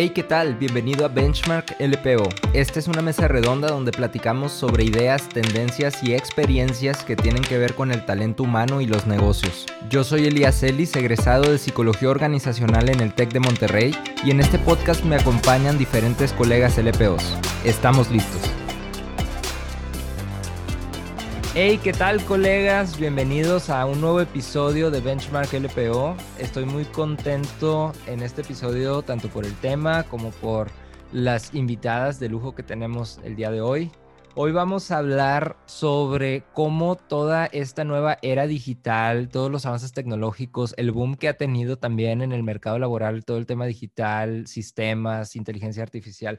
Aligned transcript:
Hey, 0.00 0.10
¿qué 0.10 0.22
tal? 0.22 0.54
Bienvenido 0.54 1.04
a 1.04 1.08
Benchmark 1.08 1.74
LPO. 1.80 2.28
Esta 2.52 2.78
es 2.78 2.86
una 2.86 3.02
mesa 3.02 3.26
redonda 3.26 3.66
donde 3.66 3.90
platicamos 3.90 4.52
sobre 4.52 4.84
ideas, 4.84 5.28
tendencias 5.28 6.04
y 6.04 6.14
experiencias 6.14 7.02
que 7.02 7.16
tienen 7.16 7.42
que 7.42 7.58
ver 7.58 7.74
con 7.74 7.90
el 7.90 8.06
talento 8.06 8.44
humano 8.44 8.80
y 8.80 8.86
los 8.86 9.08
negocios. 9.08 9.66
Yo 9.90 10.04
soy 10.04 10.26
Elías 10.26 10.62
Ellis, 10.62 10.94
egresado 10.94 11.50
de 11.50 11.58
Psicología 11.58 12.10
Organizacional 12.10 12.90
en 12.90 13.00
el 13.00 13.12
TEC 13.12 13.32
de 13.32 13.40
Monterrey, 13.40 13.92
y 14.24 14.30
en 14.30 14.38
este 14.38 14.60
podcast 14.60 15.02
me 15.02 15.16
acompañan 15.16 15.78
diferentes 15.78 16.32
colegas 16.32 16.78
LPOs. 16.78 17.36
Estamos 17.64 18.08
listos. 18.08 18.57
Hey, 21.60 21.80
¿qué 21.82 21.92
tal 21.92 22.24
colegas? 22.24 23.00
Bienvenidos 23.00 23.68
a 23.68 23.84
un 23.84 24.00
nuevo 24.00 24.20
episodio 24.20 24.92
de 24.92 25.00
Benchmark 25.00 25.52
LPO. 25.52 26.16
Estoy 26.38 26.64
muy 26.64 26.84
contento 26.84 27.92
en 28.06 28.22
este 28.22 28.42
episodio 28.42 29.02
tanto 29.02 29.28
por 29.28 29.44
el 29.44 29.52
tema 29.56 30.04
como 30.04 30.30
por 30.30 30.70
las 31.10 31.52
invitadas 31.54 32.20
de 32.20 32.28
lujo 32.28 32.54
que 32.54 32.62
tenemos 32.62 33.18
el 33.24 33.34
día 33.34 33.50
de 33.50 33.60
hoy. 33.60 33.90
Hoy 34.36 34.52
vamos 34.52 34.92
a 34.92 34.98
hablar 34.98 35.56
sobre 35.66 36.44
cómo 36.54 36.94
toda 36.94 37.46
esta 37.46 37.82
nueva 37.82 38.18
era 38.22 38.46
digital, 38.46 39.28
todos 39.28 39.50
los 39.50 39.66
avances 39.66 39.92
tecnológicos, 39.92 40.74
el 40.76 40.92
boom 40.92 41.16
que 41.16 41.26
ha 41.28 41.36
tenido 41.36 41.76
también 41.76 42.22
en 42.22 42.30
el 42.30 42.44
mercado 42.44 42.78
laboral, 42.78 43.24
todo 43.24 43.36
el 43.36 43.46
tema 43.46 43.66
digital, 43.66 44.46
sistemas, 44.46 45.34
inteligencia 45.34 45.82
artificial, 45.82 46.38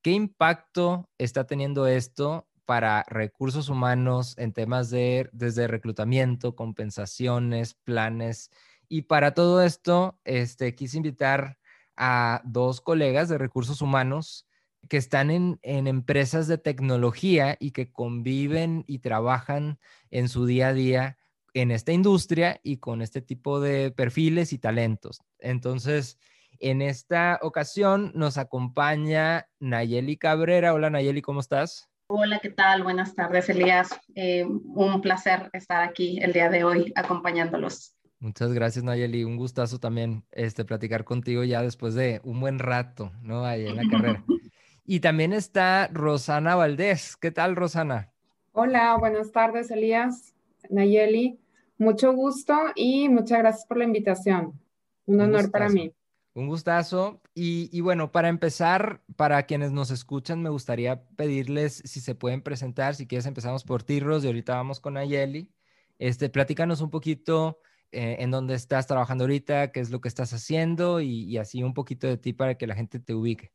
¿qué 0.00 0.12
impacto 0.12 1.10
está 1.18 1.42
teniendo 1.42 1.88
esto 1.88 2.46
para 2.70 3.04
recursos 3.08 3.68
humanos 3.68 4.38
en 4.38 4.52
temas 4.52 4.90
de 4.90 5.28
desde 5.32 5.66
reclutamiento, 5.66 6.54
compensaciones, 6.54 7.74
planes. 7.74 8.52
Y 8.88 9.02
para 9.02 9.34
todo 9.34 9.60
esto, 9.60 10.20
este, 10.22 10.76
quise 10.76 10.98
invitar 10.98 11.58
a 11.96 12.40
dos 12.44 12.80
colegas 12.80 13.28
de 13.28 13.38
recursos 13.38 13.82
humanos 13.82 14.46
que 14.88 14.98
están 14.98 15.32
en, 15.32 15.58
en, 15.62 15.88
empresas 15.88 16.46
de 16.46 16.58
tecnología 16.58 17.56
y 17.58 17.72
que 17.72 17.90
conviven 17.90 18.84
y 18.86 19.00
trabajan 19.00 19.80
en 20.12 20.28
su 20.28 20.46
día 20.46 20.68
a 20.68 20.72
día 20.72 21.18
en 21.54 21.72
esta 21.72 21.90
industria 21.90 22.60
y 22.62 22.76
con 22.76 23.02
este 23.02 23.20
tipo 23.20 23.58
de 23.58 23.90
perfiles 23.90 24.52
y 24.52 24.58
talentos. 24.60 25.22
Entonces, 25.40 26.18
en 26.60 26.82
esta 26.82 27.40
ocasión 27.42 28.12
nos 28.14 28.38
acompaña 28.38 29.48
Nayeli 29.58 30.16
Cabrera. 30.18 30.72
Hola 30.72 30.88
Nayeli, 30.88 31.20
¿cómo 31.20 31.40
estás? 31.40 31.89
Hola, 32.12 32.40
¿qué 32.40 32.50
tal? 32.50 32.82
Buenas 32.82 33.14
tardes, 33.14 33.48
Elías. 33.50 33.88
Eh, 34.16 34.44
un 34.44 35.00
placer 35.00 35.48
estar 35.52 35.80
aquí 35.80 36.18
el 36.20 36.32
día 36.32 36.48
de 36.48 36.64
hoy 36.64 36.92
acompañándolos. 36.96 37.94
Muchas 38.18 38.52
gracias, 38.52 38.84
Nayeli. 38.84 39.22
Un 39.22 39.36
gustazo 39.36 39.78
también 39.78 40.24
este, 40.32 40.64
platicar 40.64 41.04
contigo 41.04 41.44
ya 41.44 41.62
después 41.62 41.94
de 41.94 42.20
un 42.24 42.40
buen 42.40 42.58
rato, 42.58 43.12
¿no? 43.22 43.44
Ahí 43.44 43.64
en 43.64 43.76
la 43.76 43.88
carrera. 43.88 44.24
Y 44.84 44.98
también 44.98 45.32
está 45.32 45.86
Rosana 45.92 46.56
Valdés. 46.56 47.16
¿Qué 47.16 47.30
tal, 47.30 47.54
Rosana? 47.54 48.10
Hola, 48.50 48.96
buenas 48.98 49.30
tardes, 49.30 49.70
Elías, 49.70 50.34
Nayeli. 50.68 51.38
Mucho 51.78 52.12
gusto 52.12 52.56
y 52.74 53.08
muchas 53.08 53.38
gracias 53.38 53.66
por 53.66 53.76
la 53.76 53.84
invitación. 53.84 54.60
Un, 55.06 55.20
honor 55.20 55.52
para 55.52 55.68
mí. 55.68 55.92
Un 56.40 56.46
gustazo. 56.46 57.20
Y, 57.34 57.82
bueno, 57.82 58.12
para 58.12 58.28
empezar, 58.28 59.02
para 59.14 59.42
quienes 59.42 59.72
nos 59.72 59.90
escuchan, 59.90 60.42
me 60.42 60.48
gustaría 60.48 61.02
pedirles 61.16 61.82
si 61.84 62.00
se 62.00 62.14
pueden 62.14 62.40
presentar. 62.40 62.94
Si 62.94 63.06
quieres, 63.06 63.26
empezamos 63.26 63.62
por 63.62 63.82
Tirros 63.82 64.24
y 64.24 64.28
ahorita 64.28 64.54
vamos 64.54 64.80
con 64.80 64.96
Ayeli. 64.96 65.52
Este, 65.98 66.30
platícanos 66.30 66.80
un 66.80 66.88
poquito 66.88 67.60
eh, 67.92 68.16
en 68.20 68.30
dónde 68.30 68.54
estás 68.54 68.86
trabajando 68.86 69.24
ahorita, 69.24 69.70
qué 69.70 69.80
es 69.80 69.90
lo 69.90 70.00
que 70.00 70.08
estás 70.08 70.32
haciendo 70.32 71.02
y, 71.02 71.36
así 71.36 71.62
un 71.62 71.74
poquito 71.74 72.06
de 72.06 72.16
ti 72.16 72.32
para 72.32 72.54
que 72.54 72.66
la 72.66 72.74
gente 72.74 73.00
te 73.00 73.12
ubique. 73.12 73.52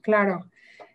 Claro. 0.00 0.50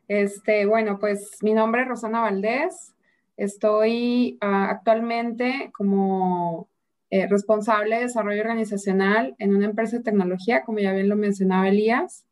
Este, 0.09 0.65
bueno, 0.65 0.99
pues 0.99 1.37
mi 1.41 1.53
nombre 1.53 1.83
es 1.83 1.87
Rosana 1.87 2.19
Valdés. 2.19 2.93
Estoy 3.37 4.37
ah, 4.41 4.67
actualmente 4.69 5.71
como 5.73 6.67
eh, 7.11 7.27
responsable 7.27 7.97
de 7.97 8.01
desarrollo 8.03 8.41
organizacional 8.41 9.35
en 9.37 9.55
una 9.55 9.65
empresa 9.65 9.97
de 9.97 10.03
tecnología, 10.03 10.63
como 10.63 10.79
ya 10.79 10.91
bien 10.91 11.07
lo 11.07 11.15
mencionaba 11.15 11.69
Elías. 11.69 12.25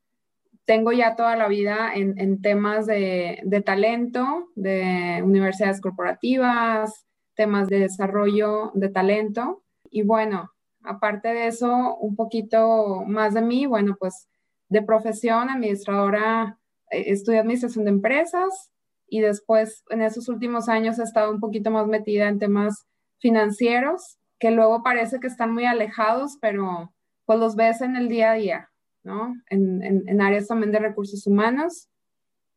Tengo 0.66 0.92
ya 0.92 1.16
toda 1.16 1.36
la 1.36 1.48
vida 1.48 1.92
en, 1.94 2.42
temas 2.42 2.88
de, 2.88 3.64
talento, 3.66 4.50
de 4.56 5.22
universidades 5.24 5.80
corporativas, 5.80 7.06
temas 7.36 7.68
de 7.68 7.80
desarrollo 7.80 8.72
de 8.74 8.90
talento. 8.90 9.62
Y 9.92 10.04
bueno, 10.04 10.52
aparte 10.84 11.28
de 11.30 11.48
eso, 11.48 11.96
un 11.98 12.16
poquito 12.16 13.04
más 13.06 13.34
de 13.34 13.42
mí, 13.42 13.66
bueno, 13.66 13.96
pues 14.00 14.28
de 14.70 14.82
profesión, 14.82 15.50
administradora, 15.50 16.58
eh, 16.90 17.04
estudié 17.08 17.40
administración 17.40 17.86
de 17.86 17.92
empresas 17.92 18.72
y 19.08 19.20
después 19.20 19.84
en 19.90 20.02
esos 20.02 20.30
últimos 20.30 20.68
años 20.70 20.98
he 20.98 21.04
estado 21.04 21.30
un 21.30 21.42
poquito 21.42 21.70
más 21.70 21.88
metida 21.88 22.28
en 22.28 22.40
temas 22.40 22.88
financieros 23.20 24.18
que 24.44 24.52
luego 24.52 24.84
parece 24.84 25.22
que 25.22 25.28
están 25.28 25.54
muy 25.54 25.64
alejados, 25.64 26.38
pero 26.42 26.94
pues 27.24 27.40
los 27.40 27.56
ves 27.56 27.80
en 27.80 27.96
el 27.96 28.10
día 28.10 28.32
a 28.32 28.34
día, 28.34 28.72
¿no? 29.02 29.34
En, 29.50 29.82
en, 29.82 30.20
áreas 30.20 30.50
también 30.50 30.74
de 30.74 30.80
recursos 30.80 31.26
humanos. 31.26 31.88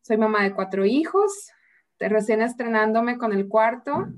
Soy 0.03 0.17
mamá 0.17 0.43
de 0.43 0.53
cuatro 0.53 0.85
hijos, 0.85 1.31
recién 2.01 2.43
estrenándome 2.43 3.19
con 3.19 3.33
el 3.33 3.47
cuarto 3.47 4.09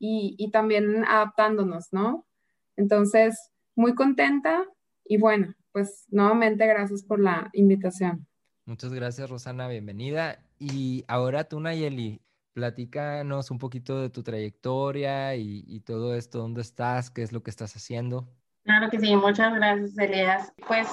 y, 0.00 0.34
y 0.36 0.50
también 0.50 1.04
adaptándonos, 1.04 1.92
¿no? 1.92 2.26
Entonces, 2.74 3.52
muy 3.76 3.94
contenta 3.94 4.64
y 5.04 5.16
bueno, 5.16 5.54
pues 5.70 6.06
nuevamente 6.08 6.66
gracias 6.66 7.04
por 7.04 7.20
la 7.20 7.50
invitación. 7.52 8.26
Muchas 8.66 8.92
gracias, 8.92 9.30
Rosana, 9.30 9.68
bienvenida. 9.68 10.40
Y 10.58 11.04
ahora 11.06 11.44
tú, 11.44 11.60
Nayeli, 11.60 12.20
Platícanos 12.52 13.50
un 13.50 13.58
poquito 13.58 14.00
de 14.00 14.10
tu 14.10 14.22
trayectoria 14.22 15.34
y, 15.36 15.80
todo 15.80 16.14
esto, 16.14 16.38
dónde 16.38 16.60
estás, 16.60 17.10
qué 17.10 17.22
es 17.22 17.32
lo 17.32 17.42
que 17.42 17.50
estás 17.50 17.74
haciendo. 17.76 18.28
Claro 18.64 18.90
que 18.90 19.00
sí, 19.00 19.16
muchas 19.16 19.54
gracias, 19.54 19.98
Elías. 19.98 20.52
Pues 20.68 20.86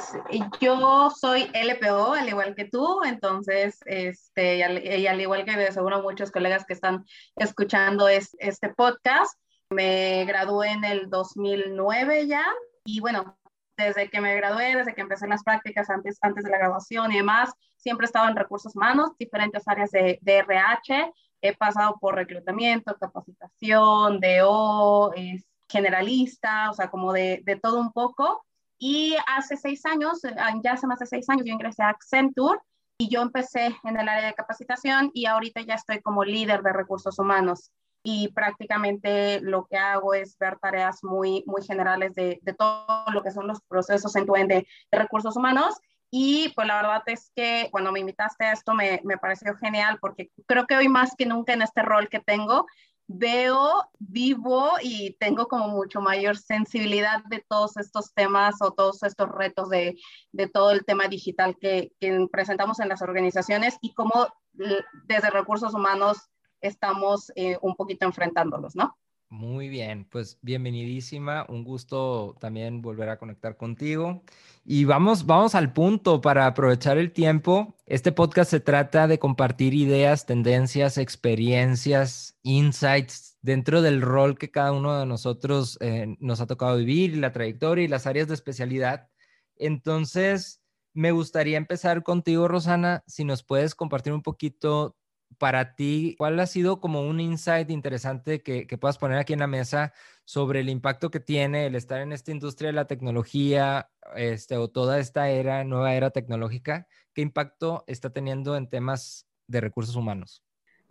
yo 0.60 1.10
soy 1.12 1.52
LPO, 1.54 2.14
al 2.14 2.30
igual 2.30 2.56
que 2.56 2.66
tú, 2.66 3.04
entonces, 3.04 3.78
este, 3.86 4.58
y 4.58 5.06
al, 5.08 5.22
igual 5.22 5.46
que 5.46 5.56
de 5.56 5.72
seguro 5.72 6.02
muchos 6.02 6.32
colegas 6.32 6.66
que 6.66 6.74
están 6.74 7.06
escuchando 7.36 8.08
este 8.08 8.70
podcast, 8.70 9.38
me 9.70 10.26
gradué 10.26 10.72
en 10.72 10.84
el 10.84 11.10
2009 11.10 12.26
ya, 12.26 12.46
y 12.86 13.02
bueno, 13.02 13.38
desde 13.78 14.10
que 14.10 14.20
me 14.22 14.36
gradué, 14.36 14.76
desde 14.76 14.96
que 14.96 15.02
empecé 15.02 15.28
las 15.28 15.44
prácticas 15.44 15.90
antes, 15.90 16.18
antes 16.22 16.44
de 16.44 16.50
la 16.50 16.58
graduación 16.58 17.12
y 17.12 17.18
demás, 17.18 17.52
siempre 17.78 18.06
he 18.06 18.08
estado 18.08 18.30
en 18.30 18.36
recursos 18.36 18.76
humanos, 18.76 19.12
diferentes 19.18 19.68
áreas 19.68 19.92
de, 19.92 20.20
de 20.22 20.38
RH, 20.40 21.12
he 21.42 21.56
pasado 21.56 21.98
por 22.00 22.16
reclutamiento, 22.16 22.98
capacitación, 22.98 24.20
DO, 24.20 25.14
es 25.16 25.46
generalista, 25.70 26.70
o 26.72 26.74
sea, 26.74 26.90
como 26.90 27.14
de, 27.14 27.44
todo 27.62 27.80
un 27.80 27.92
poco. 27.92 28.44
Y 28.78 29.16
hace 29.28 29.58
seis 29.58 29.86
años, 29.86 30.24
eh, 30.24 30.36
ya 30.64 30.74
hace 30.74 30.88
más 30.88 31.00
de 31.00 31.06
seis 31.06 31.30
años, 31.30 31.46
yo 31.46 31.54
ingresé 31.54 31.84
a 31.84 31.90
Accenture 31.90 32.60
y 32.98 33.10
yo 33.10 33.22
empecé 33.22 33.76
en 33.84 34.00
el 34.00 34.08
área 34.08 34.28
de 34.28 34.34
capacitación 34.34 35.12
y 35.14 35.26
ahorita 35.26 35.62
ya 35.62 35.76
estoy 35.76 36.02
como 36.02 36.24
líder 36.24 36.62
de 36.64 36.74
recursos 36.74 37.20
humanos 37.20 37.72
y 38.04 38.30
prácticamente 38.30 39.42
lo 39.42 39.66
que 39.66 39.78
hago 39.78 40.14
es 40.14 40.38
ver 40.38 40.58
tareas 40.60 41.04
muy, 41.04 41.44
muy 41.46 41.62
generales 41.62 42.16
de, 42.16 42.40
de 42.42 42.54
todo 42.54 43.06
lo 43.14 43.22
que 43.22 43.32
son 43.32 43.48
los 43.48 43.62
procesos 43.62 44.16
en 44.16 44.26
tu 44.26 44.34
de, 44.34 44.46
de 44.46 44.68
recursos 44.92 45.36
humanos 45.36 45.76
y 46.12 46.50
pues 46.56 46.68
la 46.68 46.76
verdad 46.76 47.04
es 47.08 47.32
que 47.36 47.70
cuando 47.72 47.92
me 47.92 48.00
invitaste 48.00 48.46
a 48.46 48.54
esto 48.54 48.74
me, 48.74 49.02
me, 49.04 49.18
pareció 49.18 49.56
genial 49.56 49.98
porque 50.02 50.32
creo 50.48 50.66
que 50.66 50.76
hoy 50.76 50.88
más 50.88 51.16
que 51.16 51.26
nunca 51.26 51.54
en 51.54 51.62
este 51.62 51.82
rol 51.82 52.10
que 52.10 52.20
tengo 52.20 52.66
veo, 53.12 53.90
vivo 53.98 54.74
y 54.84 55.16
tengo 55.20 55.48
como 55.48 55.68
mucho 55.68 56.00
mayor 56.00 56.38
sensibilidad 56.38 57.24
de 57.26 57.44
todos 57.50 57.76
estos 57.78 58.14
temas 58.14 58.62
o 58.62 58.72
todos 58.72 59.02
estos 59.02 59.30
retos 59.30 59.68
de, 59.70 59.98
de 60.32 60.48
todo 60.48 60.70
el 60.70 60.86
tema 60.86 61.08
digital 61.08 61.58
que, 61.60 61.92
que, 62.00 62.28
presentamos 62.32 62.80
en 62.80 62.88
las 62.88 63.02
organizaciones 63.02 63.80
y 63.82 63.96
cómo 63.96 64.28
desde 64.54 65.32
recursos 65.32 65.74
humanos 65.74 66.30
estamos 66.62 67.32
eh, 67.36 67.58
un 67.64 67.76
poquito 67.76 68.06
enfrentándolos, 68.06 68.76
¿no? 68.76 68.96
Muy 69.32 69.70
bien, 69.70 70.08
pues 70.10 70.40
bienvenidísima, 70.42 71.46
un 71.50 71.64
gusto 71.64 72.36
también 72.40 72.82
volver 72.82 73.10
a 73.10 73.20
conectar 73.20 73.58
contigo. 73.58 74.24
Y 74.66 74.86
vamos, 74.86 75.28
vamos 75.28 75.54
al 75.54 75.72
punto 75.72 76.20
para 76.20 76.48
aprovechar 76.48 76.98
el 76.98 77.12
tiempo. 77.14 77.76
Este 77.86 78.12
podcast 78.12 78.50
se 78.50 78.60
trata 78.60 79.08
de 79.08 79.20
compartir 79.20 79.76
ideas, 79.76 80.26
tendencias, 80.26 80.98
experiencias, 80.98 82.40
insights 82.42 83.38
dentro 83.44 83.84
del 83.84 84.02
rol 84.02 84.36
que 84.36 84.50
cada 84.50 84.72
uno 84.72 85.00
de 85.00 85.06
nosotros 85.06 85.78
eh, 85.80 86.16
nos 86.20 86.42
ha 86.42 86.48
tocado 86.48 86.78
vivir, 86.78 87.16
la 87.18 87.32
trayectoria 87.32 87.86
y 87.86 87.88
las 87.88 88.08
áreas 88.08 88.30
de 88.30 88.34
especialidad. 88.34 89.10
Entonces, 89.58 90.64
me 90.94 91.12
gustaría 91.12 91.58
empezar 91.58 92.02
contigo, 92.02 92.48
Rosana, 92.48 93.04
si 93.06 93.26
nos 93.26 93.44
puedes 93.44 93.76
compartir 93.76 94.12
un 94.12 94.24
poquito 94.24 94.98
para 95.38 95.76
ti, 95.76 96.16
¿cuál 96.18 96.40
ha 96.40 96.48
sido 96.48 96.82
como 96.82 97.02
un 97.02 97.20
insight 97.20 97.70
interesante 97.70 98.42
que, 98.42 98.68
que, 98.68 98.78
puedas 98.78 98.98
poner 98.98 99.18
aquí 99.18 99.34
en 99.34 99.40
la 99.40 99.48
mesa 99.48 99.94
sobre 100.26 100.60
el 100.60 100.70
impacto 100.70 101.12
que 101.12 101.20
tiene 101.20 101.68
el 101.68 101.76
estar 101.76 102.02
en 102.02 102.12
esta 102.12 102.32
industria 102.32 102.68
de 102.68 102.74
la 102.74 102.88
tecnología 102.88 103.90
este, 104.16 104.58
o 104.58 104.70
toda 104.70 105.00
esta 105.00 105.30
era, 105.30 105.64
nueva 105.64 105.94
era 105.94 106.10
tecnológica? 106.10 106.88
¿Qué 107.14 107.22
impacto 107.22 107.84
está 107.88 108.10
teniendo 108.10 108.56
en 108.56 108.70
temas 108.70 109.28
de 109.48 109.62
recursos 109.62 109.96
humanos? 109.96 110.44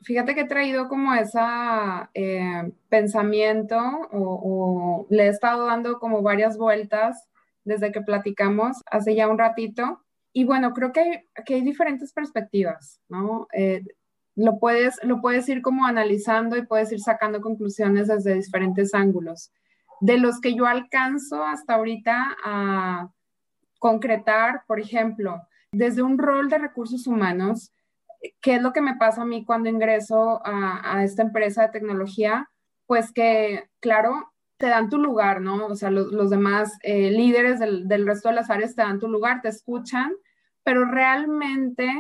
Fíjate 0.03 0.35
que 0.35 0.43
he 0.43 0.49
traído 0.49 0.89
como 0.89 1.13
ese 1.15 1.41
eh, 2.15 2.73
pensamiento 2.89 3.77
o, 4.13 5.03
o 5.03 5.07
le 5.11 5.25
he 5.25 5.29
estado 5.29 5.67
dando 5.67 5.99
como 5.99 6.23
varias 6.23 6.57
vueltas 6.57 7.29
desde 7.65 7.93
que 7.93 8.01
platicamos 8.01 8.83
hace 8.91 9.15
ya 9.15 9.29
un 9.29 9.39
ratito. 9.39 10.05
Y 10.33 10.45
bueno, 10.45 10.73
creo 10.73 10.93
que 10.93 11.01
hay, 11.01 11.29
que 11.45 11.55
hay 11.55 11.61
diferentes 11.63 12.13
perspectivas, 12.13 13.01
¿no? 13.09 13.49
Eh, 13.53 13.83
lo, 14.39 14.61
puedes, 14.61 15.01
lo 15.03 15.21
puedes 15.21 15.49
ir 15.49 15.63
como 15.63 15.85
analizando 15.85 16.57
y 16.57 16.65
puedes 16.65 16.93
ir 16.93 17.01
sacando 17.01 17.41
conclusiones 17.41 18.07
desde 18.07 18.35
diferentes 18.35 18.95
ángulos. 18.95 19.51
De 20.01 20.17
los 20.17 20.41
que 20.41 20.55
yo 20.55 20.67
alcanzo 20.67 21.43
hasta 21.43 21.75
ahorita 21.75 22.37
a 22.45 23.11
concretar, 23.81 24.63
por 24.69 24.79
ejemplo, 24.79 25.43
desde 25.73 26.03
un 26.03 26.19
rol 26.19 26.49
de 26.49 26.59
recursos 26.59 27.09
humanos, 27.09 27.73
¿qué 28.41 28.57
es 28.57 28.63
lo 28.63 28.73
que 28.73 28.81
me 28.81 28.95
pasa 28.95 29.23
a 29.23 29.27
mí 29.27 29.45
cuando 29.45 29.69
ingreso 29.69 30.41
a, 30.45 31.03
esta 31.03 31.23
empresa 31.23 31.63
de 31.63 31.73
tecnología? 31.73 32.49
Pues 32.87 33.13
que, 33.13 33.69
claro, 33.81 34.33
te 34.57 34.69
dan 34.69 34.89
tu 34.89 34.99
lugar, 34.99 35.41
¿no? 35.41 35.67
O 35.67 35.75
sea, 35.75 35.91
los, 35.91 36.31
demás 36.31 36.79
eh, 36.85 37.11
líderes 37.11 37.59
del, 37.59 38.07
resto 38.07 38.29
de 38.29 38.37
las 38.37 38.51
áreas 38.51 38.77
te 38.77 38.83
dan 38.83 39.01
tu 39.01 39.09
lugar, 39.09 39.43
te 39.43 39.49
escuchan, 39.49 40.13
pero 40.63 40.85
realmente 40.85 41.91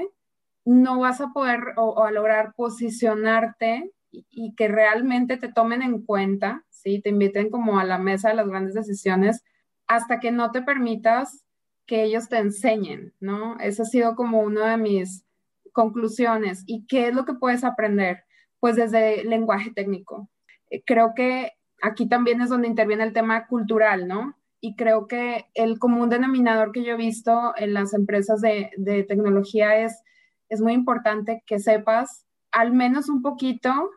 no 0.68 1.00
vas 1.00 1.20
a 1.20 1.32
poder 1.32 1.60
o, 1.76 2.04
a 2.04 2.10
lograr 2.10 2.52
posicionarte 2.54 3.92
y, 4.10 4.54
que 4.54 4.68
realmente 4.68 5.36
te 5.36 5.52
tomen 5.52 5.82
en 5.82 6.02
cuenta, 6.04 6.64
¿sí? 6.70 7.00
Te 7.00 7.10
inviten 7.10 7.50
como 7.50 7.78
a 7.78 7.84
la 7.84 7.98
mesa 7.98 8.28
de 8.30 8.34
las 8.34 8.48
grandes 8.48 8.74
decisiones 8.74 9.44
hasta 9.86 10.20
que 10.20 10.30
no 10.30 10.50
te 10.50 10.62
permitas 10.62 11.44
que 11.86 12.04
ellos 12.04 12.28
te 12.28 12.38
enseñen, 12.38 13.14
¿no? 13.20 13.58
Ese 13.60 13.82
ha 13.82 13.84
sido 13.86 14.14
como 14.14 14.40
uno 14.40 14.60
de 14.60 14.76
mis 14.76 15.24
conclusiones. 15.72 16.64
¿Y 16.66 16.86
qué 16.86 17.08
es 17.08 17.14
lo 17.14 17.24
que 17.24 17.34
puedes 17.34 17.64
aprender? 17.64 18.24
Pues 18.60 18.76
desde 18.76 19.24
lenguaje 19.24 19.70
técnico. 19.70 20.28
Eh, 20.70 20.82
creo 20.84 21.12
que 21.14 21.52
aquí 21.82 22.08
también 22.08 22.42
es 22.42 22.50
donde 22.50 22.68
interviene 22.68 23.04
el 23.04 23.12
tema 23.12 23.46
cultural, 23.46 24.06
¿no? 24.06 24.36
Y 24.60 24.76
creo 24.76 25.06
que 25.06 25.46
el 25.54 25.78
común 25.78 26.10
denominador 26.10 26.72
que 26.72 26.82
yo 26.84 26.94
he 26.94 26.96
visto 26.96 27.54
en 27.56 27.72
las 27.72 27.94
empresas 27.94 28.40
de, 28.40 29.04
tecnología 29.08 29.78
es, 29.78 30.02
es 30.48 30.60
muy 30.60 30.72
importante 30.72 31.42
que 31.46 31.58
sepas 31.58 32.26
al 32.52 32.72
menos 32.72 33.08
un 33.08 33.22
poquito 33.22 33.90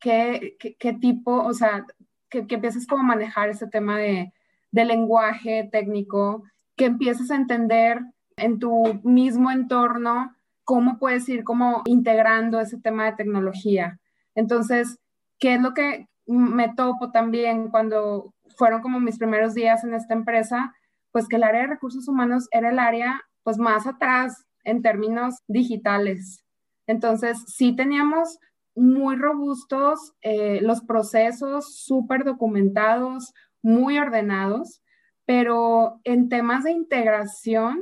qué, 0.00 0.56
qué, 0.78 0.92
tipo, 0.92 1.42
o 1.42 1.54
sea, 1.54 1.84
que, 2.28 2.46
que, 2.46 2.56
empieces 2.56 2.86
como 2.86 3.02
a 3.02 3.06
manejar 3.06 3.48
ese 3.48 3.66
tema 3.66 3.98
de, 3.98 4.32
de 4.70 4.84
lenguaje 4.84 5.68
técnico, 5.70 6.44
que 6.76 6.86
empieces 6.86 7.30
a 7.30 7.36
entender 7.36 8.00
en 8.36 8.58
tu 8.58 9.00
mismo 9.04 9.50
entorno 9.50 10.34
cómo 10.64 10.98
puedes 10.98 11.28
ir 11.28 11.44
como 11.44 11.82
integrando 11.86 12.60
ese 12.60 12.80
tema 12.80 13.04
de 13.04 13.12
tecnología. 13.12 14.00
Entonces, 14.34 14.98
¿qué 15.38 15.54
es 15.54 15.60
lo 15.60 15.74
que 15.74 16.08
me 16.26 16.74
topo 16.74 17.10
también 17.10 17.68
cuando 17.68 18.34
fueron 18.56 18.82
como 18.82 18.98
mis 18.98 19.18
primeros 19.18 19.54
días 19.54 19.84
en 19.84 19.94
esta 19.94 20.14
empresa? 20.14 20.74
Pues 21.12 21.28
que 21.28 21.36
el 21.36 21.44
área 21.44 21.62
de 21.62 21.68
recursos 21.68 22.08
humanos 22.08 22.48
era 22.50 22.70
el 22.70 22.78
área 22.78 23.22
pues 23.42 23.58
más 23.58 23.86
atrás 23.86 24.44
en 24.64 24.82
términos 24.82 25.36
digitales. 25.46 26.44
Entonces, 26.86 27.44
sí 27.46 27.74
teníamos 27.74 28.38
muy 28.74 29.16
robustos 29.16 30.14
eh, 30.22 30.60
los 30.60 30.82
procesos, 30.82 31.76
súper 31.84 32.24
documentados, 32.24 33.32
muy 33.62 33.98
ordenados, 33.98 34.82
pero 35.26 36.00
en 36.04 36.28
temas 36.28 36.64
de 36.64 36.72
integración 36.72 37.80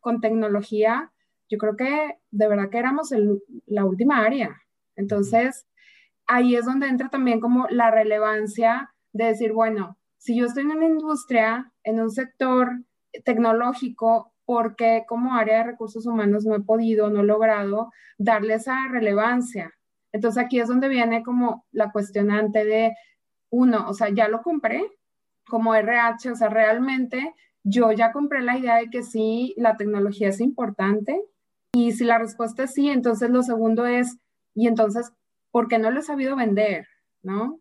con 0.00 0.20
tecnología, 0.20 1.12
yo 1.50 1.58
creo 1.58 1.76
que 1.76 2.18
de 2.30 2.48
verdad 2.48 2.70
que 2.70 2.78
éramos 2.78 3.10
la 3.66 3.84
última 3.84 4.24
área. 4.24 4.56
Entonces, 4.96 5.66
ahí 6.26 6.54
es 6.54 6.64
donde 6.64 6.88
entra 6.88 7.08
también 7.08 7.40
como 7.40 7.66
la 7.68 7.90
relevancia 7.90 8.94
de 9.12 9.26
decir, 9.26 9.52
bueno, 9.52 9.98
si 10.18 10.36
yo 10.36 10.46
estoy 10.46 10.64
en 10.64 10.72
una 10.72 10.86
industria, 10.86 11.72
en 11.84 12.00
un 12.00 12.10
sector 12.10 12.84
tecnológico, 13.24 14.32
¿por 14.48 14.76
qué 14.76 15.04
como 15.06 15.34
área 15.34 15.58
de 15.58 15.64
recursos 15.64 16.06
humanos 16.06 16.46
no 16.46 16.56
he 16.56 16.60
podido, 16.60 17.10
no 17.10 17.20
he 17.20 17.24
logrado 17.24 17.92
darle 18.16 18.54
esa 18.54 18.88
relevancia? 18.90 19.74
Entonces 20.10 20.42
aquí 20.42 20.58
es 20.58 20.68
donde 20.68 20.88
viene 20.88 21.22
como 21.22 21.66
la 21.70 21.92
cuestionante 21.92 22.64
de, 22.64 22.94
uno, 23.50 23.86
o 23.86 23.92
sea, 23.92 24.08
ya 24.08 24.26
lo 24.26 24.40
compré 24.40 24.90
como 25.46 25.74
RH, 25.74 26.32
o 26.32 26.34
sea, 26.34 26.48
realmente 26.48 27.34
yo 27.62 27.92
ya 27.92 28.10
compré 28.10 28.40
la 28.40 28.56
idea 28.56 28.76
de 28.76 28.88
que 28.88 29.02
sí, 29.02 29.52
la 29.58 29.76
tecnología 29.76 30.30
es 30.30 30.40
importante, 30.40 31.22
y 31.74 31.92
si 31.92 32.04
la 32.04 32.16
respuesta 32.16 32.62
es 32.62 32.72
sí, 32.72 32.88
entonces 32.88 33.28
lo 33.28 33.42
segundo 33.42 33.84
es, 33.84 34.16
y 34.54 34.66
entonces, 34.66 35.12
¿por 35.50 35.68
qué 35.68 35.78
no 35.78 35.90
lo 35.90 36.00
he 36.00 36.02
sabido 36.02 36.36
vender? 36.36 36.86
¿No? 37.22 37.60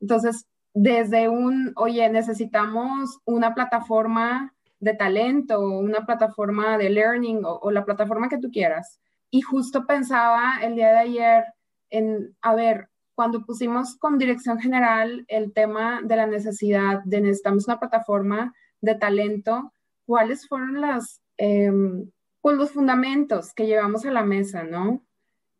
Entonces, 0.00 0.46
desde 0.72 1.28
un, 1.28 1.72
oye, 1.76 2.08
necesitamos 2.08 3.18
una 3.26 3.54
plataforma 3.54 4.54
de 4.82 4.94
talento, 4.94 5.60
una 5.60 6.04
plataforma 6.04 6.76
de 6.76 6.90
learning 6.90 7.42
o, 7.44 7.70
la 7.70 7.84
plataforma 7.84 8.28
que 8.28 8.38
tú 8.38 8.50
quieras. 8.50 9.00
Y 9.30 9.40
justo 9.40 9.86
pensaba 9.86 10.58
el 10.60 10.74
día 10.74 10.90
de 10.90 10.98
ayer 10.98 11.44
en, 11.88 12.36
a 12.42 12.56
ver, 12.56 12.88
cuando 13.14 13.46
pusimos 13.46 13.96
con 13.96 14.18
dirección 14.18 14.58
general 14.58 15.24
el 15.28 15.52
tema 15.52 16.00
de 16.02 16.16
la 16.16 16.26
necesidad 16.26 17.00
de 17.04 17.20
necesitamos 17.20 17.68
una 17.68 17.78
plataforma 17.78 18.54
de 18.80 18.96
talento, 18.96 19.72
¿cuáles 20.04 20.48
fueron 20.48 20.80
las, 20.80 21.22
pues 21.36 22.56
los 22.56 22.72
fundamentos 22.72 23.54
que 23.54 23.66
llevamos 23.66 24.04
a 24.04 24.10
la 24.10 24.24
mesa, 24.24 24.64
¿no? 24.64 25.00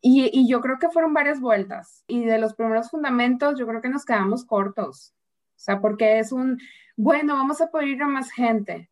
Y, 0.01 0.29
y, 0.37 0.49
yo 0.49 0.59
creo 0.59 0.79
que 0.79 0.89
fueron 0.89 1.13
varias 1.13 1.39
vueltas. 1.39 2.03
Y 2.07 2.25
de 2.25 2.39
los 2.39 2.55
primeros 2.55 2.89
fundamentos, 2.89 3.57
yo 3.57 3.65
creo 3.65 3.81
que 3.81 3.87
nos 3.87 4.03
quedamos 4.03 4.43
cortos. 4.43 5.13
O 5.55 5.59
sea, 5.63 5.79
porque 5.79 6.19
es 6.19 6.33
un, 6.33 6.59
bueno, 6.97 7.35
vamos 7.35 7.61
a 7.61 7.71
poder 7.71 7.87
ir 7.87 8.03
a 8.03 8.07
más 8.09 8.29
gente. 8.29 8.89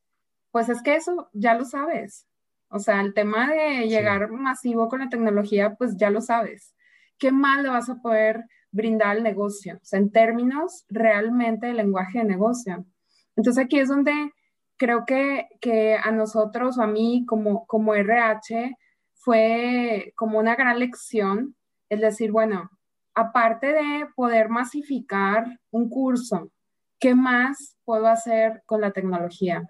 Pues 0.51 0.69
es 0.69 0.81
que 0.81 0.95
eso 0.95 1.29
ya 1.33 1.55
lo 1.55 1.65
sabes. 1.65 2.27
O 2.69 2.79
sea, 2.79 3.01
el 3.01 3.13
tema 3.13 3.49
de 3.49 3.87
llegar 3.87 4.31
masivo 4.31 4.87
con 4.87 4.99
la 4.99 5.09
tecnología, 5.09 5.75
pues 5.75 5.97
ya 5.97 6.09
lo 6.09 6.21
sabes. 6.21 6.73
¿Qué 7.17 7.31
más 7.31 7.61
le 7.61 7.69
vas 7.69 7.89
a 7.89 8.01
poder 8.01 8.45
brindar 8.71 9.09
al 9.09 9.23
negocio? 9.23 9.75
O 9.75 9.85
sea, 9.85 9.99
en 9.99 10.11
términos 10.11 10.85
realmente 10.89 11.67
de 11.67 11.73
lenguaje 11.73 12.19
de 12.19 12.25
negocio. 12.25 12.85
Entonces 13.35 13.65
aquí 13.65 13.79
es 13.79 13.89
donde 13.89 14.13
creo 14.77 15.05
que, 15.05 15.47
que 15.59 15.95
a 15.95 16.11
nosotros 16.11 16.77
o 16.77 16.81
a 16.81 16.87
mí 16.87 17.25
como, 17.27 17.65
como 17.67 17.93
RH 17.93 18.75
fue 19.13 20.13
como 20.15 20.39
una 20.39 20.55
gran 20.55 20.79
lección, 20.79 21.55
es 21.89 22.01
decir, 22.01 22.31
bueno, 22.31 22.69
aparte 23.13 23.67
de 23.73 24.07
poder 24.15 24.49
masificar 24.49 25.59
un 25.71 25.89
curso, 25.89 26.51
¿qué 26.99 27.15
más 27.15 27.77
puedo 27.85 28.07
hacer 28.07 28.63
con 28.65 28.81
la 28.81 28.91
tecnología? 28.91 29.69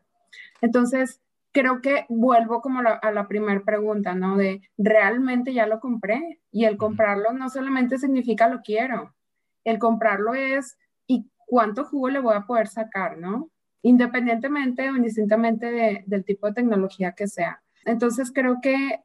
Entonces, 0.61 1.21
creo 1.51 1.81
que 1.81 2.05
vuelvo 2.09 2.61
como 2.61 2.79
a 2.79 3.11
la 3.11 3.27
primera 3.27 3.61
pregunta, 3.63 4.15
¿no? 4.15 4.37
De, 4.37 4.61
¿realmente 4.77 5.53
ya 5.53 5.67
lo 5.67 5.79
compré? 5.79 6.39
Y 6.51 6.65
el 6.65 6.77
comprarlo 6.77 7.33
no 7.33 7.49
solamente 7.49 7.97
significa 7.97 8.47
lo 8.47 8.61
quiero, 8.61 9.15
el 9.63 9.79
comprarlo 9.79 10.33
es, 10.33 10.77
¿y 11.07 11.29
cuánto 11.47 11.85
jugo 11.85 12.09
le 12.09 12.19
voy 12.19 12.35
a 12.35 12.45
poder 12.45 12.67
sacar, 12.67 13.17
¿no? 13.17 13.51
independientemente 13.81 14.89
o 14.89 14.95
indistintamente 14.95 16.03
del 16.05 16.25
tipo 16.25 16.47
de 16.47 16.53
tecnología 16.53 17.13
que 17.13 17.27
sea. 17.27 17.61
Entonces 17.85 18.31
creo 18.33 18.59
que 18.61 18.99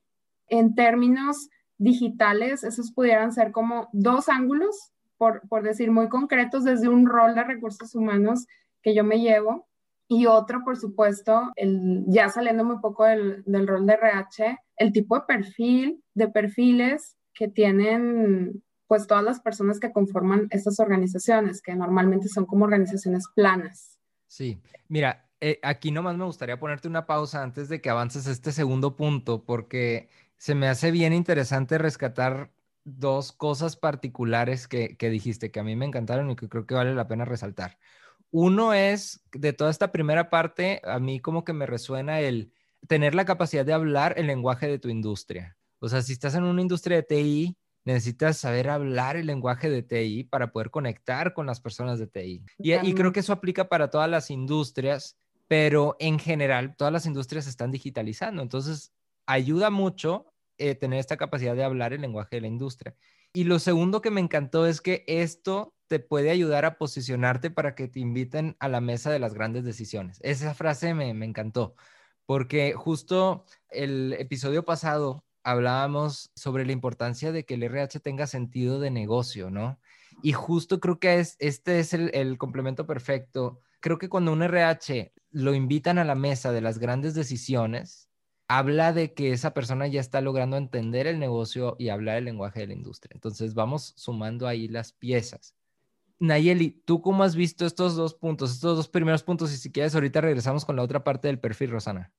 en 0.49 0.75
términos 0.75 1.49
digitales, 1.79 2.63
esos 2.65 2.93
pudieran 2.93 3.33
ser 3.33 3.53
como 3.53 3.89
dos 3.93 4.29
ángulos, 4.29 4.93
por, 5.19 5.63
decir 5.63 5.91
muy 5.91 6.09
concretos, 6.09 6.65
desde 6.65 6.89
un 6.89 7.07
rol 7.07 7.35
de 7.35 7.45
recursos 7.45 7.95
humanos 7.95 8.47
que 8.83 8.95
yo 8.95 9.03
me 9.03 9.21
llevo 9.21 9.66
y 10.09 10.27
otro, 10.27 10.63
por 10.65 10.77
supuesto, 10.77 11.53
el, 11.57 12.05
ya 12.07 12.29
saliéndome 12.29 12.75
un 12.75 12.81
poco 12.81 13.05
del, 13.05 13.43
del 13.45 13.67
rol 13.67 13.87
de 13.87 13.95
RH, 13.95 14.59
el 14.77 14.93
tipo 14.93 15.17
de 15.17 15.25
perfil, 15.27 16.05
de 16.15 16.29
perfiles 16.29 17.17
que 17.35 17.49
tienen 17.49 18.63
pues 18.87 19.07
todas 19.07 19.25
las 19.25 19.41
personas 19.41 19.81
que 19.81 19.93
conforman 19.93 20.47
estas 20.51 20.79
organizaciones, 20.79 21.61
que 21.61 21.75
normalmente 21.75 22.29
son 22.29 22.47
como 22.47 22.65
organizaciones 22.65 23.25
planas. 23.35 23.99
Sí, 24.29 24.61
mira, 24.89 25.29
eh, 25.41 25.59
aquí 25.63 25.91
nomás 25.91 26.17
me 26.17 26.25
gustaría 26.25 26.59
ponerte 26.59 26.89
una 26.89 27.07
pausa 27.07 27.43
antes 27.43 27.69
de 27.69 27.81
que 27.81 27.91
avances 27.91 28.27
este 28.27 28.53
segundo 28.53 28.97
punto, 28.97 29.45
porque 29.45 30.09
se 30.37 30.55
me 30.55 30.69
hace 30.69 30.91
bien 30.91 31.13
interesante 31.13 31.79
rescatar 31.79 32.53
dos 32.85 33.33
cosas 33.33 33.77
particulares 33.77 34.69
que, 34.69 34.97
que 34.97 35.11
dijiste, 35.11 35.51
que 35.51 35.59
a 35.59 35.65
mí 35.65 35.75
me 35.75 35.87
encantaron 35.87 36.31
y 36.31 36.37
que 36.37 36.49
creo 36.49 36.67
que 36.67 36.75
vale 36.75 36.95
la 36.95 37.09
pena 37.09 37.25
resaltar. 37.25 37.79
Uno 38.39 38.75
es, 38.75 39.25
de 39.33 39.55
toda 39.55 39.71
esta 39.71 39.93
primera 39.93 40.29
parte, 40.29 40.83
a 40.85 40.99
mí 40.99 41.21
como 41.21 41.43
que 41.43 41.55
me 41.55 41.65
resuena 41.65 42.21
el 42.21 42.53
tener 42.87 43.15
la 43.15 43.25
capacidad 43.25 43.65
de 43.65 43.73
hablar 43.73 44.13
el 44.19 44.27
lenguaje 44.27 44.69
de 44.69 44.79
tu 44.79 44.91
industria. 44.91 45.57
O 45.79 45.89
sea, 45.89 46.03
si 46.03 46.13
estás 46.13 46.35
en 46.35 46.45
una 46.45 46.61
industria 46.61 46.99
de 46.99 47.03
TI, 47.03 47.57
necesitas 47.87 48.37
saber 48.37 48.69
hablar 48.69 49.17
el 49.17 49.25
lenguaje 49.25 49.71
de 49.71 49.83
TI 49.83 50.25
para 50.25 50.53
poder 50.53 50.71
conectar 50.71 51.33
con 51.33 51.47
las 51.47 51.63
personas 51.63 51.99
de 51.99 52.09
TI. 52.09 52.45
Y, 52.59 52.75
y, 52.75 52.93
creo 52.93 53.11
que 53.11 53.21
eso 53.21 53.33
aplica 53.33 53.71
para 53.71 53.89
todas 53.89 54.11
las 54.11 54.31
industrias, 54.31 55.17
pero 55.49 55.97
en 55.99 56.19
general 56.19 56.77
todas 56.77 56.93
las 56.93 57.07
industrias 57.07 57.45
se 57.45 57.51
están 57.51 57.71
digitalizando. 57.71 58.43
Entonces, 58.43 58.93
ayuda 59.25 59.71
mucho 59.71 60.27
eh, 60.59 60.75
tener 60.75 60.99
esta 60.99 61.17
capacidad 61.17 61.57
de 61.57 61.65
hablar 61.65 61.95
el 61.95 62.03
lenguaje 62.03 62.37
de 62.37 62.43
la 62.43 62.49
industria. 62.49 62.95
Y 63.33 63.45
lo 63.45 63.59
segundo 63.59 64.03
que 64.03 64.11
me 64.11 64.21
encantó 64.21 64.67
es 64.67 64.83
que 64.83 65.05
esto 65.07 65.75
te 65.89 66.01
puede 66.01 66.31
ayudar 66.31 66.65
a 66.65 66.79
posicionarte 66.79 67.51
para 67.51 67.75
que 67.75 67.89
te 67.89 68.01
inviten 68.01 68.57
a 68.61 68.69
la 68.69 68.81
mesa 68.81 69.11
de 69.11 69.19
las 69.19 69.35
grandes 69.35 69.65
decisiones. 69.65 70.19
Esa 70.23 70.55
frase 70.55 70.95
me, 70.95 71.15
me 71.15 71.27
encantó, 71.27 71.75
porque 72.27 72.73
justo 72.75 73.45
el 73.69 74.15
episodio 74.15 74.65
pasado 74.65 75.25
hablábamos 75.43 76.33
sobre 76.35 76.67
la 76.67 76.73
importancia 76.73 77.33
de 77.33 77.45
que 77.45 77.55
el 77.55 77.63
RH 77.63 78.01
tenga 78.01 78.27
sentido 78.27 78.81
de 78.81 78.91
negocio, 78.91 79.51
¿no? 79.51 79.79
Y 80.23 80.33
justo 80.33 80.81
creo 80.81 80.99
que 80.99 81.21
es, 81.21 81.37
este 81.39 81.79
es 81.79 81.95
el, 81.95 82.11
el 82.15 82.39
complemento 82.39 82.87
perfecto. 82.87 83.61
Creo 83.81 83.99
que 83.99 84.09
cuando 84.09 84.33
un 84.33 84.43
RH 84.43 85.13
lo 85.31 85.55
invitan 85.55 85.99
a 85.99 86.05
la 86.05 86.15
mesa 86.15 86.53
de 86.53 86.63
las 86.63 86.79
grandes 86.79 87.15
decisiones, 87.15 88.09
habla 88.49 88.93
de 88.93 89.15
que 89.15 89.33
esa 89.33 89.55
persona 89.55 89.87
ya 89.87 90.01
está 90.01 90.21
logrando 90.21 90.57
entender 90.57 91.07
el 91.07 91.19
negocio 91.19 91.77
y 91.79 91.89
hablar 91.89 92.17
el 92.19 92.25
lenguaje 92.25 92.61
de 92.61 92.69
la 92.69 92.75
industria. 92.75 93.15
Entonces 93.15 93.55
vamos 93.55 93.93
sumando 93.97 94.47
ahí 94.47 94.69
las 94.69 94.93
piezas. 94.93 95.56
Nayeli, 96.19 96.71
¿tú 96.85 97.03
cómo 97.03 97.25
has 97.25 97.37
visto 97.37 97.67
estos 97.67 97.95
dos 97.97 98.15
puntos, 98.15 98.53
estos 98.53 98.77
dos 98.77 98.89
primeros 98.89 99.23
puntos? 99.23 99.53
Y 99.53 99.57
si 99.57 99.71
quieres, 99.71 99.95
ahorita 99.95 100.21
regresamos 100.21 100.65
con 100.65 100.77
la 100.77 100.83
otra 100.83 101.05
parte 101.05 101.29
del 101.29 101.39
perfil, 101.39 101.71
Rosana. 101.71 102.13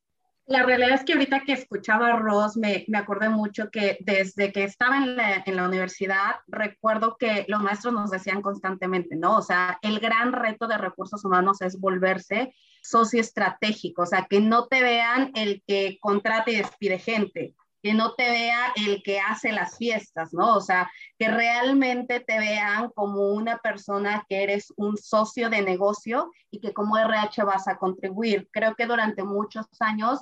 La 0.47 0.63
realidad 0.63 0.93
es 0.93 1.03
que 1.03 1.11
ahorita 1.11 1.41
que 1.41 1.51
escuchaba 1.51 2.07
a 2.07 2.19
Ross, 2.19 2.55
me, 2.55 2.85
me 2.87 2.97
acordé 2.97 3.27
mucho 3.27 3.69
que 3.69 3.97
desde 3.99 4.53
que 4.53 4.63
estaba 4.63 4.97
en 4.97 5.17
la, 5.17 5.43
en 5.45 5.57
la, 5.57 5.67
universidad, 5.67 6.37
recuerdo 6.47 7.17
que 7.19 7.43
los 7.49 7.61
maestros 7.61 7.93
nos 7.93 8.11
decían 8.11 8.41
constantemente, 8.41 9.17
¿no? 9.17 9.35
O 9.35 9.41
sea, 9.41 9.77
el 9.81 9.99
gran 9.99 10.31
reto 10.31 10.67
de 10.67 10.77
recursos 10.77 11.25
humanos 11.25 11.61
es 11.61 11.77
volverse 11.77 12.53
socio 12.81 13.19
estratégico, 13.19 14.03
o 14.03 14.05
sea, 14.05 14.25
que 14.29 14.39
no 14.39 14.67
te 14.67 14.81
vean 14.81 15.31
el 15.35 15.61
que 15.67 15.97
contrate 15.99 16.53
y 16.53 16.57
despide 16.57 16.97
gente, 16.97 17.53
que 17.87 17.93
no 17.93 18.15
te 18.15 18.29
vea 18.29 18.73
el 18.75 19.01
que 19.01 19.21
hace 19.21 19.53
las 19.53 19.77
fiestas, 19.77 20.33
¿no? 20.33 20.57
O 20.57 20.59
sea, 20.59 20.91
que 21.17 21.29
realmente 21.29 22.19
te 22.19 22.37
vean 22.37 22.89
como 22.89 23.29
una 23.29 23.59
persona 23.59 24.25
que 24.27 24.43
eres 24.43 24.73
un 24.75 24.97
socio 24.97 25.49
de 25.49 25.61
negocio 25.61 26.29
y 26.51 26.59
que 26.59 26.73
como 26.73 26.97
RH 26.97 27.45
vas 27.45 27.65
a 27.69 27.77
contribuir. 27.77 28.49
Creo 28.51 28.75
que 28.75 28.87
durante 28.87 29.23
muchos 29.23 29.67
años 29.79 30.19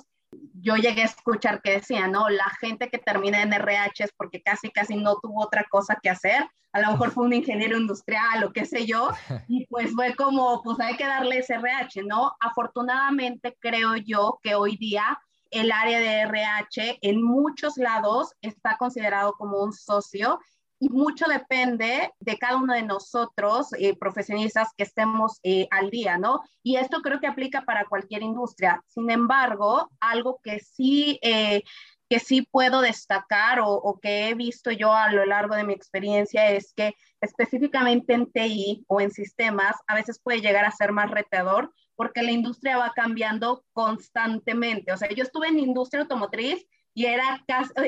yo 0.60 0.76
llegué 0.76 1.02
a 1.02 1.06
escuchar 1.06 1.60
que 1.60 1.72
decía, 1.72 2.06
no, 2.06 2.28
la 2.28 2.48
gente 2.60 2.88
que 2.88 2.98
termina 2.98 3.42
en 3.42 3.52
RH 3.52 4.04
es 4.04 4.12
porque 4.16 4.40
casi, 4.40 4.70
casi 4.70 4.94
no 4.94 5.16
tuvo 5.16 5.42
otra 5.42 5.64
cosa 5.68 5.98
que 6.00 6.10
hacer. 6.10 6.48
A 6.72 6.80
lo 6.80 6.92
mejor 6.92 7.10
fue 7.10 7.24
un 7.24 7.32
ingeniero 7.32 7.76
industrial 7.76 8.44
o 8.44 8.52
qué 8.52 8.64
sé 8.64 8.86
yo. 8.86 9.10
Y 9.48 9.66
pues 9.66 9.90
fue 9.92 10.14
como, 10.14 10.62
pues 10.62 10.78
hay 10.78 10.96
que 10.96 11.04
darle 11.04 11.38
ese 11.38 11.54
RH, 11.54 12.04
¿no? 12.04 12.30
Afortunadamente 12.38 13.56
creo 13.58 13.96
yo 13.96 14.38
que 14.40 14.54
hoy 14.54 14.76
día 14.76 15.18
el 15.50 15.72
área 15.72 16.00
de 16.00 16.20
RH 16.20 16.98
en 17.02 17.22
muchos 17.22 17.76
lados 17.76 18.34
está 18.40 18.76
considerado 18.78 19.34
como 19.34 19.62
un 19.62 19.72
socio 19.72 20.38
y 20.78 20.88
mucho 20.90 21.24
depende 21.26 22.12
de 22.20 22.38
cada 22.38 22.56
uno 22.56 22.74
de 22.74 22.82
nosotros, 22.82 23.68
eh, 23.78 23.96
profesionistas, 23.96 24.68
que 24.76 24.84
estemos 24.84 25.38
eh, 25.42 25.66
al 25.70 25.90
día, 25.90 26.18
¿no? 26.18 26.42
Y 26.62 26.76
esto 26.76 27.00
creo 27.00 27.20
que 27.20 27.26
aplica 27.26 27.62
para 27.62 27.86
cualquier 27.86 28.22
industria. 28.22 28.82
Sin 28.86 29.10
embargo, 29.10 29.90
algo 30.00 30.38
que 30.42 30.60
sí, 30.60 31.18
eh, 31.22 31.62
que 32.10 32.20
sí 32.20 32.42
puedo 32.42 32.82
destacar 32.82 33.60
o, 33.60 33.70
o, 33.70 33.98
que 33.98 34.28
he 34.28 34.34
visto 34.34 34.70
yo 34.70 34.92
a 34.92 35.10
lo 35.10 35.24
largo 35.24 35.56
de 35.56 35.64
mi 35.64 35.72
experiencia 35.72 36.50
es 36.50 36.72
que 36.74 36.94
específicamente 37.20 38.12
en 38.12 38.30
TI 38.30 38.84
o 38.86 39.00
en 39.00 39.10
sistemas, 39.10 39.76
a 39.86 39.94
veces 39.94 40.20
puede 40.22 40.40
llegar 40.40 40.66
a 40.66 40.70
ser 40.70 40.92
más 40.92 41.10
retador 41.10 41.72
porque 41.96 42.22
la 42.22 42.30
industria 42.30 42.78
va 42.78 42.92
cambiando 42.94 43.64
constantemente. 43.72 44.92
O 44.92 44.96
sea, 44.96 45.08
yo 45.10 45.22
estuve 45.22 45.48
en 45.48 45.58
industria 45.58 46.02
automotriz 46.02 46.66
y 46.94 47.04
era, 47.04 47.44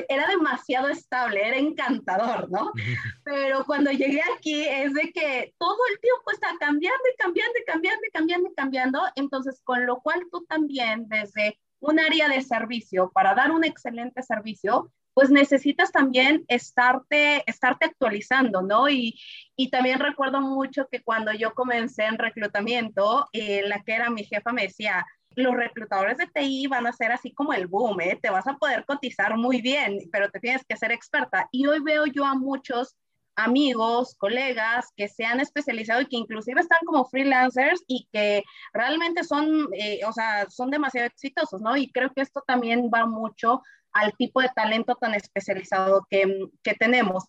era 0.07 0.27
demasiado 0.27 0.87
estable, 0.87 1.47
era 1.47 1.57
encantador, 1.57 2.49
¿no? 2.51 2.71
Pero 3.23 3.65
cuando 3.65 3.89
llegué 3.91 4.21
aquí 4.35 4.63
es 4.67 4.93
de 4.93 5.11
que 5.11 5.55
todo 5.57 5.77
el 5.91 5.99
tiempo 5.99 6.31
está 6.31 6.49
cambiando 6.59 7.03
y 7.11 7.17
cambiando 7.17 7.53
y 7.59 7.65
cambiando 7.65 8.01
y 8.05 8.11
cambiando 8.11 8.49
y 8.49 8.53
cambiando, 8.53 9.01
entonces 9.15 9.61
con 9.63 9.85
lo 9.87 9.99
cual 10.01 10.21
tú 10.31 10.45
también 10.45 11.07
desde 11.07 11.59
un 11.79 11.99
área 11.99 12.29
de 12.29 12.41
servicio, 12.41 13.09
para 13.11 13.33
dar 13.33 13.51
un 13.51 13.63
excelente 13.63 14.21
servicio, 14.21 14.91
pues 15.13 15.29
necesitas 15.29 15.91
también 15.91 16.45
estarte, 16.47 17.43
estarte 17.49 17.85
actualizando, 17.85 18.61
¿no? 18.61 18.89
Y, 18.89 19.19
y 19.55 19.69
también 19.69 19.99
recuerdo 19.99 20.41
mucho 20.41 20.87
que 20.91 21.01
cuando 21.01 21.31
yo 21.33 21.53
comencé 21.53 22.03
en 22.05 22.17
reclutamiento, 22.17 23.27
eh, 23.33 23.63
la 23.67 23.83
que 23.83 23.93
era 23.93 24.09
mi 24.09 24.23
jefa 24.23 24.51
me 24.51 24.63
decía, 24.63 25.05
los 25.35 25.55
reclutadores 25.55 26.17
de 26.17 26.27
TI 26.27 26.67
van 26.67 26.87
a 26.87 26.93
ser 26.93 27.11
así 27.11 27.33
como 27.33 27.53
el 27.53 27.67
boom, 27.67 28.01
¿eh? 28.01 28.19
te 28.21 28.29
vas 28.29 28.47
a 28.47 28.57
poder 28.57 28.85
cotizar 28.85 29.37
muy 29.37 29.61
bien, 29.61 29.99
pero 30.11 30.29
te 30.29 30.39
tienes 30.39 30.63
que 30.67 30.77
ser 30.77 30.91
experta. 30.91 31.47
Y 31.51 31.67
hoy 31.67 31.79
veo 31.81 32.05
yo 32.05 32.25
a 32.25 32.35
muchos 32.35 32.95
amigos, 33.35 34.15
colegas 34.17 34.91
que 34.95 35.07
se 35.07 35.25
han 35.25 35.39
especializado 35.39 36.01
y 36.01 36.07
que 36.07 36.17
inclusive 36.17 36.59
están 36.59 36.79
como 36.85 37.05
freelancers 37.05 37.81
y 37.87 38.07
que 38.11 38.43
realmente 38.73 39.23
son, 39.23 39.67
eh, 39.73 40.01
o 40.05 40.11
sea, 40.11 40.49
son 40.49 40.69
demasiado 40.69 41.07
exitosos, 41.07 41.61
¿no? 41.61 41.77
Y 41.77 41.89
creo 41.91 42.11
que 42.13 42.21
esto 42.21 42.43
también 42.45 42.89
va 42.93 43.05
mucho 43.05 43.61
al 43.93 44.13
tipo 44.17 44.41
de 44.41 44.49
talento 44.55 44.95
tan 44.95 45.13
especializado 45.13 46.05
que, 46.09 46.47
que 46.63 46.73
tenemos. 46.73 47.25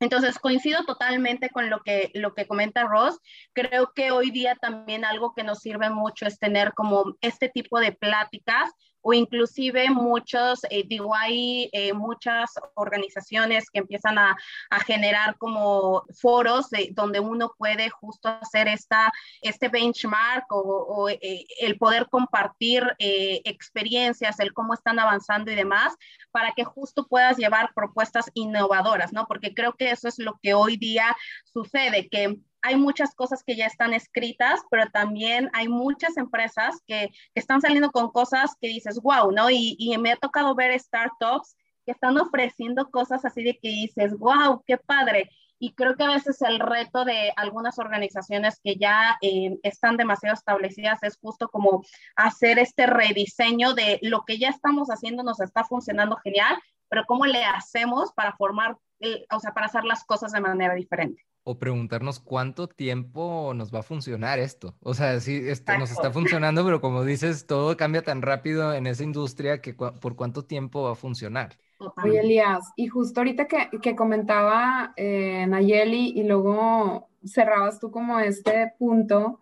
Entonces, 0.00 0.38
coincido 0.38 0.84
totalmente 0.84 1.50
con 1.50 1.70
lo 1.70 1.80
que, 1.82 2.10
lo 2.14 2.34
que 2.34 2.46
comenta 2.46 2.84
Ross. 2.84 3.18
Creo 3.52 3.92
que 3.94 4.10
hoy 4.10 4.30
día 4.30 4.56
también 4.56 5.04
algo 5.04 5.34
que 5.34 5.44
nos 5.44 5.60
sirve 5.60 5.88
mucho 5.88 6.26
es 6.26 6.38
tener 6.38 6.74
como 6.74 7.16
este 7.20 7.48
tipo 7.48 7.78
de 7.78 7.92
pláticas 7.92 8.70
o 9.06 9.12
inclusive 9.12 9.90
muchos, 9.90 10.60
eh, 10.70 10.82
digo, 10.86 11.14
hay 11.14 11.68
eh, 11.72 11.92
muchas 11.92 12.54
organizaciones 12.74 13.68
que 13.70 13.80
empiezan 13.80 14.18
a, 14.18 14.34
a 14.70 14.80
generar 14.80 15.36
como 15.36 16.04
foros 16.18 16.68
donde 16.92 17.20
uno 17.20 17.52
puede 17.58 17.90
justo 17.90 18.30
hacer 18.40 18.66
esta, 18.66 19.12
este 19.42 19.68
benchmark 19.68 20.46
o, 20.48 21.10
eh, 21.10 21.44
el 21.60 21.76
poder 21.76 22.08
compartir 22.08 22.82
experiencias, 22.98 24.40
el 24.40 24.54
cómo 24.54 24.72
están 24.72 24.98
avanzando 24.98 25.52
y 25.52 25.54
demás, 25.54 25.94
para 26.30 26.52
que 26.52 26.64
justo 26.64 27.06
puedas 27.06 27.36
llevar 27.36 27.74
propuestas 27.74 28.30
innovadoras, 28.32 29.12
¿no? 29.12 29.26
Porque 29.26 29.52
creo 29.52 29.74
que 29.74 29.90
eso 29.90 30.08
es 30.08 30.18
lo 30.18 30.38
que 30.42 30.54
hoy 30.54 30.78
día 30.78 31.14
sucede, 31.44 32.08
que 32.08 32.38
hay 32.64 32.76
muchas 32.76 33.14
cosas 33.14 33.44
que 33.44 33.56
ya 33.56 33.66
están 33.66 33.92
escritas, 33.92 34.62
pero 34.70 34.86
también 34.90 35.50
hay 35.52 35.68
muchas 35.68 36.16
empresas 36.16 36.80
que, 36.86 37.10
están 37.34 37.60
saliendo 37.60 37.90
con 37.90 38.10
cosas 38.10 38.56
que 38.58 38.68
dices, 38.68 38.98
wow, 39.02 39.30
¿no? 39.32 39.50
Y, 39.50 39.76
y, 39.78 39.96
me 39.98 40.12
ha 40.12 40.16
tocado 40.16 40.54
ver 40.54 40.78
startups 40.80 41.56
que 41.84 41.92
están 41.92 42.16
ofreciendo 42.16 42.90
cosas 42.90 43.22
así 43.26 43.42
de 43.42 43.58
que 43.58 43.68
dices, 43.68 44.16
wow, 44.18 44.62
qué 44.66 44.78
padre. 44.78 45.30
Y 45.58 45.74
creo 45.74 45.94
que 45.94 46.04
a 46.04 46.14
veces 46.14 46.40
el 46.40 46.58
reto 46.58 47.04
de 47.04 47.34
algunas 47.36 47.78
organizaciones 47.78 48.58
que 48.64 48.76
ya 48.76 49.18
eh, 49.20 49.58
están 49.62 49.98
demasiado 49.98 50.34
establecidas 50.34 51.02
es 51.02 51.18
justo 51.18 51.48
como 51.50 51.84
hacer 52.16 52.58
este 52.58 52.86
rediseño 52.86 53.74
de 53.74 53.98
lo 54.00 54.24
que 54.24 54.38
ya 54.38 54.48
estamos 54.48 54.88
haciendo 54.88 55.22
nos 55.22 55.40
está 55.40 55.64
funcionando 55.64 56.16
genial, 56.16 56.56
pero 56.88 57.04
cómo 57.06 57.26
le 57.26 57.44
hacemos 57.44 58.10
para 58.12 58.34
formar, 58.36 58.78
eh, 59.00 59.26
o 59.30 59.38
sea, 59.38 59.52
para 59.52 59.66
hacer 59.66 59.84
las 59.84 60.04
cosas 60.04 60.32
de 60.32 60.40
manera 60.40 60.74
diferente 60.74 61.22
o 61.44 61.58
preguntarnos 61.58 62.20
cuánto 62.20 62.66
tiempo 62.68 63.52
nos 63.54 63.72
va 63.72 63.80
a 63.80 63.82
funcionar 63.82 64.38
esto. 64.38 64.74
O 64.80 64.94
sea, 64.94 65.20
sí, 65.20 65.42
esto 65.46 65.76
nos 65.78 65.90
está 65.90 66.10
funcionando, 66.10 66.64
pero 66.64 66.80
como 66.80 67.04
dices, 67.04 67.46
todo 67.46 67.76
cambia 67.76 68.02
tan 68.02 68.22
rápido 68.22 68.72
en 68.72 68.86
esa 68.86 69.04
industria 69.04 69.60
que 69.60 69.74
por 69.74 70.16
cuánto 70.16 70.44
tiempo 70.44 70.82
va 70.82 70.92
a 70.92 70.96
funcionar. 70.96 71.56
Oye, 72.02 72.20
Elías, 72.20 72.64
y 72.76 72.86
justo 72.86 73.20
ahorita 73.20 73.46
que, 73.46 73.68
que 73.82 73.94
comentaba 73.94 74.94
eh, 74.96 75.46
Nayeli 75.46 76.12
y 76.16 76.24
luego 76.24 77.08
cerrabas 77.24 77.78
tú 77.78 77.90
como 77.90 78.18
este 78.20 78.72
punto, 78.78 79.40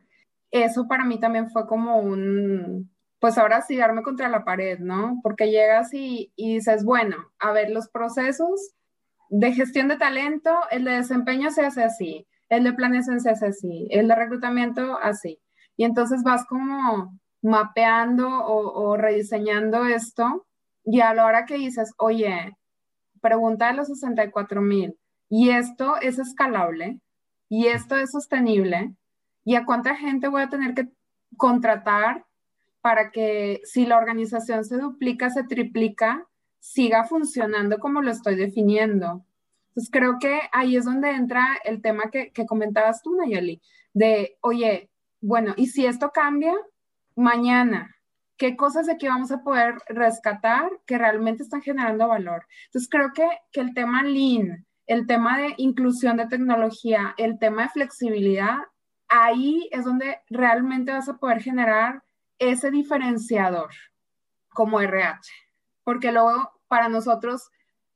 eso 0.50 0.88
para 0.88 1.04
mí 1.04 1.21
también 1.21 1.50
fue 1.50 1.66
como 1.68 1.99
un, 1.99 2.90
pues 3.21 3.38
ahora 3.38 3.62
sí, 3.62 3.76
darme 3.76 4.02
contra 4.02 4.28
la 4.28 4.44
pared, 4.44 4.80
¿no? 4.80 5.21
Porque 5.23 5.50
llegas 5.50 5.94
y, 5.94 6.32
y 6.35 6.54
dices, 6.54 6.85
bueno, 6.85 7.30
a 7.38 7.52
ver, 7.52 7.71
los 7.71 7.88
procesos 7.88 8.73
de 9.32 9.54
gestión 9.54 9.88
de 9.88 9.96
talento, 9.96 10.54
el 10.70 10.84
de 10.84 10.90
desempeño 10.92 11.50
se 11.50 11.64
hace 11.64 11.82
así, 11.82 12.26
el 12.50 12.64
de 12.64 12.74
planeación 12.74 13.18
se 13.18 13.30
hace 13.30 13.46
así, 13.46 13.88
el 13.90 14.06
de 14.06 14.14
reclutamiento 14.14 14.98
así. 14.98 15.40
Y 15.74 15.84
entonces 15.84 16.22
vas 16.22 16.44
como 16.46 17.18
mapeando 17.40 18.28
o, 18.28 18.94
rediseñando 18.98 19.86
esto 19.86 20.46
y 20.84 21.00
a 21.00 21.14
la 21.14 21.24
hora 21.24 21.46
que 21.46 21.54
dices, 21.54 21.94
oye, 21.96 22.54
pregunta 23.22 23.68
de 23.68 23.72
los 23.72 23.88
64 23.88 24.60
mil, 24.60 24.98
y 25.30 25.48
esto 25.48 25.96
es 25.96 26.18
escalable, 26.18 27.00
y 27.48 27.68
esto 27.68 27.96
es 27.96 28.10
sostenible, 28.10 28.94
y 29.44 29.54
a 29.54 29.64
cuánta 29.64 29.96
gente 29.96 30.28
voy 30.28 30.42
a 30.42 30.50
tener 30.50 30.74
que 30.74 30.90
contratar 31.38 32.26
para 32.82 33.10
que 33.10 33.62
si 33.64 33.86
la 33.86 33.96
organización 33.96 34.64
se 34.64 34.76
duplica, 34.76 35.30
se 35.30 35.44
triplica, 35.44 36.26
siga 36.62 37.02
funcionando 37.02 37.81
como 37.81 38.00
lo 38.02 38.12
estoy 38.12 38.37
definiendo. 38.37 39.25
Entonces 39.71 39.90
creo 39.90 40.19
que 40.21 40.42
ahí 40.52 40.76
es 40.76 40.85
donde 40.85 41.11
entra 41.11 41.59
el 41.64 41.83
tema 41.83 42.09
que, 42.12 42.31
que 42.31 42.47
comentabas 42.47 43.02
tú, 43.02 43.16
Nayeli, 43.16 43.61
de, 43.92 44.38
oye, 44.42 44.88
bueno, 45.21 45.54
¿y 45.57 45.66
si 45.66 45.87
esto 45.87 46.12
cambia 46.14 46.54
mañana? 47.16 47.97
¿Qué 48.37 48.57
cosas 48.57 48.87
de 48.87 48.92
aquí 48.92 49.09
vamos 49.09 49.33
a 49.33 49.42
poder 49.42 49.75
rescatar 49.88 50.71
que 50.87 50.99
realmente 50.99 51.42
están 51.42 51.62
generando 51.62 52.07
valor? 52.07 52.47
Entonces 52.66 52.88
creo 52.88 53.12
que, 53.12 53.26
que 53.50 53.61
el 53.61 53.75
tema 53.75 54.04
lean, 54.04 54.64
el 54.87 55.09
tema 55.09 55.38
de 55.38 55.54
inclusión 55.57 56.16
de 56.16 56.28
tecnología, 56.28 57.12
el 57.19 57.40
tema 57.40 57.64
de 57.64 57.71
flexibilidad, 57.71 58.59
ahí 59.09 59.69
es 59.73 59.85
donde 59.85 60.21
realmente 60.31 60.92
vas 60.92 61.09
a 61.09 61.16
poder 61.16 61.42
generar 61.42 62.04
ese 62.38 62.71
diferenciador 62.71 63.71
como 64.50 64.81
RH. 64.81 65.41
Porque 65.84 66.12
luego 66.12 66.52
para 66.68 66.88
nosotros 66.88 67.50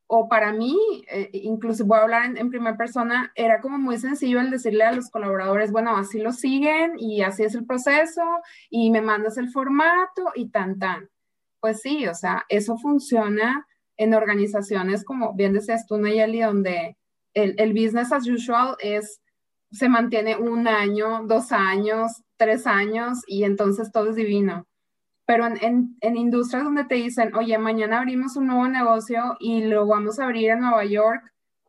o 0.09 0.29
para 0.29 0.53
mí, 0.53 0.77
eh, 1.11 1.31
incluso 1.33 1.85
voy 1.85 1.99
a 1.99 2.03
hablar 2.03 2.37
en, 2.37 2.51
primera 2.51 2.77
persona, 2.77 3.33
era 3.35 3.61
como 3.61 3.79
muy 3.79 3.99
sencillo 3.99 4.41
el 4.41 4.51
decirle 4.51 4.85
a 4.85 4.93
los 4.93 5.11
colaboradores, 5.11 5.73
bueno, 5.73 5.97
así 5.97 6.21
lo 6.21 6.33
siguen 6.33 6.93
y 6.99 7.23
así 7.23 7.43
es 7.43 7.55
el 7.55 7.67
proceso 7.67 8.23
y 8.71 8.91
me 8.91 9.03
mandas 9.03 9.37
el 9.37 9.51
formato 9.51 10.31
y 10.35 10.51
tan 10.51 10.79
tan. 10.79 11.11
Pues 11.61 11.81
sí, 11.81 12.07
o 12.07 12.15
sea, 12.15 12.45
eso 12.49 12.77
funciona 12.79 13.67
en 13.97 14.15
organizaciones 14.15 15.05
como 15.05 15.35
bien 15.35 15.55
decías 15.55 15.87
tú, 15.87 15.99
Nayeli, 15.99 16.41
donde 16.41 16.97
el, 17.35 17.55
el 17.59 17.73
business 17.73 18.13
as 18.13 18.29
usual 18.29 18.77
es, 18.81 19.21
se 19.73 19.89
mantiene 19.89 20.37
un 20.37 20.69
año, 20.69 21.23
dos 21.27 21.51
años, 21.51 22.23
tres 22.37 22.67
años 22.67 23.23
y 23.27 23.45
entonces 23.45 23.91
todo 23.91 24.11
es 24.11 24.17
divino 24.17 24.67
pero 25.27 25.47
en, 25.47 25.97
en, 26.01 26.17
industrias 26.17 26.65
donde 26.65 26.85
te 26.85 26.95
dicen, 26.95 27.35
oye, 27.35 27.59
mañana 27.59 27.99
abrimos 27.99 28.37
un 28.37 28.47
nuevo 28.47 28.69
negocio 28.69 29.37
y 29.41 29.65
lo 29.65 29.87
vamos 29.87 30.19
a 30.19 30.25
abrir 30.25 30.51
en 30.51 30.61
Nueva 30.61 30.85
York 30.85 31.23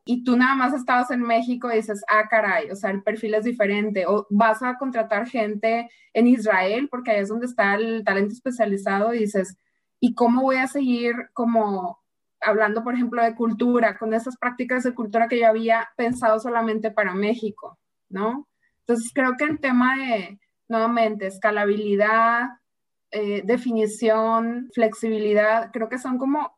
y 0.06 0.24
tú 0.24 0.38
nada 0.38 0.56
más 0.56 0.74
estabas 0.74 1.12
en 1.12 1.22
México 1.22 1.70
y 1.70 1.78
dices, 1.78 2.04
ah, 2.08 2.28
caray, 2.30 2.72
o 2.72 2.76
sea, 2.76 2.92
el 2.92 3.04
perfil 3.04 3.34
es 3.34 3.44
diferente, 3.44 4.06
o 4.08 4.26
vas 4.30 4.64
a 4.64 4.78
contratar 4.78 5.28
gente 5.28 5.90
en 6.14 6.28
Israel 6.28 6.88
porque 6.90 7.12
ahí 7.12 7.20
es 7.20 7.30
donde 7.30 7.48
está 7.48 7.76
el 7.76 8.04
talento 8.06 8.34
especializado 8.34 9.14
y 9.14 9.20
dices, 9.20 9.58
¿y 10.00 10.14
cómo 10.14 10.44
voy 10.44 10.58
a 10.58 10.68
seguir 10.68 11.16
como 11.34 12.00
hablando, 12.42 12.84
por 12.84 12.94
ejemplo, 12.94 13.24
de 13.24 13.36
cultura, 13.36 13.98
con 13.98 14.14
esas 14.14 14.38
prácticas 14.38 14.84
de 14.84 14.94
cultura 14.94 15.28
que 15.28 15.40
yo 15.40 15.48
había 15.48 15.90
pensado 15.98 16.40
solamente 16.40 16.92
para 16.92 17.14
México, 17.14 17.78
¿no? 18.10 18.48
Entonces, 18.82 19.12
creo 19.14 19.36
que 19.38 19.46
el 19.46 19.60
tema 19.60 19.98
de, 19.98 20.40
nuevamente, 20.70 21.28
escalabilidad, 21.28 22.50
eh, 23.12 23.42
definición, 23.46 24.70
flexibilidad, 24.74 25.72
creo 25.72 25.88
que 25.88 25.98
son 25.98 26.18
como 26.18 26.52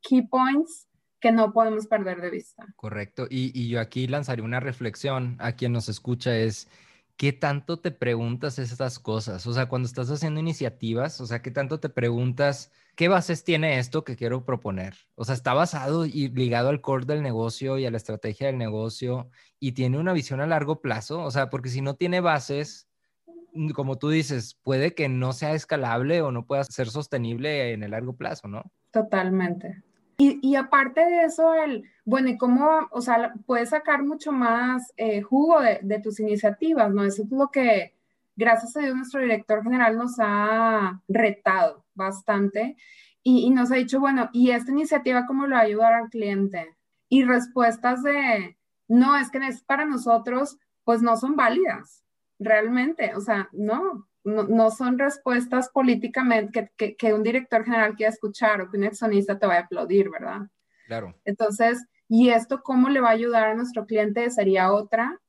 key 0.00 0.22
points 0.22 0.86
que 1.20 1.32
no 1.32 1.52
podemos 1.52 1.86
perder 1.86 2.20
de 2.20 2.30
vista. 2.30 2.64
Correcto. 2.76 3.26
Y, 3.28 3.68
yo 3.68 3.80
aquí 3.80 4.06
lanzaré 4.06 4.42
una 4.42 4.60
reflexión 4.60 5.36
a 5.40 5.52
quien 5.52 5.72
nos 5.72 5.88
escucha 5.88 6.36
es, 6.36 6.68
¿qué 7.16 7.32
tanto 7.32 7.78
te 7.78 7.90
preguntas 7.90 8.58
estas 8.58 8.98
cosas? 8.98 9.46
O 9.46 9.52
sea, 9.52 9.66
cuando 9.66 9.86
estás 9.86 10.10
haciendo 10.10 10.40
iniciativas, 10.40 11.20
o 11.20 11.26
sea, 11.26 11.42
¿qué 11.42 11.50
tanto 11.50 11.80
te 11.80 11.88
preguntas 11.88 12.70
qué 12.94 13.08
bases 13.08 13.44
tiene 13.44 13.78
esto 13.78 14.04
que 14.04 14.16
quiero 14.16 14.44
proponer? 14.44 14.94
O 15.16 15.24
sea, 15.24 15.34
está 15.34 15.54
basado 15.54 16.06
y 16.06 16.28
ligado 16.28 16.68
al 16.68 16.80
core 16.80 17.06
del 17.06 17.22
negocio 17.22 17.78
y 17.78 17.86
a 17.86 17.90
la 17.90 17.96
estrategia 17.96 18.46
del 18.46 18.58
negocio 18.58 19.30
y 19.58 19.72
tiene 19.72 19.98
una 19.98 20.12
visión 20.12 20.40
a 20.40 20.46
largo 20.46 20.80
plazo. 20.80 21.22
O 21.22 21.30
sea, 21.30 21.50
porque 21.50 21.70
si 21.70 21.80
no 21.80 21.96
tiene 21.96 22.20
bases, 22.20 22.85
como 23.74 23.96
tú 23.96 24.10
dices, 24.10 24.58
puede 24.62 24.94
que 24.94 25.08
no 25.08 25.32
sea 25.32 25.52
escalable 25.52 26.22
o 26.22 26.30
no 26.32 26.46
pueda 26.46 26.64
ser 26.64 26.88
sostenible 26.88 27.72
en 27.72 27.82
el 27.82 27.92
largo 27.92 28.14
plazo, 28.14 28.48
¿no? 28.48 28.62
Totalmente. 28.90 29.82
Y, 30.18 30.56
aparte 30.56 31.02
de 31.02 31.24
eso, 31.24 31.52
el, 31.52 31.84
bueno, 32.06 32.30
y 32.30 32.38
cómo, 32.38 32.88
o 32.90 33.02
sea, 33.02 33.34
puedes 33.44 33.68
sacar 33.68 34.02
mucho 34.02 34.32
más 34.32 34.94
eh, 34.96 35.20
jugo 35.20 35.60
de, 35.60 36.00
tus 36.00 36.20
iniciativas, 36.20 36.90
¿no? 36.90 37.04
Eso 37.04 37.24
es 37.24 37.30
lo 37.30 37.50
que, 37.50 37.94
gracias 38.34 38.74
a 38.76 38.80
Dios, 38.80 38.96
nuestro 38.96 39.20
director 39.20 39.62
general 39.62 39.98
nos 39.98 40.14
ha 40.18 41.02
retado 41.06 41.84
bastante 41.94 42.78
y, 43.22 43.50
nos 43.50 43.70
ha 43.70 43.74
dicho, 43.74 44.00
bueno, 44.00 44.30
¿y 44.32 44.52
esta 44.52 44.72
iniciativa 44.72 45.26
cómo 45.26 45.46
le 45.46 45.54
va 45.54 45.60
a 45.60 45.64
ayudar 45.64 45.92
al 45.92 46.08
cliente? 46.08 46.74
Y 47.10 47.24
respuestas 47.24 48.02
de, 48.02 48.56
no, 48.88 49.18
es 49.18 49.30
que 49.30 49.38
es 49.38 49.62
para 49.62 49.84
nosotros, 49.84 50.58
pues 50.84 51.02
no 51.02 51.18
son 51.18 51.36
válidas 51.36 52.05
realmente, 52.38 53.14
o 53.14 53.20
sea, 53.20 53.48
no, 53.52 54.08
no, 54.24 54.70
son 54.70 54.98
respuestas 54.98 55.68
políticamente 55.70 56.70
que, 56.76 56.96
que, 56.96 57.14
un 57.14 57.22
director 57.22 57.64
general 57.64 57.94
quiera 57.94 58.12
escuchar 58.12 58.60
o 58.60 58.70
que 58.70 58.76
un 58.76 58.84
accionista 58.84 59.38
te 59.38 59.46
vaya 59.46 59.60
a 59.60 59.64
aplaudir, 59.64 60.10
¿verdad? 60.10 60.48
Claro. 60.86 61.14
Entonces, 61.24 61.86
¿y 62.08 62.30
esto 62.30 62.62
cómo 62.62 62.88
le 62.88 63.00
va 63.00 63.10
a 63.10 63.12
ayudar 63.12 63.48
a 63.48 63.54
nuestro 63.54 63.86
cliente? 63.86 64.28
Sería 64.30 64.72
otra. 64.72 65.20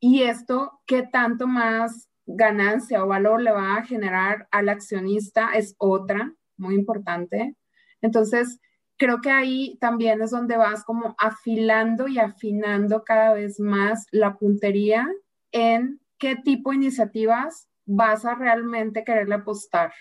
¿Y 0.00 0.22
esto 0.22 0.80
qué 0.86 1.02
tanto 1.02 1.46
más 1.46 2.10
ganancia 2.26 3.02
o 3.02 3.08
valor 3.08 3.40
le 3.40 3.52
va 3.52 3.76
a 3.76 3.84
generar 3.84 4.48
al 4.50 4.68
accionista? 4.68 5.50
Es 5.54 5.74
otra, 5.78 6.34
muy 6.56 6.74
importante. 6.74 7.56
Entonces, 8.02 8.60
creo 8.98 9.20
que 9.20 9.30
ahí 9.30 9.78
también 9.80 10.20
es 10.20 10.30
donde 10.30 10.56
vas 10.56 10.84
como 10.84 11.14
afilando 11.18 12.06
y 12.08 12.18
afinando 12.18 13.02
cada 13.02 13.32
vez 13.32 13.58
más 13.58 14.06
la 14.10 14.36
puntería 14.36 15.08
en 15.52 16.01
qué 16.22 16.36
tipo 16.36 16.70
de 16.70 16.76
iniciativas 16.76 17.68
vas 17.84 18.24
a 18.24 18.36
realmente 18.36 19.02
quererle 19.02 19.34
apostar. 19.34 19.92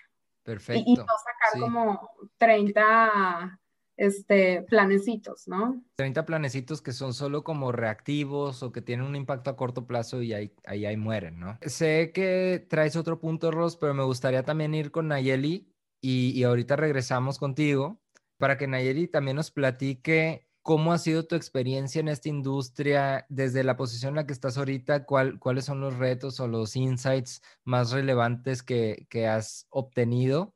Perfecto. 0.44 0.84
Y, 0.86 0.94
no 0.94 1.04
sacar 1.04 1.60
como 1.60 2.10
30 2.38 3.60
este, 3.98 4.62
planecitos, 4.70 5.48
¿no? 5.48 5.84
30 5.96 6.24
planecitos 6.28 6.84
que 6.84 6.92
son 6.92 7.16
solo 7.16 7.44
como 7.44 7.72
reactivos 7.72 8.62
o 8.62 8.72
que 8.72 8.84
tienen 8.84 9.08
un 9.08 9.16
impacto 9.16 9.50
a 9.50 9.58
corto 9.58 9.88
plazo 9.88 10.22
y 10.22 10.34
ahí, 10.34 10.54
ahí, 10.66 10.86
ahí 10.86 10.96
mueren, 10.96 11.40
¿no? 11.40 11.58
Sé 11.64 12.12
que 12.14 12.68
traes 12.70 12.96
otro 12.96 13.20
punto, 13.20 13.50
Ross, 13.50 13.76
pero 13.76 13.96
me 13.96 14.04
gustaría 14.04 14.44
también 14.44 14.76
ir 14.76 14.92
con 14.92 15.08
Nayeli 15.08 15.74
y, 16.02 16.40
y 16.40 16.44
ahorita 16.44 16.76
regresamos 16.76 17.40
contigo 17.40 18.00
para 18.38 18.60
que 18.60 18.68
Nayeli 18.68 19.08
también 19.08 19.38
nos 19.38 19.50
platique 19.50 20.51
¿Cómo 20.64 20.94
ha 20.94 21.00
sido 21.00 21.26
tu 21.26 21.36
experiencia 21.36 22.00
en 22.00 22.08
esta 22.08 22.30
industria 22.30 23.26
desde 23.30 23.64
la 23.64 23.78
posición 23.78 24.10
en 24.10 24.18
la 24.18 24.28
que 24.28 24.34
estás 24.34 24.60
ahorita? 24.60 25.06
¿Cuáles 25.06 25.66
son 25.66 25.82
los 25.82 25.98
retos 25.98 26.40
o 26.40 26.48
los 26.48 26.76
insights 26.76 27.42
más 27.64 27.92
relevantes 27.92 28.62
que, 28.62 29.08
has 29.28 29.66
obtenido 29.70 30.54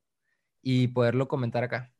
y 0.61 0.89
poderlo 0.89 1.27
comentar 1.27 1.63
acá? 1.63 1.91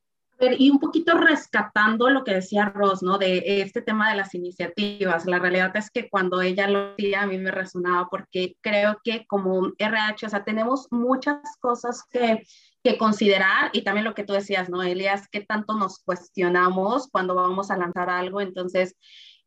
y 0.60 0.70
un 0.70 0.80
poquito 0.80 1.18
rescatando 1.18 2.10
lo 2.10 2.26
que 2.26 2.34
decía 2.34 2.66
Ross, 2.66 3.02
¿no? 3.02 3.18
De 3.18 3.62
este 3.62 3.82
tema 3.82 4.10
de 4.10 4.18
las 4.18 4.36
iniciativas. 4.36 5.26
La 5.26 5.40
realidad 5.40 5.76
es 5.78 5.90
que 5.90 6.10
cuando 6.10 6.42
ella 6.42 6.68
lo 6.68 6.94
decía, 6.94 7.22
a 7.22 7.26
mí 7.28 7.38
me 7.38 7.52
resonaba 7.52 8.10
porque 8.10 8.58
creo 8.60 9.00
que 9.02 9.26
como 9.28 9.72
RH, 9.78 10.26
o 10.26 10.30
sea, 10.30 10.44
tenemos 10.44 10.88
muchas 10.92 11.40
cosas 11.62 12.04
que 12.12 12.46
que 12.86 13.00
considerar 13.00 13.72
y 13.74 13.82
también 13.82 14.06
lo 14.06 14.14
que 14.14 14.24
tú 14.24 14.34
decías, 14.34 14.70
¿no, 14.70 14.84
Elias? 14.84 15.28
¿Qué 15.32 15.42
tanto 15.42 15.74
nos 15.74 15.98
cuestionamos 16.04 17.10
cuando 17.10 17.34
vamos 17.34 17.72
a 17.72 17.78
lanzar 17.78 18.12
algo? 18.12 18.42
Entonces, 18.42 18.96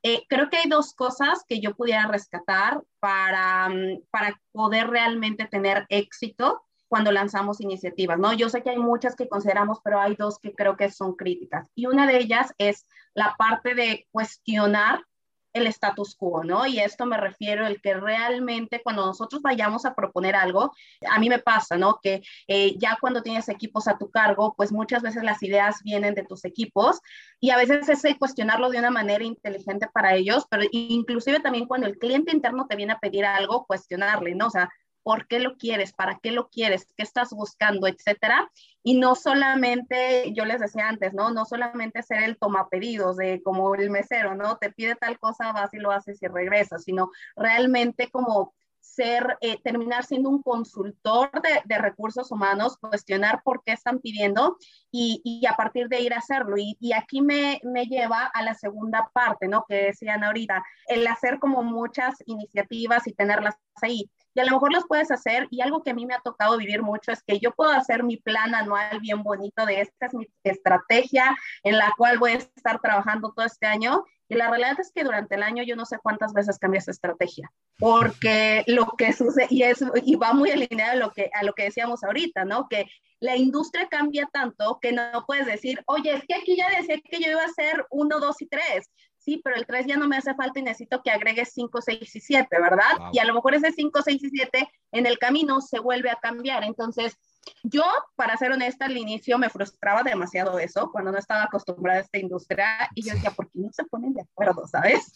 eh, 0.02 0.24
creo 0.28 0.50
que 0.50 0.56
hay 0.56 0.68
dos 0.68 0.92
cosas 0.92 1.44
que 1.46 1.60
yo 1.60 1.76
pudiera 1.76 2.08
rescatar 2.08 2.82
para, 2.98 3.68
mm, 3.68 4.02
para 4.10 4.40
poder 4.50 4.88
realmente 4.88 5.46
tener 5.46 5.86
éxito 5.88 6.64
cuando 6.88 7.12
lanzamos 7.12 7.60
iniciativas, 7.60 8.18
¿no? 8.18 8.32
Yo 8.32 8.48
sé 8.48 8.64
que 8.64 8.70
hay 8.70 8.78
muchas 8.78 9.14
que 9.14 9.28
consideramos, 9.28 9.78
pero 9.84 10.00
hay 10.00 10.16
dos 10.16 10.40
que 10.40 10.52
creo 10.52 10.76
que 10.76 10.90
son 10.90 11.14
críticas. 11.14 11.70
Y 11.76 11.86
una 11.86 12.08
de 12.08 12.18
ellas 12.18 12.52
es 12.58 12.88
la 13.14 13.36
parte 13.38 13.76
de 13.76 14.08
cuestionar 14.10 15.04
el 15.52 15.66
status 15.66 16.14
quo, 16.14 16.44
¿no? 16.44 16.66
Y 16.66 16.78
esto 16.78 17.06
me 17.06 17.16
refiero 17.16 17.66
el 17.66 17.80
que 17.80 17.94
realmente 17.94 18.82
cuando 18.82 19.06
nosotros 19.06 19.42
vayamos 19.42 19.84
a 19.84 19.94
proponer 19.94 20.36
algo, 20.36 20.72
a 21.08 21.18
mí 21.18 21.28
me 21.28 21.38
pasa, 21.38 21.76
¿no? 21.76 21.98
Que 22.02 22.22
eh, 22.46 22.76
ya 22.78 22.98
cuando 23.00 23.22
tienes 23.22 23.48
equipos 23.48 23.88
a 23.88 23.98
tu 23.98 24.10
cargo, 24.10 24.54
pues 24.56 24.72
muchas 24.72 25.02
veces 25.02 25.22
las 25.22 25.42
ideas 25.42 25.82
vienen 25.82 26.14
de 26.14 26.24
tus 26.24 26.44
equipos 26.44 27.00
y 27.40 27.50
a 27.50 27.56
veces 27.56 27.88
es 27.88 28.04
cuestionarlo 28.18 28.70
de 28.70 28.78
una 28.78 28.90
manera 28.90 29.24
inteligente 29.24 29.88
para 29.92 30.14
ellos, 30.14 30.46
pero 30.50 30.64
inclusive 30.70 31.40
también 31.40 31.66
cuando 31.66 31.86
el 31.86 31.98
cliente 31.98 32.32
interno 32.32 32.66
te 32.66 32.76
viene 32.76 32.92
a 32.92 32.98
pedir 32.98 33.24
algo, 33.24 33.66
cuestionarle, 33.66 34.34
¿no? 34.34 34.46
O 34.46 34.50
sea, 34.50 34.68
por 35.08 35.26
qué 35.26 35.38
lo 35.38 35.56
quieres, 35.56 35.94
para 35.94 36.18
qué 36.22 36.32
lo 36.32 36.50
quieres, 36.50 36.86
qué 36.94 37.02
estás 37.02 37.30
buscando, 37.30 37.86
etcétera. 37.86 38.52
Y 38.82 38.98
no 38.98 39.14
solamente, 39.14 40.34
yo 40.34 40.44
les 40.44 40.60
decía 40.60 40.86
antes, 40.86 41.14
¿no? 41.14 41.30
No 41.30 41.46
solamente 41.46 42.02
ser 42.02 42.24
el 42.24 42.36
toma 42.36 42.68
pedidos 42.68 43.16
de 43.16 43.40
como 43.42 43.74
el 43.74 43.88
mesero, 43.88 44.34
¿no? 44.34 44.58
Te 44.58 44.70
pide 44.70 44.96
tal 44.96 45.18
cosa, 45.18 45.50
vas 45.52 45.72
y 45.72 45.78
lo 45.78 45.92
haces 45.92 46.22
y 46.22 46.26
regresas, 46.26 46.84
sino 46.84 47.10
realmente 47.36 48.10
como 48.10 48.52
ser, 48.80 49.38
eh, 49.40 49.58
terminar 49.62 50.04
siendo 50.04 50.28
un 50.28 50.42
consultor 50.42 51.30
de, 51.64 51.78
recursos 51.78 52.30
humanos, 52.30 52.76
cuestionar 52.76 53.42
por 53.42 53.62
qué 53.64 53.72
están 53.72 54.00
pidiendo 54.00 54.58
y, 54.90 55.44
a 55.46 55.54
partir 55.54 55.88
de 55.88 56.00
ir 56.00 56.14
a 56.14 56.18
hacerlo. 56.18 56.56
Y, 56.56 56.92
aquí 56.92 57.20
me, 57.22 57.60
me, 57.62 57.86
lleva 57.86 58.24
a 58.26 58.42
la 58.42 58.54
segunda 58.54 59.10
parte, 59.12 59.48
¿no? 59.48 59.64
Que 59.68 59.86
decían 59.86 60.24
ahorita, 60.24 60.62
el 60.86 61.06
hacer 61.06 61.38
como 61.38 61.62
muchas 61.62 62.16
iniciativas 62.26 63.06
y 63.06 63.12
tenerlas 63.12 63.56
ahí. 63.82 64.10
Y 64.34 64.40
a 64.40 64.44
lo 64.44 64.52
mejor 64.52 64.72
las 64.72 64.84
puedes 64.86 65.10
hacer 65.10 65.48
y 65.50 65.60
algo 65.60 65.82
que 65.82 65.90
a 65.90 65.94
mí 65.94 66.06
me 66.06 66.14
ha 66.14 66.20
tocado 66.20 66.56
vivir 66.58 66.82
mucho 66.82 67.10
es 67.10 67.22
que 67.22 67.38
yo 67.40 67.52
puedo 67.52 67.72
hacer 67.72 68.04
mi 68.04 68.18
plan 68.18 68.54
anual 68.54 69.00
bien 69.00 69.22
bonito 69.22 69.66
de 69.66 69.80
esta 69.80 70.06
es 70.06 70.14
mi 70.14 70.28
estrategia 70.44 71.36
en 71.64 71.76
la 71.76 71.92
cual 71.96 72.18
voy 72.18 72.32
a 72.32 72.36
estar 72.36 72.80
trabajando 72.80 73.32
todo 73.32 73.46
este 73.46 73.66
año 73.66 74.04
y 74.28 74.34
la 74.34 74.48
realidad 74.48 74.78
es 74.78 74.92
que 74.94 75.04
durante 75.04 75.34
el 75.34 75.42
año 75.42 75.62
yo 75.62 75.74
no 75.74 75.86
sé 75.86 75.98
cuántas 76.02 76.34
veces 76.34 76.58
cambia 76.58 76.78
esa 76.78 76.90
estrategia, 76.90 77.50
porque 77.78 78.62
lo 78.66 78.86
que 78.98 79.12
sucede, 79.14 79.46
y, 79.48 79.62
es, 79.62 79.82
y 80.04 80.16
va 80.16 80.34
muy 80.34 80.50
alineado 80.50 80.92
a 80.92 80.96
lo, 80.96 81.12
que, 81.12 81.30
a 81.32 81.42
lo 81.44 81.54
que 81.54 81.64
decíamos 81.64 82.04
ahorita, 82.04 82.44
¿no? 82.44 82.68
Que 82.68 82.86
la 83.20 83.36
industria 83.36 83.88
cambia 83.88 84.28
tanto 84.32 84.78
que 84.80 84.92
no 84.92 85.24
puedes 85.26 85.46
decir, 85.46 85.82
oye, 85.86 86.14
es 86.14 86.24
que 86.26 86.34
aquí 86.34 86.56
ya 86.56 86.68
decía 86.68 87.00
que 87.02 87.20
yo 87.20 87.30
iba 87.30 87.42
a 87.42 87.46
hacer 87.46 87.86
uno, 87.90 88.20
dos 88.20 88.40
y 88.40 88.46
tres. 88.46 88.90
Sí, 89.18 89.40
pero 89.42 89.56
el 89.56 89.66
tres 89.66 89.86
ya 89.86 89.96
no 89.96 90.08
me 90.08 90.16
hace 90.16 90.34
falta 90.34 90.60
y 90.60 90.62
necesito 90.62 91.02
que 91.02 91.10
agregues 91.10 91.52
cinco, 91.52 91.82
seis 91.82 92.14
y 92.14 92.20
siete, 92.20 92.60
¿verdad? 92.60 93.10
Y 93.12 93.18
a 93.18 93.24
lo 93.24 93.34
mejor 93.34 93.54
ese 93.54 93.72
cinco, 93.72 94.00
seis 94.02 94.22
y 94.22 94.30
siete 94.30 94.70
en 94.92 95.06
el 95.06 95.18
camino 95.18 95.60
se 95.60 95.80
vuelve 95.80 96.10
a 96.10 96.16
cambiar. 96.16 96.64
Entonces, 96.64 97.18
yo, 97.62 97.84
para 98.16 98.36
ser 98.36 98.52
honesta, 98.52 98.86
al 98.86 98.96
inicio 98.96 99.38
me 99.38 99.50
frustraba 99.50 100.02
demasiado 100.02 100.58
eso, 100.58 100.90
cuando 100.90 101.12
no 101.12 101.18
estaba 101.18 101.44
acostumbrada 101.44 101.98
a 101.98 102.02
esta 102.02 102.18
industria, 102.18 102.88
y 102.94 103.02
yo 103.02 103.14
decía, 103.14 103.30
¿por 103.30 103.50
qué 103.50 103.58
no 103.58 103.72
se 103.72 103.84
ponen 103.84 104.14
de 104.14 104.22
acuerdo, 104.22 104.66
sabes? 104.66 105.12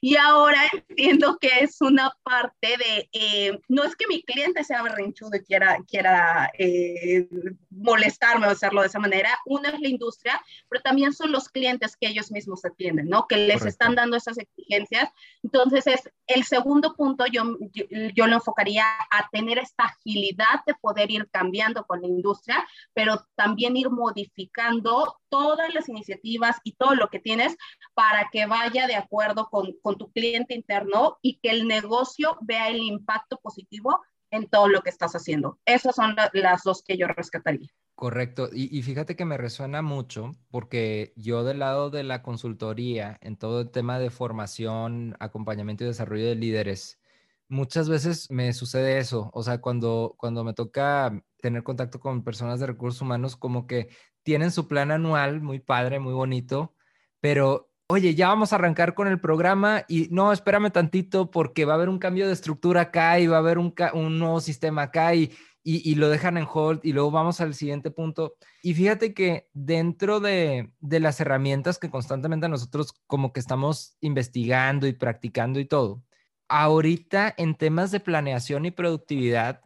Y 0.00 0.16
ahora 0.16 0.60
entiendo 0.72 1.38
que 1.38 1.50
es 1.60 1.80
una 1.80 2.12
parte 2.22 2.76
de, 2.78 3.08
eh, 3.12 3.58
no 3.68 3.84
es 3.84 3.96
que 3.96 4.06
mi 4.06 4.22
cliente 4.22 4.64
sea 4.64 4.82
berrinchudo 4.82 5.36
y 5.36 5.44
quiera, 5.44 5.78
quiera 5.88 6.50
eh, 6.58 7.28
molestarme 7.70 8.46
o 8.46 8.50
hacerlo 8.50 8.80
de 8.80 8.88
esa 8.88 8.98
manera, 8.98 9.30
una 9.46 9.70
es 9.70 9.80
la 9.80 9.88
industria, 9.88 10.40
pero 10.68 10.82
también 10.82 11.12
son 11.12 11.32
los 11.32 11.48
clientes 11.48 11.96
que 11.96 12.08
ellos 12.08 12.30
mismos 12.30 12.64
atienden, 12.64 13.08
¿no? 13.08 13.26
Que 13.26 13.36
les 13.36 13.64
están 13.64 13.94
dando 13.94 14.16
esas 14.16 14.38
exigencias. 14.38 15.10
Entonces, 15.42 15.86
es 15.86 16.10
el 16.26 16.44
segundo 16.44 16.94
punto, 16.94 17.26
yo, 17.26 17.56
yo, 17.72 17.84
yo 18.14 18.26
lo 18.26 18.34
enfocaría 18.34 18.84
a 19.10 19.28
tener 19.30 19.58
esta 19.58 19.84
agilidad 19.84 20.64
de 20.66 20.74
poder 20.74 21.10
ir 21.10 21.28
cambiando 21.30 21.67
con 21.74 22.00
la 22.00 22.08
industria, 22.08 22.66
pero 22.94 23.26
también 23.34 23.76
ir 23.76 23.90
modificando 23.90 25.16
todas 25.28 25.72
las 25.74 25.88
iniciativas 25.88 26.56
y 26.64 26.72
todo 26.72 26.94
lo 26.94 27.08
que 27.08 27.20
tienes 27.20 27.56
para 27.94 28.28
que 28.32 28.46
vaya 28.46 28.86
de 28.86 28.96
acuerdo 28.96 29.48
con, 29.50 29.72
con 29.82 29.96
tu 29.98 30.10
cliente 30.12 30.54
interno 30.54 31.18
y 31.22 31.38
que 31.40 31.50
el 31.50 31.66
negocio 31.66 32.36
vea 32.40 32.68
el 32.68 32.78
impacto 32.78 33.38
positivo 33.42 34.00
en 34.30 34.48
todo 34.48 34.68
lo 34.68 34.82
que 34.82 34.90
estás 34.90 35.12
haciendo. 35.14 35.58
Esas 35.64 35.96
son 35.96 36.14
las 36.32 36.62
dos 36.62 36.82
que 36.82 36.96
yo 36.96 37.06
rescataría. 37.06 37.68
Correcto. 37.94 38.48
Y, 38.52 38.76
y, 38.76 38.82
fíjate 38.82 39.16
que 39.16 39.24
me 39.24 39.38
resuena 39.38 39.82
mucho 39.82 40.36
porque 40.50 41.12
yo 41.16 41.42
del 41.42 41.58
lado 41.58 41.90
de 41.90 42.04
la 42.04 42.22
consultoría, 42.22 43.18
en 43.22 43.36
todo 43.36 43.62
el 43.62 43.70
tema 43.70 43.98
de 43.98 44.10
formación, 44.10 45.16
acompañamiento 45.18 45.82
y 45.82 45.88
desarrollo 45.88 46.26
de 46.26 46.36
líderes, 46.36 47.00
muchas 47.48 47.88
veces 47.88 48.30
me 48.30 48.52
sucede 48.52 48.98
eso. 48.98 49.30
O 49.32 49.42
sea, 49.42 49.60
cuando, 49.60 50.14
cuando 50.18 50.44
me 50.44 50.54
toca 50.54 51.22
tener 51.40 51.62
contacto 51.62 52.00
con 52.00 52.24
personas 52.24 52.60
de 52.60 52.66
recursos 52.66 53.00
humanos, 53.02 53.36
como 53.36 53.66
que 53.66 53.88
tienen 54.22 54.50
su 54.50 54.68
plan 54.68 54.90
anual, 54.90 55.40
muy 55.40 55.60
padre, 55.60 55.98
muy 56.00 56.12
bonito, 56.12 56.74
pero 57.20 57.70
oye, 57.88 58.14
ya 58.14 58.28
vamos 58.28 58.52
a 58.52 58.56
arrancar 58.56 58.94
con 58.94 59.08
el 59.08 59.20
programa 59.20 59.84
y 59.88 60.08
no, 60.10 60.32
espérame 60.32 60.70
tantito 60.70 61.30
porque 61.30 61.64
va 61.64 61.72
a 61.72 61.76
haber 61.76 61.88
un 61.88 61.98
cambio 61.98 62.26
de 62.26 62.34
estructura 62.34 62.82
acá 62.82 63.18
y 63.18 63.26
va 63.26 63.36
a 63.36 63.40
haber 63.40 63.58
un, 63.58 63.74
un 63.94 64.18
nuevo 64.18 64.40
sistema 64.40 64.82
acá 64.82 65.14
y, 65.14 65.32
y, 65.64 65.94
lo 65.96 66.08
dejan 66.08 66.38
en 66.38 66.46
hold 66.50 66.80
y 66.82 66.92
luego 66.92 67.10
vamos 67.10 67.40
al 67.40 67.54
siguiente 67.54 67.90
punto. 67.90 68.36
Y 68.62 68.74
fíjate 68.74 69.12
que 69.12 69.48
dentro 69.52 70.20
de, 70.20 70.70
de 70.80 71.00
las 71.00 71.20
herramientas 71.20 71.78
que 71.78 71.90
constantemente 71.90 72.48
nosotros 72.48 72.94
como 73.06 73.32
que 73.32 73.40
estamos 73.40 73.96
investigando 74.00 74.86
y 74.86 74.94
practicando 74.94 75.60
y 75.60 75.66
todo, 75.66 76.02
ahorita 76.48 77.34
en 77.36 77.54
temas 77.54 77.90
de 77.90 78.00
planeación 78.00 78.66
y 78.66 78.70
productividad, 78.70 79.62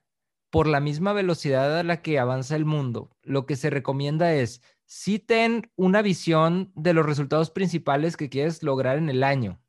por 0.52 0.66
la 0.66 0.80
misma 0.80 1.14
velocidad 1.14 1.78
a 1.78 1.82
la 1.82 2.02
que 2.02 2.18
avanza 2.18 2.56
el 2.56 2.66
mundo, 2.66 3.10
lo 3.22 3.46
que 3.46 3.56
se 3.56 3.70
recomienda 3.70 4.34
es, 4.34 4.60
si 4.84 5.18
ten 5.18 5.70
una 5.76 6.02
visión 6.02 6.70
de 6.74 6.92
los 6.92 7.06
resultados 7.06 7.50
principales 7.50 8.18
que 8.18 8.28
quieres 8.28 8.62
lograr 8.62 8.98
en 8.98 9.08
el 9.08 9.24
año. 9.24 9.62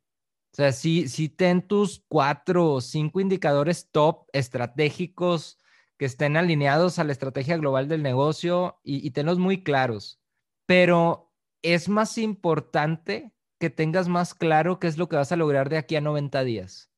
O 0.52 0.56
sea, 0.56 0.72
si, 0.72 1.08
si 1.08 1.30
ten 1.30 1.66
tus 1.66 2.04
cuatro 2.06 2.70
o 2.70 2.80
cinco 2.82 3.20
indicadores 3.20 3.90
top 3.90 4.26
estratégicos 4.34 5.58
que 5.96 6.04
estén 6.04 6.36
alineados 6.36 6.98
a 6.98 7.04
la 7.04 7.12
estrategia 7.12 7.56
global 7.56 7.88
del 7.88 8.02
negocio 8.02 8.78
y, 8.84 9.06
y 9.06 9.10
tenlos 9.12 9.38
muy 9.38 9.62
claros. 9.62 10.20
Pero 10.66 11.32
es 11.62 11.88
más 11.88 12.18
importante 12.18 13.32
que 13.58 13.70
tengas 13.70 14.08
más 14.08 14.34
claro 14.34 14.78
qué 14.78 14.86
es 14.86 14.98
lo 14.98 15.08
que 15.08 15.16
vas 15.16 15.32
a 15.32 15.36
lograr 15.36 15.70
de 15.70 15.78
aquí 15.78 15.96
a 15.96 16.02
90 16.02 16.44
días. 16.44 16.93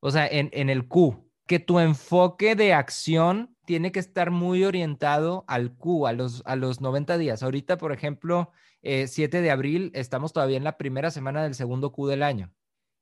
O 0.00 0.10
sea, 0.10 0.26
en, 0.26 0.50
en 0.52 0.70
el 0.70 0.88
Q, 0.88 1.30
que 1.46 1.58
tu 1.58 1.78
enfoque 1.78 2.54
de 2.54 2.72
acción 2.72 3.56
tiene 3.64 3.92
que 3.92 4.00
estar 4.00 4.30
muy 4.30 4.64
orientado 4.64 5.44
al 5.48 5.74
Q, 5.76 6.06
a 6.06 6.12
los, 6.12 6.42
a 6.46 6.56
los 6.56 6.80
90 6.80 7.18
días. 7.18 7.42
Ahorita, 7.42 7.76
por 7.78 7.92
ejemplo, 7.92 8.50
7 8.82 9.24
eh, 9.24 9.40
de 9.40 9.50
abril, 9.50 9.90
estamos 9.94 10.32
todavía 10.32 10.56
en 10.56 10.64
la 10.64 10.76
primera 10.76 11.10
semana 11.10 11.42
del 11.42 11.54
segundo 11.54 11.92
Q 11.92 12.08
del 12.08 12.22
año. 12.22 12.52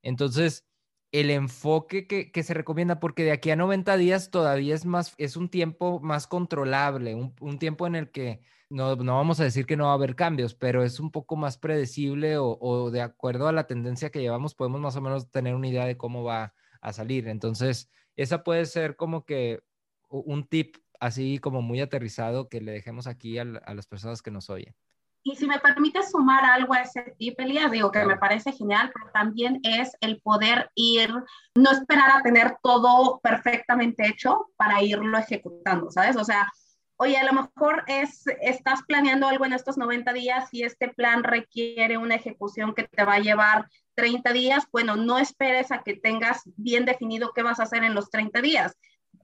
Entonces, 0.02 0.66
el 1.12 1.30
enfoque 1.30 2.06
que, 2.06 2.42
se 2.42 2.54
recomienda, 2.54 3.00
porque 3.00 3.24
de 3.24 3.32
aquí 3.32 3.50
a 3.50 3.56
90 3.56 3.96
días 3.96 4.30
todavía 4.30 4.74
es 4.74 4.84
más, 4.84 5.14
es 5.18 5.37
un 5.37 5.48
tiempo 5.48 6.00
más 6.00 6.26
controlable, 6.26 7.14
un, 7.14 7.58
tiempo 7.58 7.87
en 7.87 7.94
el 7.94 8.11
que 8.11 8.40
no, 8.70 8.96
no, 8.96 9.16
vamos 9.16 9.40
a 9.40 9.44
decir 9.44 9.66
que 9.66 9.76
no 9.76 9.84
va 9.84 9.92
a 9.92 9.94
haber 9.94 10.16
cambios, 10.16 10.54
pero 10.54 10.84
es 10.84 11.00
un 11.00 11.11
poco 11.11 11.37
más 11.37 11.56
predecible 11.58 12.38
o, 12.38 12.58
o 12.61 12.90
de 12.90 13.00
acuerdo 13.00 13.48
a 13.48 13.52
la 13.52 13.66
tendencia 13.66 14.11
que 14.11 14.20
llevamos, 14.20 14.54
podemos 14.54 14.80
más 14.80 14.96
o 14.96 15.00
menos 15.00 15.30
tener 15.30 15.54
una 15.54 15.68
idea 15.68 15.87
de 15.87 15.96
cómo 15.96 16.24
va 16.24 16.54
a 16.80 16.92
salir. 16.92 17.28
Entonces, 17.28 17.90
esa 18.16 18.42
puede 18.42 18.66
ser 18.66 18.96
como 18.96 19.24
que 19.24 19.60
un 20.08 20.46
tip 20.46 20.76
así 21.00 21.38
como 21.38 21.62
muy 21.62 21.80
aterrizado 21.80 22.48
que 22.48 22.60
le 22.60 22.72
dejemos 22.72 23.06
aquí 23.06 23.38
a, 23.38 23.44
las 23.44 23.86
personas 23.86 24.22
que 24.22 24.30
nos 24.30 24.50
oyen. 24.50 24.74
Y 25.22 25.36
si 25.36 25.46
me 25.46 25.58
permite 25.58 26.02
sumar 26.02 26.44
algo 26.44 26.72
a 26.72 26.82
ese 26.82 27.14
tip, 27.18 27.38
Elías, 27.38 27.70
digo 27.70 27.90
que 27.90 28.04
me 28.04 28.16
parece 28.16 28.52
genial, 28.52 28.90
pero 28.94 29.10
también 29.12 29.60
es 29.62 29.92
el 30.00 30.20
poder 30.20 30.70
ir, 30.74 31.12
no 31.54 31.70
esperar 31.70 32.10
a 32.10 32.22
tener 32.22 32.56
todo 32.62 33.20
perfectamente 33.20 34.06
hecho 34.06 34.46
para 34.56 34.82
irlo 34.82 35.18
ejecutando, 35.18 35.90
¿sabes? 35.90 36.16
O 36.16 36.24
sea, 36.24 36.50
oye, 36.98 37.16
a 37.16 37.24
lo 37.24 37.32
mejor 37.32 37.84
es, 37.87 38.24
estás 38.40 38.82
planeando 38.82 39.28
algo 39.28 39.46
en 39.46 39.52
estos 39.52 39.78
90 39.78 40.12
días 40.12 40.48
y 40.52 40.64
este 40.64 40.88
plan 40.88 41.22
requiere 41.22 41.96
una 41.96 42.16
ejecución 42.16 42.74
que 42.74 42.84
te 42.84 43.04
va 43.04 43.14
a 43.14 43.20
llevar 43.20 43.68
30 43.94 44.32
días, 44.32 44.66
bueno, 44.72 44.96
no 44.96 45.18
esperes 45.18 45.70
a 45.70 45.82
que 45.82 45.94
tengas 45.94 46.42
bien 46.56 46.84
definido 46.84 47.32
qué 47.34 47.42
vas 47.42 47.61
a 47.61 47.64
hacer 47.64 47.84
en 47.84 47.94
los 47.94 48.11
30 48.11 48.40
días. 48.40 48.76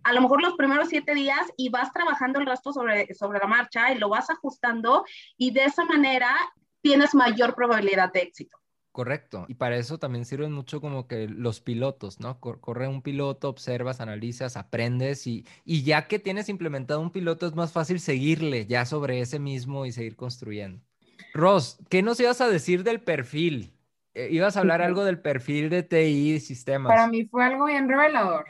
A 0.04 0.12
lo 0.12 0.20
mejor 0.20 0.40
los 0.40 0.54
primeros 0.54 0.88
7 0.88 1.14
días 1.14 1.52
y 1.56 1.68
vas 1.68 1.92
trabajando 1.92 2.38
el 2.38 2.46
resto 2.46 2.72
sobre, 2.72 3.12
sobre 3.14 3.40
la 3.40 3.46
marcha 3.46 3.92
y 3.92 3.98
lo 3.98 4.08
vas 4.08 4.30
ajustando 4.30 5.04
y 5.37 5.50
de 5.50 5.64
esa 5.64 5.84
manera 5.84 6.30
tienes 6.80 7.14
mayor 7.14 7.54
probabilidad 7.54 8.12
de 8.12 8.20
éxito. 8.20 8.56
Correcto. 8.94 9.44
Y 9.48 9.54
para 9.54 9.76
eso 9.76 9.98
también 9.98 10.24
sirven 10.24 10.52
mucho 10.52 10.80
como 10.80 11.09
que 11.09 11.26
los 11.26 11.61
pilotos, 11.61 12.20
¿no? 12.20 12.38
Corre 12.38 12.87
un 12.87 13.02
piloto, 13.02 13.48
observas, 13.48 14.00
analizas, 14.00 14.57
aprendes 14.57 15.26
y, 15.26 15.44
y 15.64 15.83
ya 15.83 16.07
que 16.07 16.20
tienes 16.20 16.48
implementado 16.48 17.00
un 17.00 17.11
piloto 17.11 17.44
es 17.48 17.57
más 17.57 17.72
fácil 17.72 17.98
seguirle 17.98 18.66
ya 18.66 18.85
sobre 18.85 19.18
ese 19.18 19.40
mismo 19.40 19.85
y 19.85 19.90
seguir 19.90 20.14
construyendo. 20.14 20.80
Ross, 21.33 21.80
¿qué 21.90 22.02
nos 22.02 22.20
ibas 22.20 22.40
a 22.40 22.48
decir 22.48 22.85
del 22.85 23.00
perfil? 23.00 23.72
Eh, 24.14 24.28
ibas 24.30 24.57
a 24.57 24.61
hablar 24.61 24.80
algo 24.80 25.04
del 25.04 25.18
perfil 25.18 25.70
de 25.70 25.83
TI 25.83 26.35
y 26.35 26.38
sistemas. 26.38 26.92
Para 26.92 27.09
mí 27.09 27.24
fue 27.24 27.44
algo 27.44 27.64
bien 27.64 27.88
revelador. 27.88 28.44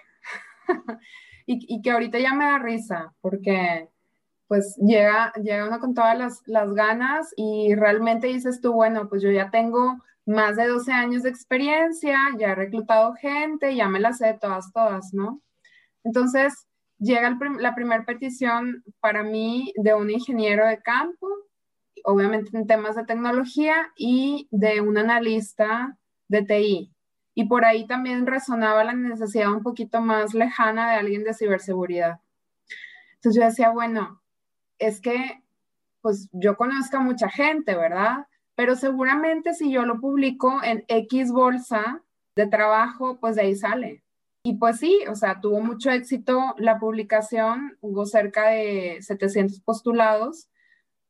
y, 1.46 1.80
que 1.80 1.90
ahorita 1.90 2.18
ya 2.18 2.34
me 2.34 2.44
da 2.44 2.58
risa, 2.58 3.14
porque 3.22 3.88
pues 4.46 4.76
llega, 4.76 5.32
llega 5.42 5.66
uno 5.66 5.80
con 5.80 5.94
todas 5.94 6.18
las, 6.18 6.42
las, 6.44 6.74
ganas 6.74 7.32
y 7.34 7.74
realmente 7.74 8.26
dices 8.26 8.60
tú, 8.60 8.74
bueno, 8.74 9.08
pues 9.08 9.22
yo 9.22 9.30
ya 9.30 9.50
tengo 9.50 10.02
más 10.26 10.56
de 10.56 10.66
12 10.66 10.92
años 10.92 11.22
de 11.22 11.30
experiencia, 11.30 12.18
ya 12.38 12.52
he 12.52 12.54
reclutado 12.54 13.14
gente, 13.14 13.74
ya 13.74 13.88
me 13.88 14.00
las 14.00 14.18
sé 14.18 14.38
todas, 14.40 14.72
todas, 14.72 15.12
¿no? 15.12 15.40
Entonces, 16.04 16.66
llega 16.98 17.36
la 17.58 17.74
primera 17.74 18.04
petición 18.04 18.82
para 19.00 19.22
mí 19.22 19.72
de 19.76 19.94
un 19.94 20.10
ingeniero 20.10 20.66
de 20.66 20.80
campo 20.80 21.28
obviamente 22.04 22.56
en 22.56 22.66
temas 22.66 22.96
de 22.96 23.04
tecnología 23.04 23.90
y 23.96 24.46
de 24.50 24.80
un 24.80 24.98
analista 24.98 25.98
de 26.28 26.42
TI. 26.42 26.92
Y 27.34 27.46
por 27.46 27.64
ahí 27.64 27.86
también 27.86 28.26
resonaba 28.26 28.84
la 28.84 28.92
necesidad 28.92 29.52
un 29.52 29.62
poquito 29.62 30.00
más 30.00 30.34
lejana 30.34 30.90
de 30.90 30.96
alguien 30.96 31.24
de 31.24 31.34
ciberseguridad. 31.34 32.20
Entonces 33.14 33.40
yo 33.40 33.46
decía, 33.48 33.70
bueno, 33.70 34.22
es 34.78 35.00
que 35.00 35.42
pues 36.02 36.28
yo 36.32 36.56
conozco 36.56 36.98
a 36.98 37.00
mucha 37.00 37.30
gente, 37.30 37.74
¿verdad? 37.74 38.26
Pero 38.56 38.76
seguramente 38.76 39.54
si 39.54 39.72
yo 39.72 39.84
lo 39.84 40.00
publico 40.00 40.62
en 40.62 40.84
X 40.88 41.32
bolsa 41.32 42.02
de 42.36 42.46
trabajo, 42.46 43.18
pues 43.20 43.36
de 43.36 43.42
ahí 43.42 43.56
sale. 43.56 44.02
Y 44.44 44.56
pues 44.56 44.78
sí, 44.78 45.00
o 45.08 45.14
sea, 45.14 45.40
tuvo 45.40 45.60
mucho 45.60 45.90
éxito 45.90 46.54
la 46.58 46.78
publicación, 46.78 47.78
hubo 47.80 48.06
cerca 48.06 48.48
de 48.48 48.98
700 49.00 49.60
postulados 49.60 50.48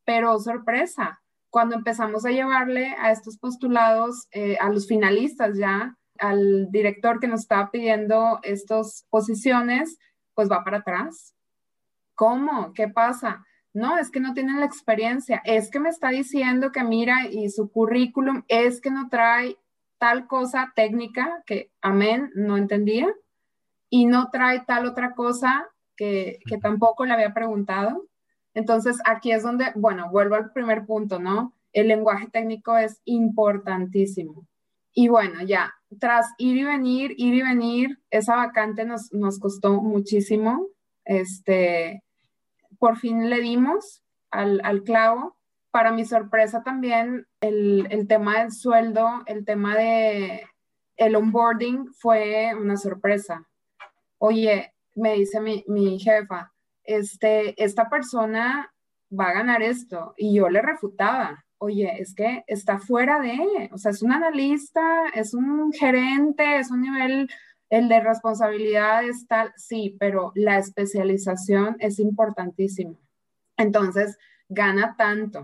pero 0.05 0.39
sorpresa, 0.39 1.21
cuando 1.51 1.77
empezamos 1.77 2.25
a 2.25 2.31
llevarle 2.31 2.95
a 2.99 3.11
estos 3.11 3.39
postulados, 3.39 4.27
eh, 4.33 4.57
a 4.61 4.71
los 4.71 4.87
finalistas 4.87 5.57
ya, 5.57 5.97
al 6.19 6.71
director 6.71 7.21
que 7.21 7.29
nos 7.29 7.41
estaba 7.41 7.71
pidiendo 7.71 8.41
estas 8.43 9.07
posiciones, 9.11 9.99
pues 10.35 10.51
va 10.51 10.63
para 10.65 10.79
atrás. 10.79 11.35
¿Cómo? 12.15 12.73
¿Qué 12.75 12.89
pasa? 12.89 13.45
No, 13.75 13.99
es 13.99 14.11
que 14.11 14.21
no 14.21 14.35
tienen 14.35 14.61
la 14.61 14.67
experiencia, 14.67 15.43
es 15.45 15.69
que 15.69 15.81
me 15.81 15.89
está 15.89 16.11
diciendo 16.11 16.71
que 16.71 16.85
mira 16.85 17.27
y 17.29 17.51
su 17.51 17.71
currículum 17.71 18.45
es 18.47 18.81
que 18.81 18.93
no 18.93 19.09
trae 19.09 19.57
tal 19.99 20.29
cosa 20.29 20.73
técnica 20.77 21.43
que, 21.45 21.73
amén, 21.83 22.31
no 22.37 22.57
entendía, 22.57 23.13
y 23.91 24.07
no 24.07 24.31
trae 24.31 24.61
tal 24.61 24.87
otra 24.87 25.15
cosa 25.15 25.69
que, 25.97 26.39
que 26.47 26.59
tampoco 26.59 27.05
le 27.05 27.15
había 27.15 27.35
preguntado. 27.35 28.07
Entonces, 28.55 28.99
aquí 29.05 29.33
es 29.33 29.43
donde, 29.43 29.73
bueno, 29.75 30.09
vuelvo 30.09 30.37
al 30.37 30.53
primer 30.53 30.87
punto, 30.87 31.19
¿no? 31.19 31.53
El 31.73 31.89
lenguaje 31.89 32.29
técnico 32.29 32.79
es 32.79 33.01
importantísimo. 33.05 34.47
Y 34.93 35.09
bueno, 35.09 35.43
ya, 35.43 35.75
tras 35.99 36.27
ir 36.39 36.57
y 36.57 36.63
venir, 36.63 37.15
ir 37.17 37.35
y 37.35 37.43
venir, 37.43 37.99
esa 38.11 38.37
vacante 38.37 38.85
nos, 38.85 39.13
nos 39.13 39.41
costó 39.41 39.83
muchísimo. 39.83 40.69
Este, 41.05 42.04
por 42.79 42.97
fin 42.97 43.31
le 43.31 43.41
dimos 43.41 44.03
al, 44.31 44.61
al 44.65 44.83
clavo. 44.83 45.37
Para 45.71 45.93
mi 45.93 46.05
sorpresa 46.05 46.63
también, 46.63 47.27
el, 47.41 47.87
el, 47.91 48.07
tema 48.07 48.41
del 48.41 48.53
sueldo, 48.53 49.23
el 49.27 49.45
tema 49.45 49.77
de 49.77 50.47
el 50.97 51.17
onboarding 51.17 51.93
fue 51.93 52.55
una 52.55 52.77
sorpresa. 52.77 53.49
Oye, 54.19 54.73
me 54.95 55.15
dice 55.15 55.41
mi, 55.41 55.65
mi 55.67 55.99
jefa, 55.99 56.53
este, 56.85 57.61
esta 57.63 57.89
persona 57.89 58.73
va 59.19 59.31
a 59.31 59.33
ganar 59.33 59.63
esto. 59.63 60.15
Y 60.17 60.35
yo 60.35 60.49
le 60.49 60.63
refutaba, 60.63 61.45
oye, 61.59 62.01
es 62.01 62.15
que 62.15 62.45
está 62.47 62.79
fuera 62.79 63.21
de, 63.21 63.71
o 63.73 63.79
sea, 63.79 63.91
es 63.91 64.03
un 64.03 64.13
analista, 64.13 65.07
es 65.15 65.35
un 65.35 65.73
gerente, 65.73 66.59
es 66.59 66.71
un 66.71 66.83
nivel, 66.83 67.29
el 67.75 67.89
de 67.89 68.01
responsabilidad 68.01 69.05
es 69.05 69.27
tal, 69.27 69.53
sí, 69.57 69.97
pero 69.99 70.31
la 70.37 70.59
especialización 70.59 71.77
es 71.81 71.99
importantísima. 71.99 72.95
Entonces, 73.57 74.17
gana 74.49 74.95
tanto. 74.97 75.43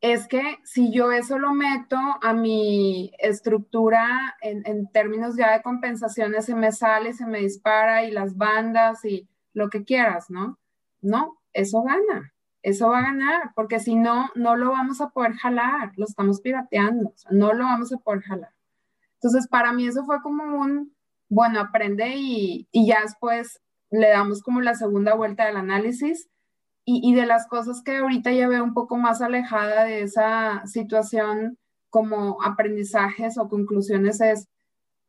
Es 0.00 0.26
que 0.26 0.58
si 0.64 0.90
yo 0.92 1.12
eso 1.12 1.38
lo 1.38 1.54
meto 1.54 1.96
a 2.20 2.32
mi 2.32 3.12
estructura 3.18 4.36
en, 4.40 4.88
términos 4.88 5.36
ya 5.36 5.52
de 5.52 5.62
compensaciones, 5.62 6.46
se 6.46 6.56
me 6.56 6.72
sale, 6.72 7.12
se 7.12 7.26
me 7.26 7.38
dispara 7.38 8.04
y 8.04 8.10
las 8.10 8.36
bandas 8.36 9.04
y 9.04 9.28
lo 9.52 9.70
que 9.70 9.84
quieras, 9.84 10.30
¿no? 10.30 10.58
No, 11.00 11.38
eso 11.52 11.82
gana, 11.82 12.34
eso 12.62 12.88
va 12.88 12.98
a 12.98 13.02
ganar, 13.02 13.52
porque 13.54 13.78
si 13.78 13.94
no, 13.94 14.30
no 14.34 14.56
lo 14.56 14.70
vamos 14.70 15.00
a 15.00 15.10
poder 15.10 15.34
jalar, 15.34 15.92
lo 15.96 16.06
estamos 16.06 16.40
pirateando, 16.40 17.14
no 17.30 17.52
lo 17.52 17.64
vamos 17.64 17.92
a 17.92 17.98
poder 17.98 18.22
jalar. 18.22 18.52
Entonces, 19.14 19.46
para 19.46 19.72
mí 19.72 19.86
eso 19.86 20.04
fue 20.04 20.20
como 20.20 20.60
un, 20.60 20.92
bueno, 21.32 21.60
aprende 21.60 22.12
y, 22.16 22.68
ya 22.72 23.00
después 23.02 23.62
le 23.90 24.10
damos 24.10 24.42
como 24.42 24.60
la 24.60 24.74
segunda 24.74 25.14
vuelta 25.14 25.46
del 25.46 25.56
análisis. 25.56 26.28
Y, 26.84 27.14
de 27.14 27.26
las 27.26 27.46
cosas 27.46 27.80
que 27.82 27.98
ahorita 27.98 28.32
ya 28.32 28.48
veo 28.48 28.64
un 28.64 28.74
poco 28.74 28.96
más 28.96 29.22
alejada 29.22 29.84
de 29.84 30.02
esa 30.02 30.66
situación 30.66 31.58
como 31.90 32.42
aprendizajes 32.42 33.38
o 33.38 33.48
conclusiones 33.48 34.20
es, 34.20 34.48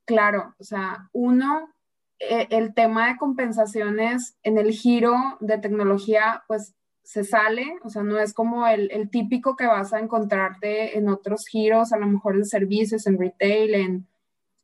claro, 0.05 0.53
o 0.59 0.63
sea, 0.63 1.09
uno, 1.13 1.73
eh, 2.19 2.47
el 2.51 2.75
tema 2.75 3.07
de 3.07 3.17
compensaciones 3.17 4.37
en 4.43 4.59
el 4.59 4.71
giro 4.71 5.15
de 5.39 5.57
tecnología, 5.57 6.43
pues 6.47 6.75
se 7.03 7.23
sale, 7.23 7.75
o 7.83 7.89
sea, 7.89 8.03
no 8.03 8.19
es 8.19 8.33
como 8.33 8.67
el, 8.67 9.09
típico 9.09 9.55
que 9.55 9.65
vas 9.67 9.93
a 9.93 9.99
encontrarte 9.99 10.97
en 10.97 11.09
otros 11.09 11.47
giros, 11.47 11.91
a 11.91 11.97
lo 11.97 12.07
mejor 12.07 12.37
de 12.37 12.45
servicios, 12.45 13.07
en 13.07 13.19
retail, 13.19 13.73
en, 13.73 14.07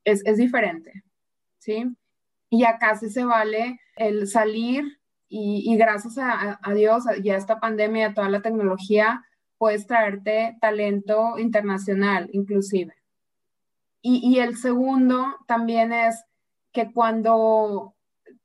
es 0.05 0.37
diferente, 0.37 1.03
¿sí? 1.59 1.95
Y 2.49 2.65
acá 2.65 2.95
sí 2.97 3.09
se 3.09 3.23
vale 3.23 3.79
el 3.95 4.27
salir 4.27 4.99
y, 5.27 5.71
y 5.71 5.77
gracias 5.77 6.17
a, 6.17 6.59
Dios 6.73 7.03
y 7.23 7.29
a 7.29 7.37
esta 7.37 7.59
pandemia, 7.59 8.13
toda 8.13 8.29
la 8.29 8.41
tecnología, 8.41 9.23
puedes 9.57 9.85
traerte 9.85 10.57
talento 10.59 11.37
internacional 11.37 12.29
inclusive. 12.33 12.95
Y, 14.01 14.27
y 14.27 14.39
el 14.39 14.57
segundo 14.57 15.35
también 15.45 15.93
es 15.93 16.23
que 16.71 16.91
cuando 16.91 17.95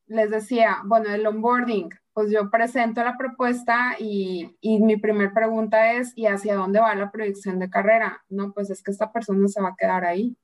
les 0.06 0.30
decía, 0.30 0.78
bueno, 0.84 1.08
el 1.14 1.26
onboarding, 1.26 1.90
pues 2.12 2.30
yo 2.30 2.50
presento 2.50 3.02
la 3.02 3.16
propuesta 3.16 3.96
y, 3.98 4.56
y, 4.60 4.80
mi 4.80 4.96
primera 4.96 5.32
pregunta 5.32 5.92
es, 5.94 6.12
¿y 6.16 6.26
hacia 6.26 6.54
dónde 6.54 6.80
va 6.80 6.94
la 6.94 7.10
proyección 7.10 7.58
de 7.58 7.70
carrera? 7.70 8.22
No, 8.28 8.52
pues 8.52 8.70
es 8.70 8.82
que 8.82 8.92
esta 8.92 9.12
persona 9.12 9.48
se 9.48 9.60
va 9.60 9.70
a 9.70 9.76
quedar 9.76 10.04
ahí. 10.04 10.36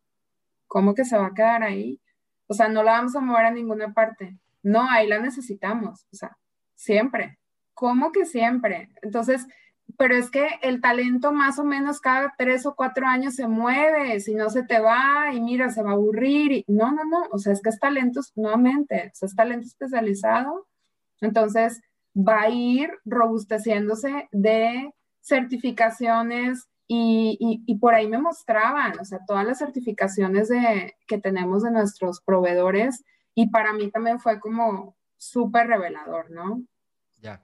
¿Cómo 0.67 0.95
que 0.95 1.05
se 1.05 1.17
va 1.17 1.27
a 1.27 1.35
quedar 1.35 1.63
ahí? 1.63 2.01
O 2.51 2.55
sea, 2.55 2.69
no 2.69 2.83
la 2.83 2.93
vamos 2.93 3.15
a 3.15 3.21
mover 3.21 3.47
a 3.47 3.51
ninguna 3.51 3.95
parte. 3.95 4.37
No, 4.63 4.89
ahí 4.91 5.07
la 5.07 5.21
necesitamos. 5.21 6.07
O 6.13 6.17
sea, 6.17 6.37
siempre. 6.75 7.39
¿Cómo 7.75 8.13
que 8.13 8.27
siempre? 8.27 8.91
Entonces, 9.03 9.47
pero 9.97 10.15
es 10.15 10.31
que 10.31 10.49
el 10.63 10.81
talento 10.81 11.33
más 11.33 11.59
o 11.59 11.65
menos 11.65 12.01
cada 12.01 12.35
tres 12.37 12.67
o 12.67 12.75
cuatro 12.75 13.07
años 13.07 13.35
se 13.35 13.47
mueve, 13.47 14.21
si 14.21 14.35
no 14.35 14.51
se 14.51 14.65
te 14.65 14.81
va 14.81 15.33
y 15.33 15.41
mira, 15.41 15.71
se 15.71 15.83
va 15.83 15.91
a 15.91 15.95
aburrir. 15.95 16.53
Y, 16.53 16.65
no, 16.69 16.93
no, 16.93 17.05
no, 17.05 17.23
o 17.31 17.39
sea, 17.39 17.53
es 17.53 17.63
que 17.63 17.71
es 17.71 17.79
talento 17.79 18.21
nuevamente, 18.35 19.11
o 19.13 19.15
sea, 19.15 19.27
es 19.27 19.37
talento 19.37 19.67
especializado 19.67 20.67
entonces, 21.21 21.83
va 22.17 22.43
a 22.43 22.51
ir 22.51 22.91
robusteciéndose 23.05 24.29
de 24.33 24.93
certificaciones 25.21 26.69
y, 26.93 27.79
por 27.81 27.95
ahí 27.95 28.09
me 28.09 28.19
mostraban, 28.19 28.99
o 28.99 29.05
sea, 29.05 29.21
todas 29.25 29.47
las 29.47 29.59
certificaciones 29.59 30.49
de, 30.49 30.97
que 31.07 31.19
tenemos 31.19 31.63
de 31.63 31.71
nuestros 31.71 32.21
proveedores 32.21 33.05
y 33.33 33.51
para 33.51 33.73
mí 33.73 33.91
también 33.93 34.19
fue 34.19 34.41
como 34.41 34.97
súper 35.17 35.69
revelador, 35.69 36.31
¿no? 36.33 36.65
Ya, 37.21 37.43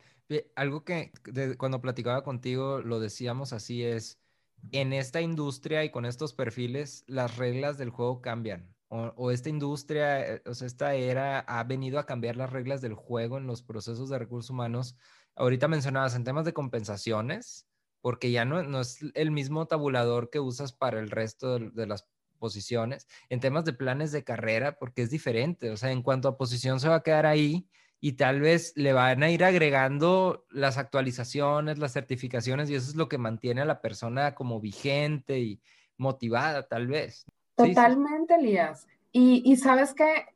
algo 0.56 0.85
que 0.85 1.12
cuando 1.59 1.80
platicaba 1.80 2.24
contigo 2.24 2.80
lo 2.80 2.98
decíamos 2.98 3.52
así 3.52 3.85
es, 3.85 4.18
en 4.72 4.92
esta 4.92 5.20
industria 5.20 5.85
y 5.85 5.90
con 5.90 6.06
estos 6.06 6.35
perfiles, 6.35 7.04
las 7.06 7.37
reglas 7.37 7.78
del 7.78 7.90
juego 7.90 8.20
cambian 8.20 8.74
o, 8.88 9.30
esta 9.30 9.48
industria, 9.48 10.35
eh, 10.35 10.42
o 10.46 10.54
sea, 10.54 10.66
esta 10.66 10.94
era 10.94 11.40
ha 11.40 11.64
venido 11.64 11.98
a 11.98 12.06
cambiar 12.06 12.37
las 12.37 12.50
reglas 12.50 12.80
del 12.80 12.94
juego 12.94 13.38
en 13.38 13.46
los 13.46 13.62
procesos 13.62 14.09
de 14.09 14.18
recursos 14.18 14.50
humanos. 14.50 14.96
Ahorita 15.35 15.68
mencionabas 15.68 16.14
en 16.14 16.24
temas 16.24 16.44
de 16.44 16.52
compensaciones, 16.52 17.66
porque 18.06 18.30
ya 18.30 18.44
no, 18.44 18.62
no 18.62 18.82
es 18.82 19.00
el 19.14 19.32
mismo 19.32 19.66
tabulador 19.66 20.30
que 20.30 20.38
usas 20.38 20.72
para 20.72 21.00
el 21.00 21.10
resto 21.10 21.58
de, 21.58 21.86
las 21.88 22.08
posiciones. 22.38 23.08
En 23.30 23.40
temas 23.40 23.64
de 23.64 23.72
planes 23.72 24.12
de 24.12 24.22
carrera, 24.22 24.78
porque 24.78 25.02
es 25.02 25.10
diferente. 25.10 25.72
O 25.72 25.76
sea, 25.76 25.90
en 25.90 26.02
cuanto 26.02 26.28
a 26.28 26.36
posición 26.36 26.78
se 26.78 26.88
va 26.88 26.94
a 26.94 27.02
quedar 27.02 27.26
ahí 27.26 27.66
y 28.00 28.12
tal 28.12 28.40
vez 28.40 28.72
le 28.76 28.92
van 28.92 29.24
a 29.24 29.30
ir 29.32 29.42
agregando 29.42 30.46
las 30.50 30.78
actualizaciones, 30.78 31.78
las 31.78 31.94
certificaciones, 31.94 32.70
y 32.70 32.76
eso 32.76 32.90
es 32.90 32.94
lo 32.94 33.08
que 33.08 33.18
mantiene 33.18 33.62
a 33.62 33.64
la 33.64 33.80
persona 33.80 34.36
como 34.36 34.60
vigente 34.60 35.40
y 35.40 35.60
motivada, 35.96 36.68
tal 36.68 36.86
vez. 36.86 37.26
Totalmente, 37.56 38.36
sí. 38.36 38.40
Elías. 38.40 38.86
Y, 39.10 39.42
y 39.44 39.56
sabes 39.56 39.94
que 39.94 40.26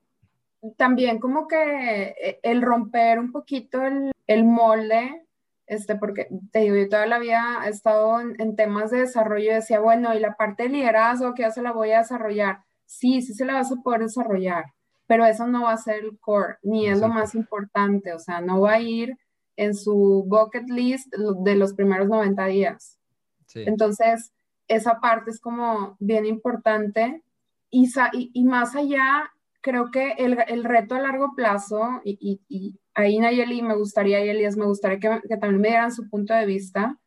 también 0.76 1.20
como 1.20 1.46
que 1.46 2.16
eh, 2.20 2.40
el 2.42 2.62
romper 2.62 3.20
un 3.20 3.30
poquito 3.30 3.80
el, 3.80 4.10
el, 4.26 4.42
molde, 4.42 5.24
este, 5.70 5.94
porque 5.94 6.26
te 6.50 6.58
digo, 6.58 6.74
yo 6.74 6.88
toda 6.88 7.06
la 7.06 7.20
vida 7.20 7.62
he 7.64 7.68
estado 7.68 8.20
en, 8.20 8.34
en, 8.40 8.56
temas 8.56 8.90
de 8.90 8.98
desarrollo 8.98 9.52
y 9.52 9.54
decía, 9.54 9.78
bueno, 9.78 10.12
y 10.12 10.18
la 10.18 10.34
parte 10.36 10.64
de 10.64 10.68
liderazgo, 10.68 11.32
que 11.32 11.42
ya 11.42 11.52
se 11.52 11.62
la 11.62 11.70
voy 11.70 11.92
a 11.92 11.98
desarrollar. 11.98 12.64
Sí, 12.86 13.22
sí 13.22 13.34
se 13.34 13.44
la 13.44 13.54
vas 13.54 13.70
a 13.70 13.76
poder 13.76 14.00
desarrollar, 14.00 14.64
pero 15.06 15.24
eso 15.24 15.46
no 15.46 15.62
va 15.62 15.72
a 15.72 15.76
ser 15.76 16.02
el 16.02 16.18
core, 16.18 16.56
ni 16.64 16.88
es 16.88 16.98
lo 16.98 17.06
más 17.06 17.36
importante, 17.36 18.12
o 18.12 18.18
sea, 18.18 18.40
no 18.40 18.60
va 18.60 18.72
a 18.72 18.80
ir 18.80 19.16
en 19.54 19.76
su 19.76 20.24
bucket 20.26 20.68
list 20.68 21.06
de 21.14 21.54
los 21.54 21.74
primeros 21.74 22.08
90 22.08 22.46
días. 22.46 22.98
Sí. 23.46 23.62
Entonces, 23.64 24.32
esa 24.66 24.98
parte 24.98 25.30
es 25.30 25.40
como 25.40 25.96
bien 26.00 26.26
importante. 26.26 27.22
Y, 27.70 27.88
y, 28.12 28.30
y 28.34 28.44
más 28.44 28.74
allá, 28.74 29.30
creo 29.60 29.92
que 29.92 30.14
el, 30.18 30.36
el, 30.48 30.64
reto 30.64 30.96
a 30.96 31.00
largo 31.00 31.34
plazo, 31.36 32.00
y, 32.04 32.40
y 32.48 32.80
ahí 33.00 33.18
Nayeli 33.18 33.62
me 33.62 33.74
gustaría, 33.74 34.24
y 34.24 34.28
Elías, 34.28 34.56
me 34.56 34.66
gustaría 34.66 34.98
que, 34.98 35.36
también 35.36 35.60
me 35.60 35.68
dieran 35.68 35.92
su 35.92 36.08
punto 36.08 36.34
de 36.34 36.46
vista. 36.46 36.98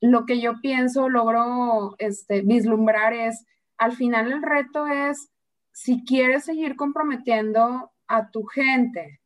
Lo 0.00 0.26
que 0.26 0.40
yo 0.40 0.60
pienso, 0.60 1.08
logro 1.08 1.94
este, 1.98 2.42
vislumbrar 2.42 3.12
es, 3.12 3.46
al 3.78 3.92
final 3.92 4.32
el 4.32 4.42
reto 4.42 4.86
es, 4.86 5.30
si 5.72 6.04
quieres 6.04 6.44
seguir 6.44 6.76
comprometiendo 6.76 7.92
a 8.06 8.30
tu 8.30 8.44
gente, 8.44 9.20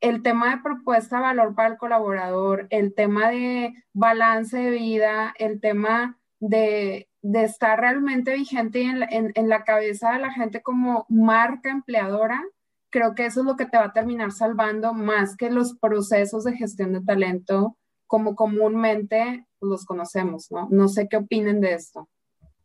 el 0.00 0.22
tema 0.22 0.50
de 0.50 0.62
propuesta 0.62 1.18
valor 1.18 1.54
para 1.54 1.68
el 1.68 1.78
colaborador, 1.78 2.66
el 2.70 2.94
tema 2.94 3.30
de 3.30 3.74
balance 3.94 4.56
de 4.56 4.70
vida, 4.70 5.34
el 5.38 5.60
tema 5.60 6.18
de, 6.40 7.08
estar 7.22 7.80
realmente 7.80 8.34
vigente 8.34 8.82
en, 8.82 9.02
en, 9.04 9.32
en, 9.34 9.48
la 9.48 9.64
cabeza 9.64 10.12
de 10.12 10.18
la 10.18 10.30
gente 10.30 10.62
como 10.62 11.06
marca 11.08 11.70
empleadora, 11.70 12.44
creo 12.94 13.16
que 13.16 13.26
eso 13.26 13.40
es 13.40 13.46
lo 13.46 13.56
que 13.56 13.66
te 13.66 13.76
va 13.76 13.86
a 13.86 13.92
terminar 13.92 14.30
salvando 14.30 14.94
más 14.94 15.36
que 15.36 15.50
los 15.50 15.76
procesos 15.76 16.44
de 16.44 16.56
gestión 16.56 16.92
de 16.92 17.00
talento, 17.00 17.76
como 18.06 18.36
comúnmente 18.36 19.48
los 19.60 19.84
conocemos, 19.84 20.52
¿no? 20.52 20.68
No 20.70 20.86
sé 20.86 21.08
qué 21.08 21.16
opinen 21.16 21.60
de 21.60 21.74
esto. 21.74 22.08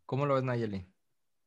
¿Cómo 0.05 0.27
lo 0.27 0.35
ves, 0.35 0.43
Nayeli? 0.43 0.85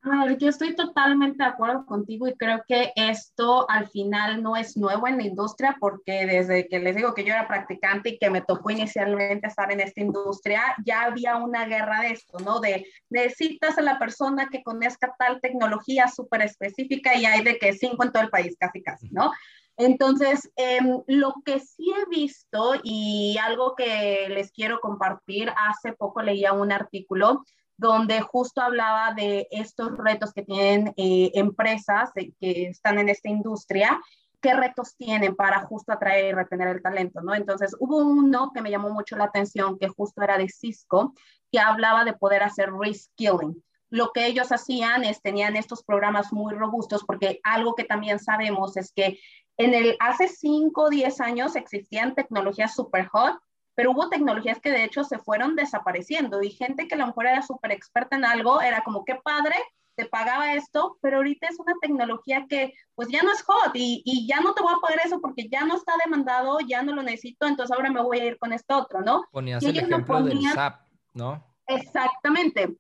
A 0.05 0.25
ver, 0.25 0.37
yo 0.37 0.49
estoy 0.49 0.75
totalmente 0.75 1.45
de 1.45 1.49
acuerdo 1.49 1.87
contigo 1.87 2.27
y 2.27 2.35
creo 2.35 2.65
que 2.67 2.93
esto 2.97 3.71
al 3.71 3.89
final 3.89 4.43
no 4.43 4.57
es 4.57 4.77
nuevo 4.77 5.07
en 5.07 5.17
la 5.17 5.23
industria 5.23 5.77
porque 5.79 6.27
desde 6.27 6.67
que 6.67 6.81
les 6.81 6.97
digo 6.97 7.15
que 7.15 7.23
yo 7.23 7.33
era 7.33 7.47
practicante 7.47 8.09
y 8.09 8.19
que 8.19 8.29
me 8.29 8.41
tocó 8.41 8.71
inicialmente 8.71 9.47
estar 9.47 9.71
en 9.71 9.79
esta 9.79 10.01
industria, 10.01 10.61
ya 10.85 11.03
había 11.03 11.37
una 11.37 11.67
guerra 11.67 12.01
de 12.01 12.11
esto, 12.11 12.41
¿no? 12.41 12.59
De 12.59 12.85
necesitas 13.11 13.79
a 13.79 13.83
la 13.83 14.01
persona 14.01 14.49
que 14.51 14.65
conozca 14.65 15.15
tal 15.17 15.41
tecnología 15.41 16.09
súper 16.09 16.43
específica 16.43 17.15
y 17.15 17.25
hay 17.25 17.45
de 17.45 17.59
que 17.59 17.73
cinco 17.73 18.03
en 18.03 18.11
todo 18.11 18.25
el 18.25 18.31
país, 18.31 18.57
casi, 18.59 18.83
casi, 18.83 19.09
¿no? 19.11 19.31
Entonces, 19.77 20.51
em, 20.57 21.01
lo 21.07 21.33
que 21.45 21.61
sí 21.61 21.93
he 21.97 22.09
visto 22.11 22.75
y 22.83 23.37
algo 23.41 23.77
que 23.77 24.27
les 24.31 24.51
quiero 24.51 24.81
compartir, 24.81 25.53
hace 25.57 25.93
poco 25.93 26.23
leía 26.23 26.53
un 26.53 26.73
artículo 26.73 27.45
donde 27.83 28.21
justo 28.21 28.63
hablaba 28.63 29.13
de 29.13 29.49
estos 29.51 29.99
retos 29.99 30.33
que 30.33 30.45
tienen 30.45 30.95
eh, 30.97 31.33
empresas 31.35 32.11
que 32.15 32.33
están 32.41 32.99
en 32.99 33.09
esta 33.09 33.29
industria, 33.29 34.01
qué 34.41 34.55
retos 34.55 34.97
tienen 34.97 35.35
para 35.35 35.61
justo 35.67 35.93
atraer 35.93 36.27
y 36.27 36.33
retener 36.33 36.69
el 36.69 36.83
talento, 36.83 37.21
¿no? 37.21 37.35
Entonces, 37.35 37.77
hubo 37.79 37.99
uno 37.99 38.53
que 38.55 38.63
me 38.63 38.71
llamó 38.71 38.91
mucho 38.91 39.17
la 39.17 39.25
atención, 39.25 39.79
que 39.79 39.89
justo 39.89 40.23
era 40.23 40.39
de 40.39 40.49
Cisco, 40.49 41.15
que 41.51 41.59
hablaba 41.59 42.05
de 42.05 42.15
poder 42.15 42.43
hacer 42.43 42.73
reskilling. 42.73 43.63
Lo 43.91 44.11
que 44.13 44.27
ellos 44.27 44.53
hacían 44.53 45.05
es, 45.05 45.21
tenían 45.21 45.57
estos 45.57 45.85
programas 45.85 46.33
muy 46.33 46.55
robustos, 46.55 47.05
porque 47.05 47.41
algo 47.43 47.75
que 47.75 47.85
también 47.85 48.19
sabemos 48.19 48.77
es 48.77 48.93
que 48.93 49.19
en 49.59 49.75
el, 49.75 49.97
hace 50.01 50.29
5 50.29 50.83
o 50.83 50.89
10 50.89 51.21
años 51.21 51.57
existían 51.57 52.15
tecnologías 52.15 52.75
super 52.75 53.07
hot, 53.09 53.39
pero 53.75 53.93
hubo 53.93 54.09
tecnologías 54.09 54.61
que 54.61 54.71
de 54.71 54.85
hecho 54.85 55.05
se 55.05 55.19
fueron 55.19 55.57
desapareciendo 55.57 56.43
y 56.43 56.51
gente 56.51 56.89
que 56.89 56.95
a 56.95 56.99
lo 56.99 57.07
mejor 57.07 57.27
era 57.27 57.43
súper 57.43 57.73
experta 57.73 58.17
en 58.17 58.25
algo, 58.25 58.61
era 58.61 58.83
como, 58.83 59.05
qué 59.05 59.17
padre, 59.17 59.57
te 59.95 60.07
pagaba 60.07 60.55
esto, 60.55 60.99
pero 61.01 61.19
ahorita 61.19 61.49
es 61.49 61.59
una 61.59 61.75
tecnología 61.81 62.47
que 62.49 62.73
pues 62.95 63.09
ya 63.09 63.23
no 63.23 63.33
es 63.33 63.43
hot 63.43 63.73
y, 63.75 64.03
y, 64.05 64.27
ya 64.27 64.41
no 64.41 64.55
te 64.55 64.63
voy 64.63 64.73
a 64.75 64.81
pagar 64.81 65.01
eso 65.05 65.21
porque 65.21 65.49
ya 65.49 65.65
no 65.65 65.77
está 65.77 65.93
demandado, 66.03 66.59
ya 66.61 66.83
no 66.83 66.95
lo 66.95 67.03
necesito, 67.03 67.47
entonces 67.47 67.75
ahora 67.77 67.91
me 67.91 68.03
voy 68.03 68.21
a 68.21 68.25
ir 68.25 68.39
con 68.39 68.53
esto 68.53 68.79
otro, 68.79 69.03
¿no? 69.03 69.25
Ponías 69.31 69.63
el 69.63 69.77
ejemplo 69.77 70.23
del 70.23 70.41
SAP, 70.43 70.81
¿no? 71.15 71.45
Exactamente. 71.67 72.77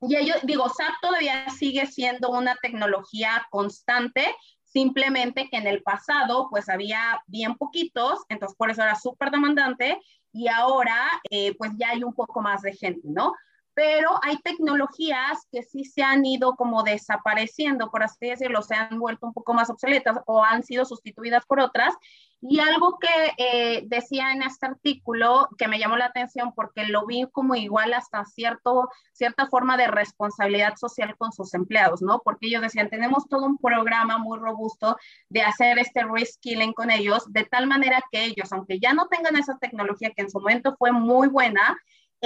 Y 0.00 0.26
yo 0.26 0.34
digo, 0.42 0.68
SAP 0.68 0.94
todavía 1.00 1.48
sigue 1.50 1.86
siendo 1.86 2.30
una 2.30 2.56
tecnología 2.60 3.46
constante, 3.50 4.34
simplemente 4.66 5.48
que 5.48 5.56
en 5.56 5.66
el 5.66 5.82
pasado 5.82 6.48
pues 6.50 6.68
había 6.68 7.22
bien 7.26 7.54
poquitos, 7.54 8.20
entonces 8.28 8.56
por 8.56 8.70
eso 8.70 8.82
era 8.82 8.94
súper 8.94 9.30
demandante 9.30 10.00
y 10.32 10.48
ahora 10.48 10.96
eh, 11.30 11.54
pues 11.56 11.72
ya 11.78 11.90
hay 11.90 12.04
un 12.04 12.12
poco 12.12 12.42
más 12.42 12.62
de 12.62 12.74
gente, 12.74 13.08
¿no? 13.08 13.32
Pero 13.76 14.18
hay 14.22 14.38
tecnologías 14.38 15.46
que 15.52 15.62
sí 15.62 15.84
se 15.84 16.02
han 16.02 16.24
ido 16.24 16.56
como 16.56 16.82
desapareciendo, 16.82 17.90
por 17.90 18.02
así 18.02 18.26
decirlo, 18.26 18.62
se 18.62 18.74
han 18.74 18.98
vuelto 18.98 19.26
un 19.26 19.34
poco 19.34 19.52
más 19.52 19.68
obsoletas 19.68 20.16
o 20.24 20.42
han 20.42 20.62
sido 20.62 20.86
sustituidas 20.86 21.44
por 21.44 21.60
otras 21.60 21.94
y 22.40 22.60
algo 22.60 22.98
que 22.98 23.34
eh, 23.38 23.82
decía 23.86 24.32
en 24.32 24.42
este 24.42 24.66
artículo 24.66 25.48
que 25.58 25.68
me 25.68 25.78
llamó 25.78 25.96
la 25.96 26.06
atención 26.06 26.52
porque 26.54 26.86
lo 26.86 27.04
vi 27.04 27.26
como 27.32 27.54
igual 27.54 27.92
hasta 27.92 28.24
cierto, 28.24 28.88
cierta 29.12 29.46
forma 29.46 29.76
de 29.76 29.88
responsabilidad 29.88 30.76
social 30.76 31.16
con 31.16 31.32
sus 31.32 31.52
empleados, 31.54 32.02
¿no? 32.02 32.20
Porque 32.24 32.46
ellos 32.46 32.62
decían, 32.62 32.88
tenemos 32.88 33.28
todo 33.28 33.46
un 33.46 33.58
programa 33.58 34.18
muy 34.18 34.38
robusto 34.38 34.96
de 35.28 35.42
hacer 35.42 35.78
este 35.78 36.04
reskilling 36.04 36.72
con 36.72 36.90
ellos, 36.90 37.30
de 37.30 37.44
tal 37.44 37.66
manera 37.66 38.02
que 38.10 38.24
ellos, 38.24 38.52
aunque 38.52 38.78
ya 38.78 38.92
no 38.92 39.08
tengan 39.08 39.36
esa 39.36 39.58
tecnología 39.58 40.12
que 40.14 40.22
en 40.22 40.30
su 40.30 40.38
momento 40.38 40.76
fue 40.78 40.92
muy 40.92 41.28
buena, 41.28 41.76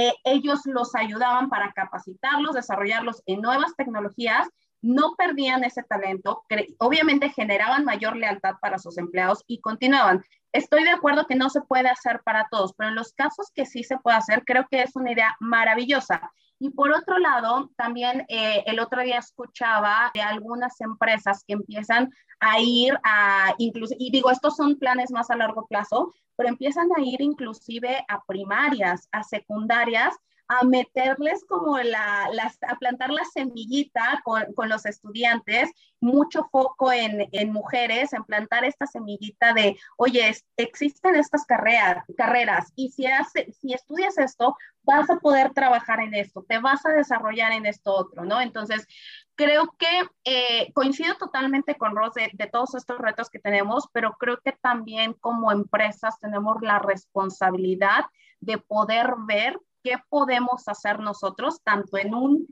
eh, 0.08 0.14
ellos 0.24 0.60
los 0.64 0.94
ayudaban 0.94 1.48
para 1.48 1.72
capacitarlos, 1.72 2.54
desarrollarlos 2.54 3.22
en 3.26 3.40
nuevas 3.40 3.74
tecnologías 3.76 4.48
no 4.82 5.14
perdían 5.16 5.64
ese 5.64 5.82
talento, 5.82 6.44
obviamente 6.78 7.30
generaban 7.30 7.84
mayor 7.84 8.16
lealtad 8.16 8.54
para 8.60 8.78
sus 8.78 8.96
empleados 8.98 9.44
y 9.46 9.60
continuaban. 9.60 10.24
Estoy 10.52 10.84
de 10.84 10.90
acuerdo 10.90 11.26
que 11.26 11.36
no 11.36 11.50
se 11.50 11.60
puede 11.60 11.88
hacer 11.88 12.22
para 12.24 12.48
todos, 12.50 12.72
pero 12.74 12.88
en 12.88 12.96
los 12.96 13.12
casos 13.12 13.50
que 13.54 13.66
sí 13.66 13.84
se 13.84 13.98
puede 13.98 14.16
hacer, 14.16 14.42
creo 14.44 14.66
que 14.70 14.82
es 14.82 14.96
una 14.96 15.12
idea 15.12 15.36
maravillosa. 15.38 16.32
Y 16.62 16.68
por 16.70 16.92
otro 16.92 17.18
lado, 17.18 17.70
también 17.74 18.26
eh, 18.28 18.62
el 18.66 18.80
otro 18.80 19.02
día 19.02 19.16
escuchaba 19.16 20.10
de 20.12 20.20
algunas 20.20 20.78
empresas 20.82 21.42
que 21.46 21.54
empiezan 21.54 22.12
a 22.38 22.60
ir 22.60 22.98
a, 23.02 23.54
incluso, 23.56 23.94
y 23.98 24.10
digo, 24.10 24.30
estos 24.30 24.56
son 24.56 24.78
planes 24.78 25.10
más 25.10 25.30
a 25.30 25.36
largo 25.36 25.66
plazo, 25.66 26.12
pero 26.36 26.50
empiezan 26.50 26.88
a 26.94 27.00
ir 27.00 27.22
inclusive 27.22 28.04
a 28.06 28.22
primarias, 28.24 29.08
a 29.10 29.22
secundarias, 29.22 30.14
a 30.50 30.64
meterles 30.64 31.44
como 31.44 31.78
la, 31.78 32.24
a 32.24 32.74
plantar 32.80 33.10
la 33.10 33.24
semillita 33.24 34.20
con, 34.24 34.52
con 34.54 34.68
los 34.68 34.84
estudiantes, 34.84 35.70
mucho 36.00 36.48
foco 36.50 36.90
en, 36.90 37.28
en, 37.30 37.52
mujeres, 37.52 38.12
en 38.12 38.24
plantar 38.24 38.64
esta 38.64 38.84
semillita 38.88 39.52
de, 39.52 39.78
oye, 39.96 40.34
existen 40.56 41.14
estas 41.14 41.46
carreras, 41.46 42.04
carreras 42.16 42.72
y 42.74 42.90
si, 42.90 43.06
hace, 43.06 43.52
si 43.52 43.74
estudias 43.74 44.18
esto, 44.18 44.56
vas 44.82 45.08
a 45.08 45.20
poder 45.20 45.52
trabajar 45.52 46.00
en 46.00 46.14
esto, 46.14 46.42
te 46.42 46.58
vas 46.58 46.84
a 46.84 46.90
desarrollar 46.90 47.52
en 47.52 47.66
esto 47.66 47.94
otro, 47.94 48.24
¿no? 48.24 48.40
Entonces, 48.40 48.88
creo 49.36 49.72
que 49.78 50.02
eh, 50.24 50.72
coincido 50.72 51.14
totalmente 51.14 51.76
con 51.76 51.94
Ros 51.94 52.14
de, 52.14 52.28
de, 52.32 52.48
todos 52.48 52.74
estos 52.74 52.98
retos 52.98 53.30
que 53.30 53.38
tenemos, 53.38 53.88
pero 53.92 54.16
creo 54.18 54.40
que 54.44 54.50
también 54.50 55.12
como 55.12 55.52
empresas 55.52 56.18
tenemos 56.18 56.60
la 56.60 56.80
responsabilidad 56.80 58.06
de 58.40 58.58
poder 58.58 59.14
ver 59.28 59.60
qué 59.82 59.96
podemos 60.08 60.66
hacer 60.68 61.00
nosotros, 61.00 61.60
tanto 61.62 61.98
en 61.98 62.14
un 62.14 62.46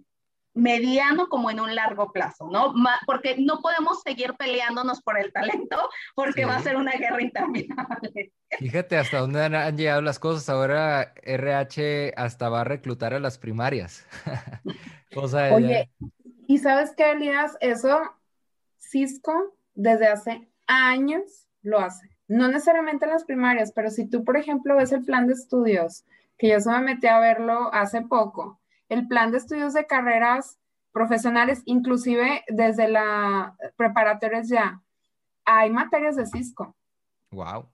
mediano 0.59 1.29
como 1.29 1.51
en 1.51 1.61
un 1.61 1.75
largo 1.75 2.13
plazo, 2.13 2.49
¿no? 2.51 2.75
Porque 3.07 3.37
no 3.39 3.61
podemos 3.61 4.03
seguir 4.03 4.35
peleándonos 4.35 5.01
por 5.03 5.19
el 5.19 5.33
talento 5.33 5.77
porque 6.15 6.45
va 6.45 6.57
a 6.57 6.63
ser 6.63 6.77
una 6.77 6.93
guerra 6.93 7.23
interminable. 7.23 8.33
Fíjate 8.59 8.97
hasta 8.97 9.21
dónde 9.21 9.43
han, 9.45 9.77
llegado 9.77 10.03
las 10.03 10.19
cosas. 10.19 10.49
Ahora 10.49 11.15
RH 11.23 12.15
hasta 12.17 12.49
va 12.49 12.63
a 12.63 12.65
reclutar 12.65 13.15
a 13.15 13.21
las 13.21 13.39
primarias. 13.39 14.07
Oye, 15.53 15.91
¿y 16.47 16.59
sabes 16.59 16.93
qué, 16.97 17.13
Elías? 17.13 17.57
Eso 17.61 18.01
Cisco 18.79 19.55
desde 19.75 20.09
hace 20.09 20.49
años 20.67 21.47
lo 21.63 21.81
hace. 21.81 22.11
No 22.27 22.49
necesariamente 22.49 23.07
en 23.07 23.13
las 23.13 23.25
primarias, 23.25 23.73
pero 23.73 23.91
si 23.91 24.07
tú, 24.07 24.23
por 24.23 24.37
ejemplo, 24.37 24.77
ves 24.77 24.93
el 24.93 25.05
plan 25.05 25.27
de 25.27 25.33
estudios 25.33 26.05
que 26.39 26.49
yo 26.49 26.61
se 26.61 26.71
me 26.71 26.81
metí 26.81 27.07
a 27.09 27.19
verlo 27.19 27.71
hace 27.75 28.03
poco, 28.03 28.61
el 28.89 29.07
plan 29.07 29.31
de 29.31 29.39
estudios 29.39 29.75
de 29.75 29.87
carreras 29.87 30.59
profesionales, 30.93 31.63
inclusive 31.67 32.45
desde 32.49 32.89
la 32.89 33.57
preparatoria 33.77 34.43
ya, 34.43 34.83
hay 35.45 35.71
materias 35.71 36.17
de 36.17 36.27
Cisco. 36.27 36.77
Wow. 37.31 37.69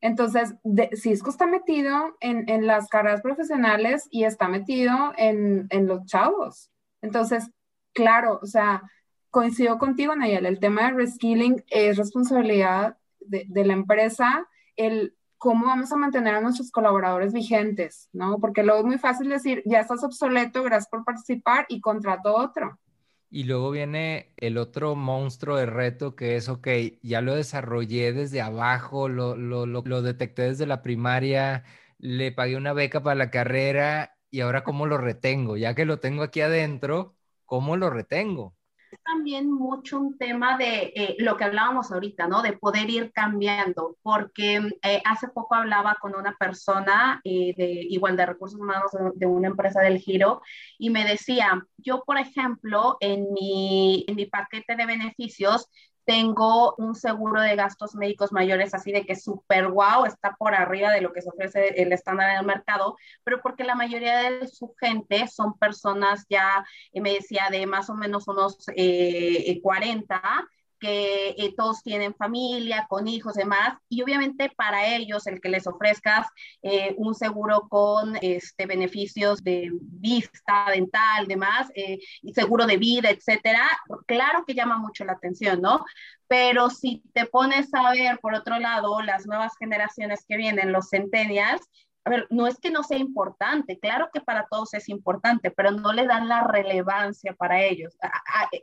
Entonces, 0.00 0.54
Cisco 0.92 1.30
está 1.30 1.46
metido 1.46 2.16
en, 2.20 2.48
en, 2.48 2.66
las 2.66 2.88
carreras 2.88 3.22
profesionales 3.22 4.06
y 4.10 4.24
está 4.24 4.48
metido 4.48 5.12
en, 5.16 5.66
en, 5.70 5.86
los 5.86 6.04
chavos. 6.04 6.70
Entonces, 7.00 7.50
claro, 7.94 8.38
o 8.42 8.46
sea, 8.46 8.82
coincido 9.30 9.78
contigo, 9.78 10.14
Nayel, 10.14 10.44
el 10.44 10.60
tema 10.60 10.82
de 10.82 10.92
reskilling 10.98 11.64
es 11.68 11.96
responsabilidad 11.96 12.98
de, 13.20 13.46
de 13.48 13.64
la 13.64 13.72
empresa 13.72 14.46
el 14.76 15.16
cómo 15.44 15.66
vamos 15.66 15.92
a 15.92 15.96
mantener 15.96 16.34
a 16.34 16.40
nuestros 16.40 16.70
colaboradores 16.70 17.34
vigentes, 17.34 18.08
¿no? 18.14 18.38
Porque 18.38 18.62
luego 18.62 18.80
es 18.80 18.86
muy 18.86 18.96
fácil 18.96 19.28
decir, 19.28 19.62
ya 19.66 19.80
estás 19.80 20.02
obsoleto, 20.02 20.62
gracias 20.62 20.88
por 20.88 21.04
participar 21.04 21.66
y 21.68 21.82
contrato 21.82 22.34
otro. 22.34 22.80
Y 23.28 23.44
luego 23.44 23.70
viene 23.70 24.32
el 24.38 24.56
otro 24.56 24.94
monstruo 24.94 25.58
de 25.58 25.66
reto 25.66 26.16
que 26.16 26.36
es, 26.36 26.48
ok, 26.48 26.68
ya 27.02 27.20
lo 27.20 27.34
desarrollé 27.34 28.14
desde 28.14 28.40
abajo, 28.40 29.10
lo, 29.10 29.36
lo, 29.36 29.66
lo, 29.66 29.82
lo 29.84 30.00
detecté 30.00 30.44
desde 30.44 30.64
la 30.64 30.80
primaria, 30.80 31.64
le 31.98 32.32
pagué 32.32 32.56
una 32.56 32.72
beca 32.72 33.02
para 33.02 33.16
la 33.16 33.30
carrera 33.30 34.16
y 34.30 34.40
ahora 34.40 34.64
cómo 34.64 34.86
lo 34.86 34.96
retengo, 34.96 35.58
ya 35.58 35.74
que 35.74 35.84
lo 35.84 36.00
tengo 36.00 36.22
aquí 36.22 36.40
adentro, 36.40 37.18
¿cómo 37.44 37.76
lo 37.76 37.90
retengo? 37.90 38.56
También 39.02 39.50
mucho 39.50 39.98
un 39.98 40.18
tema 40.18 40.56
de 40.58 40.92
eh, 40.94 41.16
lo 41.18 41.36
que 41.36 41.44
hablábamos 41.44 41.90
ahorita, 41.90 42.26
¿no? 42.26 42.42
De 42.42 42.52
poder 42.52 42.90
ir 42.90 43.12
cambiando, 43.12 43.96
porque 44.02 44.56
eh, 44.82 45.02
hace 45.04 45.28
poco 45.28 45.54
hablaba 45.54 45.96
con 46.00 46.14
una 46.14 46.36
persona 46.36 47.20
eh, 47.24 47.54
de 47.56 47.86
igual 47.88 48.16
de 48.16 48.26
recursos 48.26 48.60
humanos 48.60 48.90
de, 49.14 49.26
una 49.26 49.48
empresa 49.48 49.80
del 49.80 49.98
giro 49.98 50.42
y 50.78 50.90
me 50.90 51.04
decía, 51.04 51.66
yo 51.78 52.04
por 52.04 52.18
ejemplo, 52.18 52.96
en 53.00 53.32
mi, 53.32 54.04
en 54.06 54.16
mi 54.16 54.26
paquete 54.26 54.76
de 54.76 54.86
beneficios 54.86 55.68
tengo 56.04 56.74
un 56.76 56.94
seguro 56.94 57.40
de 57.40 57.56
gastos 57.56 57.94
médicos 57.94 58.32
mayores 58.32 58.74
así 58.74 58.92
de 58.92 59.04
que 59.04 59.16
súper 59.16 59.68
guau, 59.68 60.04
está 60.04 60.34
por 60.36 60.54
arriba 60.54 60.90
de 60.92 61.00
lo 61.00 61.12
que 61.12 61.22
se 61.22 61.30
ofrece 61.30 61.80
el 61.82 61.92
estándar 61.92 62.30
en 62.30 62.38
el 62.38 62.46
mercado, 62.46 62.96
pero 63.22 63.40
porque 63.42 63.64
la 63.64 63.74
mayoría 63.74 64.30
de 64.30 64.46
su 64.48 64.74
gente 64.80 65.26
son 65.28 65.58
personas 65.58 66.26
ya, 66.28 66.64
me 66.94 67.14
decía, 67.14 67.48
de 67.50 67.66
más 67.66 67.90
o 67.90 67.94
menos 67.94 68.28
unos 68.28 68.66
eh, 68.76 69.60
40 69.62 70.48
que 70.84 71.34
eh, 71.38 71.54
todos 71.56 71.82
tienen 71.82 72.14
familia, 72.14 72.86
con 72.90 73.08
hijos, 73.08 73.34
demás, 73.34 73.78
y 73.88 74.02
obviamente 74.02 74.50
para 74.54 74.86
ellos 74.94 75.26
el 75.26 75.40
que 75.40 75.48
les 75.48 75.66
ofrezcas 75.66 76.26
eh, 76.62 76.94
un 76.98 77.14
seguro 77.14 77.66
con 77.70 78.18
este, 78.20 78.66
beneficios 78.66 79.42
de 79.42 79.70
vista, 79.72 80.66
dental, 80.70 81.26
demás, 81.26 81.68
eh, 81.74 81.98
y 82.20 82.34
seguro 82.34 82.66
de 82.66 82.76
vida, 82.76 83.08
etcétera, 83.08 83.66
claro 84.06 84.44
que 84.46 84.52
llama 84.52 84.76
mucho 84.76 85.06
la 85.06 85.12
atención, 85.12 85.62
¿no? 85.62 85.86
Pero 86.28 86.68
si 86.68 87.02
te 87.14 87.24
pones 87.24 87.72
a 87.72 87.90
ver, 87.92 88.18
por 88.18 88.34
otro 88.34 88.58
lado, 88.58 89.00
las 89.00 89.26
nuevas 89.26 89.54
generaciones 89.58 90.26
que 90.28 90.36
vienen, 90.36 90.70
los 90.70 90.90
centennials, 90.90 91.62
a 92.04 92.10
ver, 92.10 92.26
no 92.30 92.46
es 92.46 92.58
que 92.58 92.70
no 92.70 92.82
sea 92.82 92.98
importante, 92.98 93.78
claro 93.78 94.10
que 94.12 94.20
para 94.20 94.46
todos 94.50 94.74
es 94.74 94.88
importante, 94.90 95.50
pero 95.50 95.70
no 95.70 95.92
le 95.92 96.06
dan 96.06 96.28
la 96.28 96.42
relevancia 96.42 97.32
para 97.34 97.62
ellos, 97.62 97.96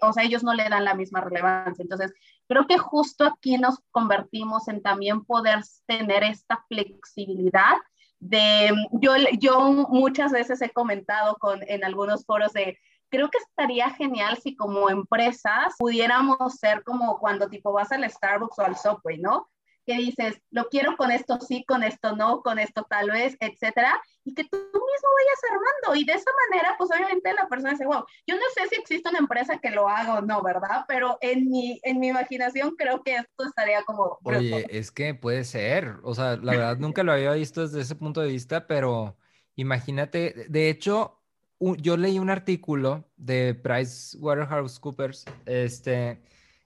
o 0.02 0.14
sea, 0.14 0.24
ellos 0.24 0.44
no 0.44 0.54
le 0.54 0.70
dan 0.70 0.86
la 0.86 0.94
misma 0.94 1.22
relevancia. 1.22 1.82
Entonces, 1.82 2.14
creo 2.48 2.68
que 2.68 2.78
justo 2.78 3.26
aquí 3.26 3.58
nos 3.58 3.80
convertimos 3.90 4.68
en 4.68 4.84
también 4.84 5.26
poder 5.26 5.62
tener 5.88 6.24
esta 6.24 6.64
flexibilidad 6.68 7.78
de, 8.20 8.72
yo, 8.92 9.14
yo 9.40 9.72
muchas 9.90 10.32
veces 10.32 10.62
he 10.62 10.70
comentado 10.70 11.36
con, 11.38 11.62
en 11.68 11.84
algunos 11.84 12.24
foros 12.24 12.54
de, 12.54 12.78
creo 13.10 13.30
que 13.30 13.40
estaría 13.40 13.90
genial 13.90 14.38
si 14.38 14.56
como 14.56 14.90
empresas 14.92 15.76
pudiéramos 15.80 16.38
ser 16.56 16.84
como 16.84 17.18
cuando 17.18 17.50
tipo 17.50 17.74
vas 17.74 17.92
al 17.92 18.08
Starbucks 18.08 18.60
o 18.60 18.62
al 18.62 18.78
Subway, 18.78 19.18
¿no? 19.18 19.50
Que 19.86 19.96
dices, 19.98 20.42
lo 20.52 20.70
quiero 20.70 20.96
con 20.98 21.12
esto 21.12 21.40
sí, 21.40 21.64
con 21.68 21.84
esto 21.84 22.16
no, 22.16 22.42
con 22.42 22.60
esto 22.60 22.86
tal 22.90 23.12
vez, 23.12 23.36
etcétera, 23.40 24.00
y 24.24 24.34
que 24.34 24.44
tú 24.44 24.58
mismo 24.58 25.10
vayas 25.18 25.52
armando. 25.52 26.00
Y 26.00 26.06
de 26.06 26.14
esa 26.14 26.32
manera, 26.50 26.76
pues 26.78 26.90
obviamente 26.92 27.34
la 27.34 27.48
persona 27.48 27.72
dice, 27.72 27.86
wow, 27.86 28.04
yo 28.28 28.36
no 28.36 28.42
sé 28.54 28.68
si 28.70 28.80
existe 28.80 29.10
una 29.10 29.20
empresa 29.20 29.60
que 29.60 29.72
lo 29.72 29.88
haga 29.88 30.20
o 30.20 30.22
no, 30.22 30.42
¿verdad? 30.42 30.86
Pero 30.88 31.18
en 31.22 31.50
mi, 31.50 31.80
en 31.84 32.00
mi 32.00 32.10
imaginación 32.10 32.76
creo 32.78 33.04
que 33.04 33.16
esto 33.16 33.46
estaría 33.46 33.84
como... 33.84 34.20
Oye, 34.24 34.66
es 34.70 34.92
que 34.92 35.14
puede 35.16 35.44
ser, 35.44 35.96
o 36.04 36.14
sea, 36.14 36.38
la 36.38 36.52
verdad 36.54 36.78
nunca 36.78 37.04
lo 37.04 37.14
había 37.14 37.32
visto 37.34 37.62
desde 37.62 37.82
ese 37.82 37.96
punto 37.96 38.22
de 38.22 38.28
vista, 38.28 38.68
pero 38.68 39.18
imagínate, 39.56 40.46
de 40.50 40.70
hecho, 40.70 41.20
yo 41.60 41.98
leí 41.98 42.20
un 42.20 42.30
artículo 42.30 43.10
de 43.18 43.54
Price 43.56 44.18
Waterhouse 44.18 44.80
Coopers, 44.80 45.26
este 45.46 46.22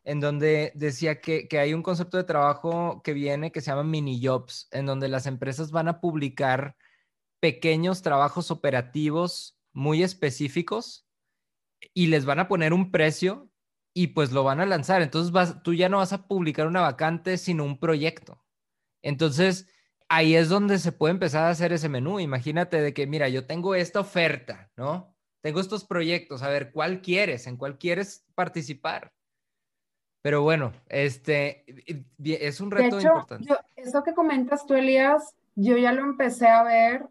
en 0.06 0.20
donde 0.20 0.72
decía 0.76 1.20
que, 1.20 1.47
hay 1.60 1.74
un 1.74 1.82
concepto 1.82 2.18
de 2.18 2.24
trabajo 2.24 3.01
que 3.03 3.14
viene 3.14 3.51
que 3.51 3.60
se 3.60 3.72
llama 3.72 3.84
mini 3.84 4.24
jobs, 4.24 4.68
en 4.72 4.86
donde 4.86 5.10
las 5.10 5.26
empresas 5.26 5.72
van 5.72 5.88
a 5.88 5.99
publicar 5.99 6.78
pequeños 7.41 8.03
trabajos 8.03 8.51
operativos 8.51 9.60
muy 9.74 10.03
específicos 10.03 11.08
y 11.93 12.08
les 12.08 12.26
van 12.26 12.39
a 12.39 12.47
poner 12.47 12.72
un 12.72 12.91
precio 12.91 13.49
y 13.93 14.08
pues 14.08 14.32
lo 14.32 14.43
van 14.43 14.60
a 14.60 14.66
lanzar. 14.68 15.01
Entonces 15.01 15.32
vas, 15.32 15.64
tú 15.64 15.74
ya 15.74 15.89
no 15.89 15.97
vas 15.97 16.14
a 16.14 16.28
publicar 16.28 16.68
una 16.68 16.82
vacante, 16.82 17.38
sino 17.38 17.64
un 17.66 17.80
proyecto. 17.80 18.43
Entonces 19.01 19.68
ahí 20.08 20.36
es 20.36 20.49
donde 20.49 20.78
se 20.78 20.91
puede 20.91 21.14
empezar 21.14 21.45
a 21.45 21.49
hacer 21.49 21.74
ese 21.74 21.89
menú. 21.89 22.20
Imagínate 22.20 22.80
de 22.80 22.93
que, 22.93 23.08
mira, 23.08 23.28
yo 23.30 23.47
tengo 23.47 23.74
esta 23.74 24.01
oferta, 24.01 24.72
¿no? 24.78 25.16
Tengo 25.41 25.60
estos 25.60 25.84
proyectos, 25.86 26.43
a 26.43 26.49
ver, 26.49 26.72
¿cuál 26.72 27.01
quieres? 27.01 27.47
¿En 27.47 27.58
cuál 27.58 27.78
quieres 27.80 28.26
participar? 28.36 29.14
Pero 30.26 30.42
bueno, 30.42 30.74
este 30.90 31.64
es 32.18 32.60
un 32.60 32.72
reto 32.72 33.00
importante. 33.00 33.48
eso 33.76 34.02
que 34.02 34.16
comentas 34.16 34.66
tú, 34.66 34.74
Elías, 34.74 35.36
yo 35.54 35.78
ya 35.78 35.92
lo 35.92 36.02
empecé 36.02 36.48
a 36.48 36.64
ver 36.64 37.06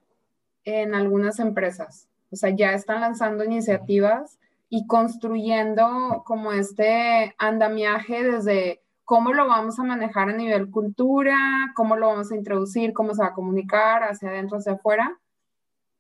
en 0.65 0.97
algunas 0.97 1.39
empresas. 1.39 2.09
O 2.33 2.35
sea, 2.35 2.51
ya 2.51 2.73
están 2.73 3.01
lanzando 3.01 3.45
iniciativas 3.45 4.41
y 4.69 4.89
construyendo 4.89 6.25
como 6.27 6.55
este 6.55 7.37
andamiaje 7.39 8.25
desde 8.25 8.83
cómo 9.05 9.33
lo 9.33 9.47
vamos 9.47 9.79
a 9.79 9.85
manejar 9.85 10.31
a 10.31 10.37
nivel 10.37 10.73
cultura, 10.73 11.39
cómo 11.77 11.95
lo 11.95 12.09
vamos 12.09 12.33
a 12.33 12.37
introducir, 12.37 12.93
cómo 12.93 13.15
se 13.15 13.23
va 13.23 13.29
a 13.29 13.35
comunicar 13.35 14.03
hacia 14.03 14.31
adentro, 14.31 14.59
hacia 14.59 14.73
afuera, 14.73 15.21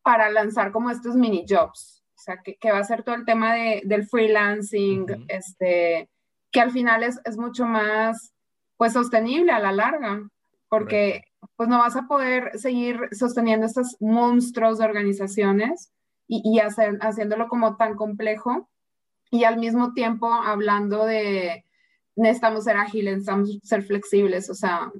para 0.02 0.30
lanzar 0.30 0.72
como 0.72 0.90
estos 0.90 1.14
mini 1.14 1.46
jobs. 1.48 2.02
O 2.16 2.18
sea, 2.18 2.42
que, 2.42 2.72
va 2.72 2.78
a 2.78 2.84
ser 2.84 3.04
todo 3.04 3.14
el 3.14 3.24
tema 3.24 3.54
de, 3.54 3.82
del 3.84 4.04
freelancing, 4.04 5.26
este, 5.28 6.08
que 6.54 6.60
al 6.60 6.70
final 6.70 7.02
es, 7.02 7.20
es 7.24 7.36
mucho 7.36 7.66
más 7.66 8.32
pues 8.76 8.92
sostenible 8.92 9.50
a 9.50 9.58
la 9.58 9.72
larga, 9.72 10.22
porque 10.68 11.24
pues 11.56 11.68
no 11.68 11.78
vas 11.78 11.96
a 11.96 12.06
poder 12.06 12.56
seguir 12.56 13.00
sosteniendo 13.10 13.66
estos 13.66 13.96
monstruos 14.00 14.78
de 14.78 14.84
organizaciones 14.84 15.92
y, 16.28 16.42
y 16.44 16.60
hacer, 16.60 16.96
haciéndolo 17.00 17.48
como 17.48 17.76
tan 17.76 17.96
complejo 17.96 18.70
y 19.32 19.42
al 19.42 19.58
mismo 19.58 19.94
tiempo 19.94 20.32
hablando 20.32 21.04
de 21.04 21.64
necesitamos 22.14 22.64
ser 22.64 22.76
ágiles, 22.76 23.14
necesitamos 23.14 23.58
ser 23.64 23.82
flexibles, 23.82 24.48
o 24.48 24.54
sea, 24.54 24.92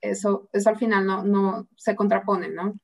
eso, 0.00 0.48
eso 0.52 0.70
al 0.70 0.78
final 0.78 1.04
no, 1.06 1.24
no 1.24 1.66
se 1.76 1.96
contrapone, 1.96 2.50
¿no? 2.50 2.78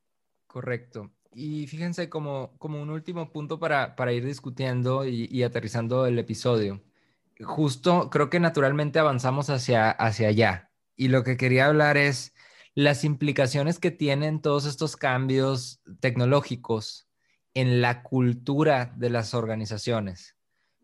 Correcto. 0.48 1.12
Y 1.32 1.68
fíjense 1.68 2.08
como, 2.08 2.56
como 2.58 2.82
un 2.82 2.90
último 2.90 3.30
punto 3.30 3.60
para, 3.60 3.94
para 3.94 4.12
ir 4.12 4.24
discutiendo 4.24 5.06
y, 5.06 5.28
y 5.30 5.44
aterrizando 5.44 6.06
el 6.06 6.18
episodio 6.18 6.82
justo 7.44 8.10
creo 8.10 8.30
que 8.30 8.40
naturalmente 8.40 8.98
avanzamos 8.98 9.50
hacia, 9.50 9.90
hacia 9.90 10.28
allá. 10.28 10.70
Y 10.96 11.08
lo 11.08 11.24
que 11.24 11.36
quería 11.36 11.66
hablar 11.66 11.96
es 11.96 12.34
las 12.74 13.04
implicaciones 13.04 13.78
que 13.78 13.90
tienen 13.90 14.40
todos 14.40 14.66
estos 14.66 14.96
cambios 14.96 15.80
tecnológicos 16.00 17.08
en 17.54 17.80
la 17.80 18.02
cultura 18.02 18.92
de 18.96 19.10
las 19.10 19.34
organizaciones. 19.34 20.36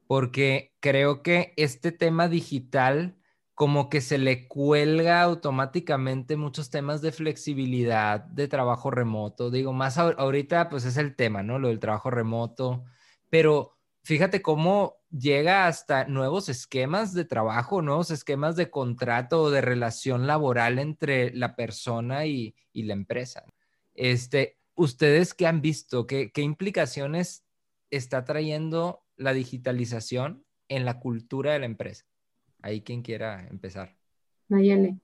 Porque 0.07 0.75
creo 0.81 1.23
que 1.23 1.53
este 1.57 1.93
tema 1.93 2.29
digital 2.29 3.17
como 3.61 3.91
que 3.91 4.01
se 4.01 4.17
le 4.17 4.49
cuelga 4.49 5.21
automáticamente 5.21 6.39
muchos 6.39 6.71
temas 6.71 7.03
de 7.03 7.13
flexibilidad, 7.13 8.21
de 8.21 8.49
trabajo 8.49 8.91
remoto. 8.91 9.51
Digo, 9.51 9.75
más 9.75 9.99
ahorita 9.99 10.71
pues 10.71 10.87
es 10.87 10.97
el 10.97 11.15
tema, 11.15 11.43
¿no? 11.43 11.59
Lo 11.59 11.69
del 11.69 11.79
trabajo 11.79 12.11
remoto, 12.11 12.85
pero 13.29 13.77
fíjate 14.03 14.43
cómo 14.43 14.97
llega 15.11 15.67
hasta 15.67 16.05
nuevos 16.05 16.49
esquemas 16.49 17.15
de 17.15 17.25
trabajo, 17.25 17.83
nuevos 17.83 18.11
esquemas 18.11 18.57
de 18.57 18.71
contrato 18.71 19.43
o 19.43 19.51
de 19.51 19.61
relación 19.61 20.27
laboral 20.27 20.79
entre 20.79 21.35
la 21.35 21.57
persona 21.57 22.27
y, 22.27 22.55
la 22.73 22.93
empresa. 22.93 23.45
Este, 23.95 24.59
¿Ustedes 24.75 25.35
qué 25.35 25.47
han 25.47 25.61
visto? 25.61 26.07
¿Qué, 26.07 26.31
implicaciones 26.37 27.45
está 27.91 28.25
trayendo 28.25 29.05
la 29.17 29.33
digitalización 29.33 30.45
en 30.69 30.85
la 30.85 31.01
cultura 31.01 31.53
de 31.53 31.59
la 31.59 31.67
empresa? 31.67 32.07
Ahí 32.63 32.83
quien 32.83 33.03
quiera 33.03 33.47
empezar. 33.49 33.97
Nayeli, 34.49 34.99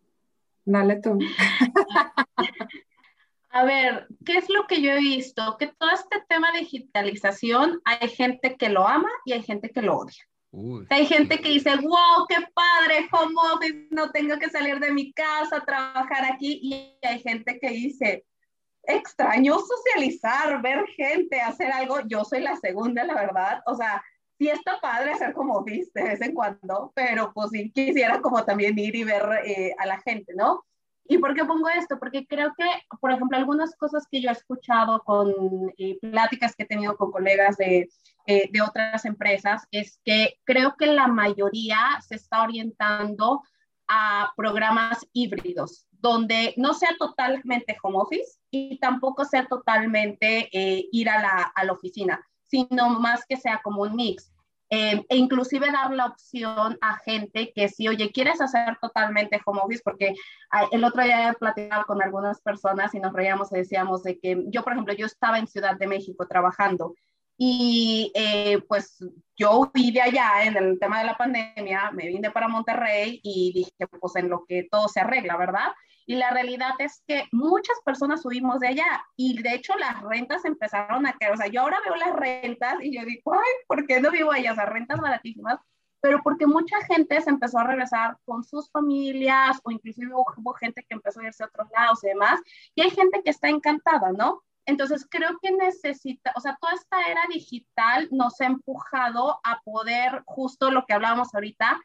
dale 0.65 1.01
tú. 1.01 1.19
A 3.57 3.65
ver, 3.65 4.07
¿qué 4.27 4.37
es 4.37 4.51
lo 4.51 4.67
que 4.67 4.83
yo 4.83 4.91
he 4.91 4.99
visto? 4.99 5.57
Que 5.59 5.69
todo 5.79 5.89
este 5.91 6.23
tema 6.29 6.53
de 6.53 6.59
digitalización, 6.59 7.81
hay 7.87 8.07
gente 8.11 8.55
que 8.55 8.69
lo 8.69 8.87
ama 8.87 9.09
y 9.25 9.33
hay 9.33 9.43
gente 9.43 9.71
que 9.71 9.81
lo 9.81 9.97
odia. 9.97 10.23
hay 10.91 11.07
gente 11.07 11.41
que 11.41 11.49
dice, 11.49 11.75
wow, 11.77 12.27
qué 12.29 12.37
padre, 12.53 13.09
home 13.11 13.35
office, 13.55 13.89
no 13.91 14.11
tengo 14.11 14.39
que 14.39 14.51
salir 14.51 14.79
de 14.79 14.93
mi 14.93 15.11
casa, 15.15 15.65
trabajar 15.65 16.31
aquí. 16.31 16.61
Y 16.63 16.99
hay 17.03 17.19
gente 17.21 17.59
que 17.59 17.71
dice, 17.71 18.27
extraño 18.83 19.57
socializar, 19.59 20.61
ver 20.61 20.85
gente, 20.89 21.41
hacer 21.41 21.73
algo. 21.73 22.01
Yo 22.07 22.27
soy 22.27 22.43
la 22.43 22.57
segunda, 22.57 23.05
la 23.05 23.15
verdad. 23.15 23.63
O 23.65 23.75
sea, 23.75 24.05
sí 24.39 24.51
está 24.51 24.79
padre 24.83 25.13
hacer 25.13 25.33
como 25.33 25.55
office 25.55 25.91
de 25.95 26.03
vez 26.03 26.21
en 26.21 26.35
cuando, 26.35 26.93
pero 26.95 27.33
pues 27.33 27.53
sí 27.53 27.71
quisiera 27.71 28.21
como 28.21 28.45
también 28.45 28.79
ir 28.79 28.95
y 28.95 29.05
ver 29.05 29.27
eh, 29.47 29.75
a 29.79 29.87
la 29.87 29.99
gente, 30.03 30.35
¿no? 30.35 30.67
¿Y 31.09 31.19
por 31.19 31.35
qué 31.35 31.45
pongo 31.45 31.69
esto? 31.69 31.99
Porque 31.99 32.27
creo 32.27 32.53
que, 32.57 32.65
por 33.01 33.13
ejemplo, 33.13 33.37
algunas 33.37 33.75
cosas 33.77 34.07
que 34.11 34.21
yo 34.21 34.29
he 34.29 34.33
escuchado 34.33 35.03
con 35.05 35.33
eh, 35.79 35.99
pláticas 36.01 36.55
que 36.57 36.65
he 36.65 36.67
tenido 36.67 36.97
con 36.97 37.13
colegas 37.13 37.57
de, 37.57 37.89
eh, 38.27 38.51
de 38.53 38.63
otras 38.63 39.05
empresas 39.05 39.67
es 39.71 40.01
que 40.05 40.39
creo 40.45 40.75
que 40.77 40.87
la 40.87 41.07
mayoría 41.07 41.79
se 42.07 42.17
está 42.17 42.43
orientando 42.43 43.43
a 43.89 44.33
programas 44.37 45.07
híbridos, 45.13 45.87
donde 45.93 46.55
no 46.57 46.75
sea 46.75 46.91
totalmente 46.99 47.77
home 47.83 47.99
office 47.99 48.39
y 48.51 48.79
tampoco 48.79 49.25
sea 49.25 49.47
totalmente 49.47 50.49
eh, 50.53 50.89
ir 50.91 51.09
a 51.09 51.21
la, 51.21 51.53
a 51.55 51.65
la 51.65 51.73
oficina, 51.73 52.21
sino 52.43 52.99
más 52.99 53.25
que 53.29 53.37
sea 53.37 53.61
como 53.63 53.83
un 53.83 53.95
mix. 53.95 54.33
Eh, 54.69 55.05
e 55.09 55.17
inclusive 55.17 55.71
dar 55.71 55.93
la 55.93 56.07
opción 56.07 56.77
a 56.81 56.97
gente 56.99 57.53
que 57.55 57.69
si, 57.69 57.87
oye, 57.87 58.11
quieres 58.11 58.41
hacer 58.41 58.77
totalmente 58.81 59.41
home 59.45 59.61
office, 59.63 59.83
porque 59.85 60.15
ah, 60.51 60.67
el 60.73 60.83
otro 60.83 61.05
día 61.05 61.29
he 61.29 61.35
platicado 61.35 61.85
con 61.85 62.03
algunas 62.03 62.41
personas 62.41 62.93
y 62.95 62.99
nos 62.99 63.13
reíamos 63.13 63.53
y 63.53 63.57
decíamos 63.57 64.03
de 64.03 64.19
que 64.19 64.43
yo, 64.49 64.65
por 64.65 64.73
ejemplo, 64.73 64.93
yo 64.95 65.07
estaba 65.07 65.39
en 65.39 65.47
Ciudad 65.47 65.77
de 65.77 65.87
México 65.87 66.27
trabajando 66.27 66.95
y 67.39 68.11
eh, 68.15 68.61
pues 68.67 68.99
yo 69.37 69.71
vive 69.73 70.01
allá 70.01 70.45
en 70.45 70.57
el 70.57 70.79
tema 70.81 71.01
de 71.01 71.07
la 71.07 71.17
pandemia, 71.17 71.91
me 71.93 72.09
vine 72.09 72.31
para 72.31 72.49
Monterrey 72.49 73.21
y 73.23 73.53
dije, 73.53 73.87
pues 74.01 74.17
en 74.17 74.31
lo 74.31 74.45
que 74.47 74.67
todo 74.71 74.89
se 74.89 75.01
arregla, 75.01 75.37
¿verdad? 75.37 75.69
Y 76.07 76.15
la 76.17 76.31
realidad 76.31 76.73
es 76.79 77.03
que 77.07 77.25
muchas 77.33 77.77
personas 77.85 78.23
subimos 78.23 78.61
de 78.61 78.69
allá 78.69 79.05
y 79.17 79.43
de 79.43 79.55
hecho 79.55 79.75
las 79.77 80.01
rentas 80.03 80.45
empezaron 80.45 81.05
a 81.07 81.13
caer. 81.15 81.33
O 81.33 81.37
sea, 81.37 81.49
yo 81.49 81.63
ahora 81.63 81.79
veo 81.85 81.97
las 81.97 82.15
rentas 82.15 82.77
y 82.81 82.97
yo 82.97 83.05
digo, 83.05 83.35
ay, 83.35 83.53
¿por 83.67 83.87
qué 83.87 84.01
no 84.01 84.11
vivo 84.11 84.31
allá? 84.33 84.53
O 84.53 84.55
sea, 84.55 84.67
rentas 84.67 85.01
baratísimas. 85.01 85.59
pero 86.07 86.23
porque 86.23 86.47
mucha 86.47 86.81
gente 86.87 87.21
se 87.21 87.31
empezó 87.31 87.59
a 87.59 87.65
regresar 87.65 88.17
con 88.25 88.45
sus 88.45 88.71
familias 88.71 89.59
o 89.65 89.73
inclusive 89.73 90.13
hubo 90.15 90.53
gente 90.53 90.85
que 90.89 90.95
empezó 90.95 91.21
a 91.21 91.27
irse 91.27 91.43
a 91.43 91.47
otros 91.47 91.69
lados 91.77 92.05
y 92.05 92.09
demás, 92.09 92.41
y 92.77 92.83
hay 92.83 92.91
gente 92.91 93.23
que 93.25 93.31
está 93.31 93.49
encantada, 93.49 94.13
¿no? 94.13 94.45
Entonces 94.67 95.05
creo 95.11 95.39
que 95.43 95.51
necesita, 95.51 96.33
o 96.37 96.41
sea, 96.41 96.57
toda 96.61 96.75
esta 96.75 97.03
era 97.11 97.23
digital 97.29 98.09
nos 98.13 98.41
ha 98.41 98.47
empujado 98.47 99.41
a 99.43 99.61
poder, 99.65 100.23
justo 100.27 100.71
lo 100.71 100.85
que 100.87 100.95
hablábamos 100.95 101.35
ahorita, 101.35 101.81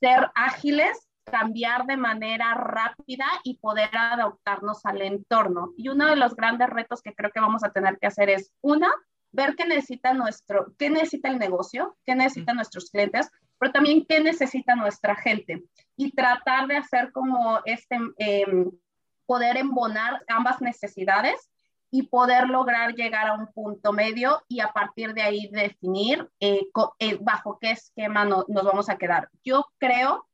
ser 0.00 0.30
ágiles, 0.34 1.08
cambiar 1.26 1.86
de 1.86 1.96
manera 1.96 2.54
rápida 2.54 3.26
y 3.42 3.58
poder 3.58 3.90
adaptarnos 3.96 4.84
al 4.86 5.02
entorno. 5.02 5.72
Y 5.76 5.88
uno 5.88 6.06
de 6.06 6.16
los 6.16 6.34
grandes 6.34 6.70
retos 6.70 7.02
que 7.02 7.14
creo 7.14 7.30
que 7.32 7.40
vamos 7.40 7.64
a 7.64 7.72
tener 7.72 7.98
que 7.98 8.06
hacer 8.06 8.30
es, 8.30 8.52
una, 8.60 8.90
ver 9.32 9.54
qué 9.56 9.66
necesita 9.66 10.14
nuestro, 10.14 10.74
qué 10.78 10.88
necesita 10.88 11.28
el 11.28 11.38
negocio, 11.38 11.96
qué 12.04 12.14
necesitan 12.14 12.56
nuestros 12.56 12.90
clientes, 12.90 13.30
pero 13.58 13.72
también 13.72 14.06
qué 14.08 14.20
necesita 14.20 14.76
nuestra 14.76 15.16
gente 15.16 15.64
y 15.96 16.12
tratar 16.12 16.68
de 16.68 16.76
hacer 16.76 17.12
como 17.12 17.60
este, 17.64 17.98
em, 18.18 18.70
poder 19.26 19.56
embonar 19.56 20.22
ambas 20.28 20.60
necesidades 20.60 21.50
y 21.90 22.04
poder 22.04 22.48
lograr 22.48 22.94
llegar 22.94 23.28
a 23.28 23.34
un 23.34 23.46
punto 23.52 23.92
medio 23.92 24.42
y 24.48 24.60
a 24.60 24.72
partir 24.72 25.14
de 25.14 25.22
ahí 25.22 25.48
definir 25.48 26.28
eh, 26.40 26.62
eh, 26.98 27.18
bajo 27.20 27.58
qué 27.60 27.72
esquema 27.72 28.24
nos 28.24 28.46
vamos 28.48 28.88
a 28.88 28.96
quedar. 28.96 29.28
Yo 29.44 29.66
creo 29.78 30.26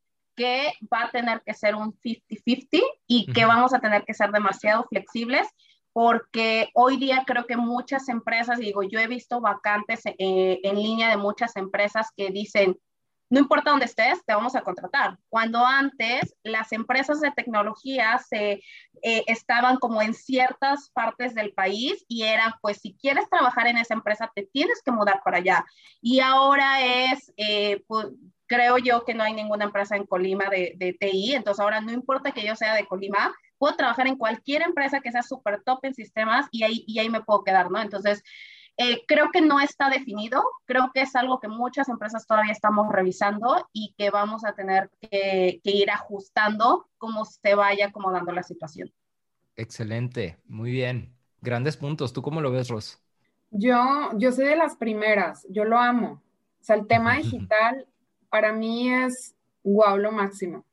que 0.42 0.72
va 0.92 1.04
a 1.04 1.10
tener 1.12 1.40
que 1.46 1.54
ser 1.54 1.76
un 1.76 1.92
50-50 1.92 2.82
y 3.06 3.32
que 3.32 3.44
vamos 3.44 3.72
a 3.72 3.78
tener 3.78 4.04
que 4.04 4.12
ser 4.12 4.32
demasiado 4.32 4.84
flexibles 4.90 5.46
porque 5.92 6.70
hoy 6.74 6.96
día 6.96 7.22
creo 7.24 7.46
que 7.46 7.56
muchas 7.56 8.08
empresas, 8.08 8.58
digo, 8.58 8.82
yo 8.82 8.98
he 8.98 9.06
visto 9.06 9.40
vacantes 9.40 10.00
eh, 10.04 10.58
en 10.64 10.76
línea 10.76 11.10
de 11.10 11.16
muchas 11.16 11.54
empresas 11.56 12.08
que 12.16 12.30
dicen, 12.30 12.76
no 13.30 13.38
importa 13.38 13.70
dónde 13.70 13.84
estés, 13.84 14.24
te 14.26 14.34
vamos 14.34 14.56
a 14.56 14.62
contratar. 14.62 15.16
Cuando 15.28 15.64
antes 15.64 16.34
las 16.42 16.72
empresas 16.72 17.20
de 17.20 17.30
tecnología 17.30 18.18
se 18.18 18.62
eh, 19.02 19.24
estaban 19.26 19.76
como 19.76 20.02
en 20.02 20.14
ciertas 20.14 20.90
partes 20.90 21.34
del 21.34 21.52
país 21.52 22.04
y 22.08 22.24
era, 22.24 22.58
pues, 22.60 22.78
si 22.78 22.96
quieres 22.96 23.28
trabajar 23.30 23.68
en 23.68 23.78
esa 23.78 23.94
empresa, 23.94 24.32
te 24.34 24.48
tienes 24.52 24.82
que 24.84 24.90
mudar 24.90 25.20
para 25.24 25.38
allá. 25.38 25.64
Y 26.00 26.18
ahora 26.18 26.82
es, 26.82 27.32
eh, 27.36 27.82
pues, 27.86 28.08
creo 28.46 28.78
yo 28.78 29.04
que 29.04 29.14
no 29.14 29.24
hay 29.24 29.32
ninguna 29.32 29.64
empresa 29.64 29.96
en 29.96 30.06
Colima 30.06 30.48
de, 30.50 30.74
de, 30.76 30.92
TI, 30.92 31.34
entonces 31.34 31.60
ahora 31.60 31.80
no 31.80 31.92
importa 31.92 32.32
que 32.32 32.44
yo 32.44 32.54
sea 32.56 32.74
de 32.74 32.86
Colima, 32.86 33.34
puedo 33.58 33.76
trabajar 33.76 34.06
en 34.06 34.16
cualquier 34.16 34.62
empresa 34.62 35.00
que 35.00 35.12
sea 35.12 35.22
súper 35.22 35.62
top 35.62 35.84
en 35.84 35.94
sistemas 35.94 36.46
y 36.50 36.64
ahí, 36.64 36.84
y 36.86 36.98
ahí 36.98 37.08
me 37.08 37.22
puedo 37.22 37.44
quedar, 37.44 37.70
¿no? 37.70 37.80
Entonces, 37.80 38.22
eh, 38.78 39.04
creo 39.06 39.30
que 39.30 39.42
no 39.42 39.60
está 39.60 39.90
definido, 39.90 40.42
creo 40.64 40.90
que 40.94 41.02
es 41.02 41.14
algo 41.14 41.38
que 41.40 41.48
muchas 41.48 41.88
empresas 41.88 42.26
todavía 42.26 42.52
estamos 42.52 42.90
revisando 42.90 43.68
y 43.72 43.94
que 43.98 44.10
vamos 44.10 44.44
a 44.44 44.54
tener 44.54 44.90
que, 45.00 45.60
ir 45.62 45.90
ajustando 45.90 46.88
como 46.96 47.24
se 47.24 47.54
vaya 47.54 47.88
acomodando 47.88 48.32
la 48.32 48.42
situación. 48.42 48.90
Excelente, 49.56 50.38
muy 50.46 50.70
bien. 50.70 51.14
Grandes 51.42 51.76
puntos. 51.76 52.12
¿Tú 52.12 52.22
cómo 52.22 52.40
lo 52.40 52.50
ves, 52.50 52.68
Ros? 52.68 53.00
Yo, 53.50 54.10
yo 54.16 54.32
soy 54.32 54.46
de 54.46 54.56
las 54.56 54.76
primeras, 54.76 55.46
yo 55.50 55.64
lo 55.64 55.78
amo. 55.78 56.22
O 56.60 56.64
sea, 56.64 56.76
el 56.76 56.86
tema 56.86 57.16
digital 57.18 57.86
para 58.32 58.54
mí 58.54 58.90
es 58.90 59.36
guau 59.62 59.98
lo 59.98 60.10
máximo. 60.10 60.64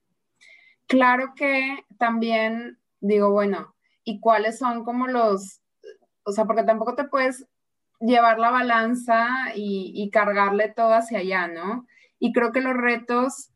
Claro 0.88 1.34
que 1.36 1.86
también 1.98 2.80
digo, 3.02 3.32
bueno, 3.32 3.76
¿y 4.06 4.22
cuáles 4.22 4.58
son 4.58 4.86
como 4.86 5.08
los, 5.08 5.62
o 6.24 6.32
sea, 6.32 6.46
porque 6.46 6.64
tampoco 6.64 6.96
te 6.96 7.04
puedes 7.04 7.46
llevar 8.00 8.40
la 8.40 8.50
balanza 8.50 9.28
y, 9.54 10.10
cargarle 10.10 10.70
todo 10.70 10.94
hacia 10.94 11.20
allá, 11.20 11.48
¿no? 11.50 11.86
Y 12.18 12.32
creo 12.32 12.54
que 12.54 12.62
los 12.62 12.76
retos 12.76 13.52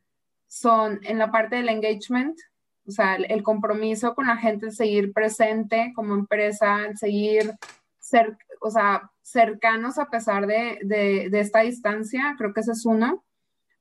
son 0.48 1.00
en 1.04 1.18
la 1.18 1.32
parte 1.32 1.56
del 1.56 1.70
engagement, 1.70 2.38
o 2.86 2.92
sea, 2.92 3.16
el, 3.16 3.42
compromiso 3.42 4.14
con 4.16 4.28
la 4.28 4.36
gente, 4.36 4.66
el 4.66 4.74
seguir 4.74 5.14
presente 5.14 5.94
como 5.96 6.14
empresa, 6.14 6.86
el 6.86 6.98
seguir 6.98 7.54
ser, 8.00 8.38
o 8.60 8.70
sea, 8.70 9.10
cercanos 9.22 9.98
a 9.98 10.10
pesar 10.10 10.46
de, 10.46 10.80
de, 10.84 11.40
esta 11.40 11.62
distancia, 11.62 12.36
creo 12.38 12.54
que 12.54 12.60
ese 12.60 12.74
es 12.74 12.86
uno. 12.86 13.23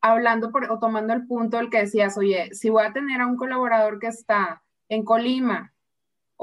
Hablando 0.02 0.50
por, 0.50 0.70
o 0.70 0.78
tomando 0.78 1.14
el 1.14 1.26
punto 1.26 1.56
del 1.56 1.70
que 1.70 1.78
decías, 1.78 2.18
oye, 2.18 2.52
si 2.52 2.68
voy 2.68 2.84
a 2.84 2.92
tener 2.92 3.20
a 3.20 3.26
un 3.26 3.36
colaborador 3.36 3.98
que 3.98 4.08
está 4.08 4.62
en 4.88 5.04
Colima, 5.04 5.72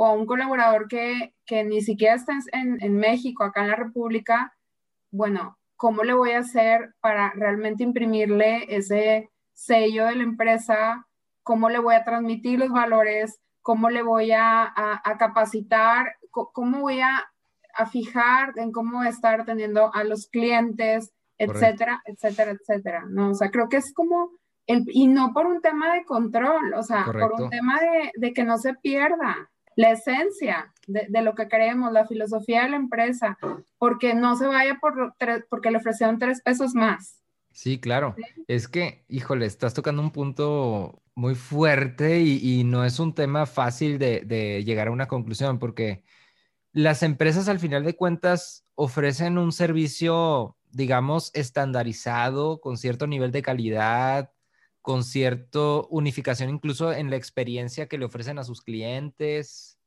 o 0.01 0.05
a 0.05 0.13
un 0.13 0.25
colaborador 0.25 0.87
que, 0.87 1.33
ni 1.65 1.81
siquiera 1.81 2.15
está 2.15 2.31
en, 2.53 2.95
México, 2.95 3.43
acá 3.43 3.63
en 3.63 3.67
la 3.67 3.75
República, 3.75 4.55
bueno, 5.11 5.57
¿cómo 5.75 6.03
le 6.03 6.13
voy 6.13 6.31
a 6.31 6.39
hacer 6.39 6.95
para 7.01 7.33
realmente 7.35 7.83
imprimirle 7.83 8.73
ese 8.73 9.29
sello 9.51 10.05
de 10.05 10.15
la 10.15 10.23
empresa? 10.23 11.05
¿Cómo 11.43 11.67
le 11.69 11.79
voy 11.79 11.95
a 11.95 12.05
transmitir 12.05 12.59
los 12.59 12.69
valores? 12.69 13.41
¿Cómo 13.61 13.89
le 13.89 14.01
voy 14.01 14.31
a, 14.31 14.73
capacitar? 15.19 16.15
¿Cómo 16.31 16.79
voy 16.79 17.01
a, 17.01 17.29
fijar 17.91 18.53
en 18.55 18.71
cómo 18.71 19.03
estar 19.03 19.41
atendiendo 19.41 19.93
a 19.93 20.05
los 20.05 20.27
clientes? 20.27 21.11
Etcétera, 21.39 22.01
etcétera, 22.05 22.51
etcétera, 22.51 23.05
¿no? 23.09 23.31
O 23.31 23.33
sea, 23.33 23.49
creo 23.49 23.69
que 23.69 23.77
es 23.77 23.91
como, 23.93 24.31
el, 24.67 24.85
y 24.87 25.07
no 25.07 25.33
por 25.33 25.47
un 25.47 25.61
tema 25.61 25.93
de 25.93 26.05
control, 26.05 26.73
o 26.75 26.83
sea, 26.83 27.05
por 27.05 27.33
un 27.41 27.49
tema 27.49 27.79
de, 27.79 28.11
de, 28.15 28.33
que 28.33 28.43
no 28.43 28.57
se 28.57 28.75
pierda, 28.75 29.49
la 29.79 29.91
esencia 29.91 30.73
de, 30.87 31.21
lo 31.21 31.35
que 31.35 31.47
queremos, 31.47 31.93
la 31.93 32.05
filosofía 32.05 32.63
de 32.63 32.71
la 32.71 32.75
empresa, 32.75 33.37
porque 33.77 34.13
no 34.13 34.35
se 34.35 34.45
vaya 34.45 34.77
por 34.81 35.15
porque 35.49 35.71
le 35.71 35.77
ofrecieron 35.77 36.19
tres 36.19 36.41
pesos 36.41 36.75
más. 36.75 37.21
Sí, 37.53 37.79
claro. 37.79 38.13
Es 38.47 38.67
que, 38.67 39.05
híjole, 39.07 39.45
estás 39.45 39.73
tocando 39.73 40.01
un 40.01 40.11
punto 40.11 41.01
muy 41.15 41.33
fuerte 41.33 42.19
y, 42.19 42.65
no 42.65 42.83
es 42.83 42.99
un 42.99 43.15
tema 43.15 43.45
fácil 43.45 43.99
de, 43.99 44.21
de, 44.25 44.65
llegar 44.65 44.89
a 44.89 44.91
una 44.91 45.07
conclusión 45.07 45.59
porque 45.59 46.03
las 46.73 47.01
empresas 47.01 47.47
al 47.47 47.59
final 47.59 47.85
de 47.85 47.95
cuentas 47.95 48.65
ofrecen 48.75 49.37
un 49.37 49.53
servicio, 49.53 50.57
digamos, 50.71 51.31
estandarizado, 51.33 52.61
con 52.61 52.77
cierto 52.77 53.07
nivel 53.07 53.31
de 53.31 53.41
calidad, 53.41 54.31
con 54.81 55.03
cierta 55.03 55.59
unificación 55.89 56.49
incluso 56.49 56.93
en 56.93 57.09
la 57.09 57.15
experiencia 57.15 57.87
que 57.87 57.97
le 57.97 58.05
ofrecen 58.05 58.39
a 58.39 58.43
sus 58.43 58.61
clientes. 58.61 59.79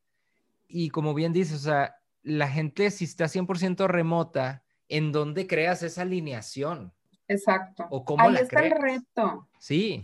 Y 0.68 0.91
como 0.91 1.14
bien 1.14 1.33
dices, 1.33 1.61
o 1.61 1.64
sea, 1.64 1.97
la 2.22 2.49
gente 2.49 2.91
si 2.91 3.05
está 3.05 3.26
100% 3.26 3.87
remota, 3.87 4.64
¿en 4.89 5.12
dónde 5.12 5.47
creas 5.47 5.83
esa 5.83 6.03
alineación? 6.03 6.93
Exacto. 7.28 7.87
¿O 7.91 8.05
cómo 8.05 8.22
Ahí 8.22 8.37
está 8.37 8.61
el 8.61 8.72
reto. 8.72 9.49
Sí. 9.59 10.03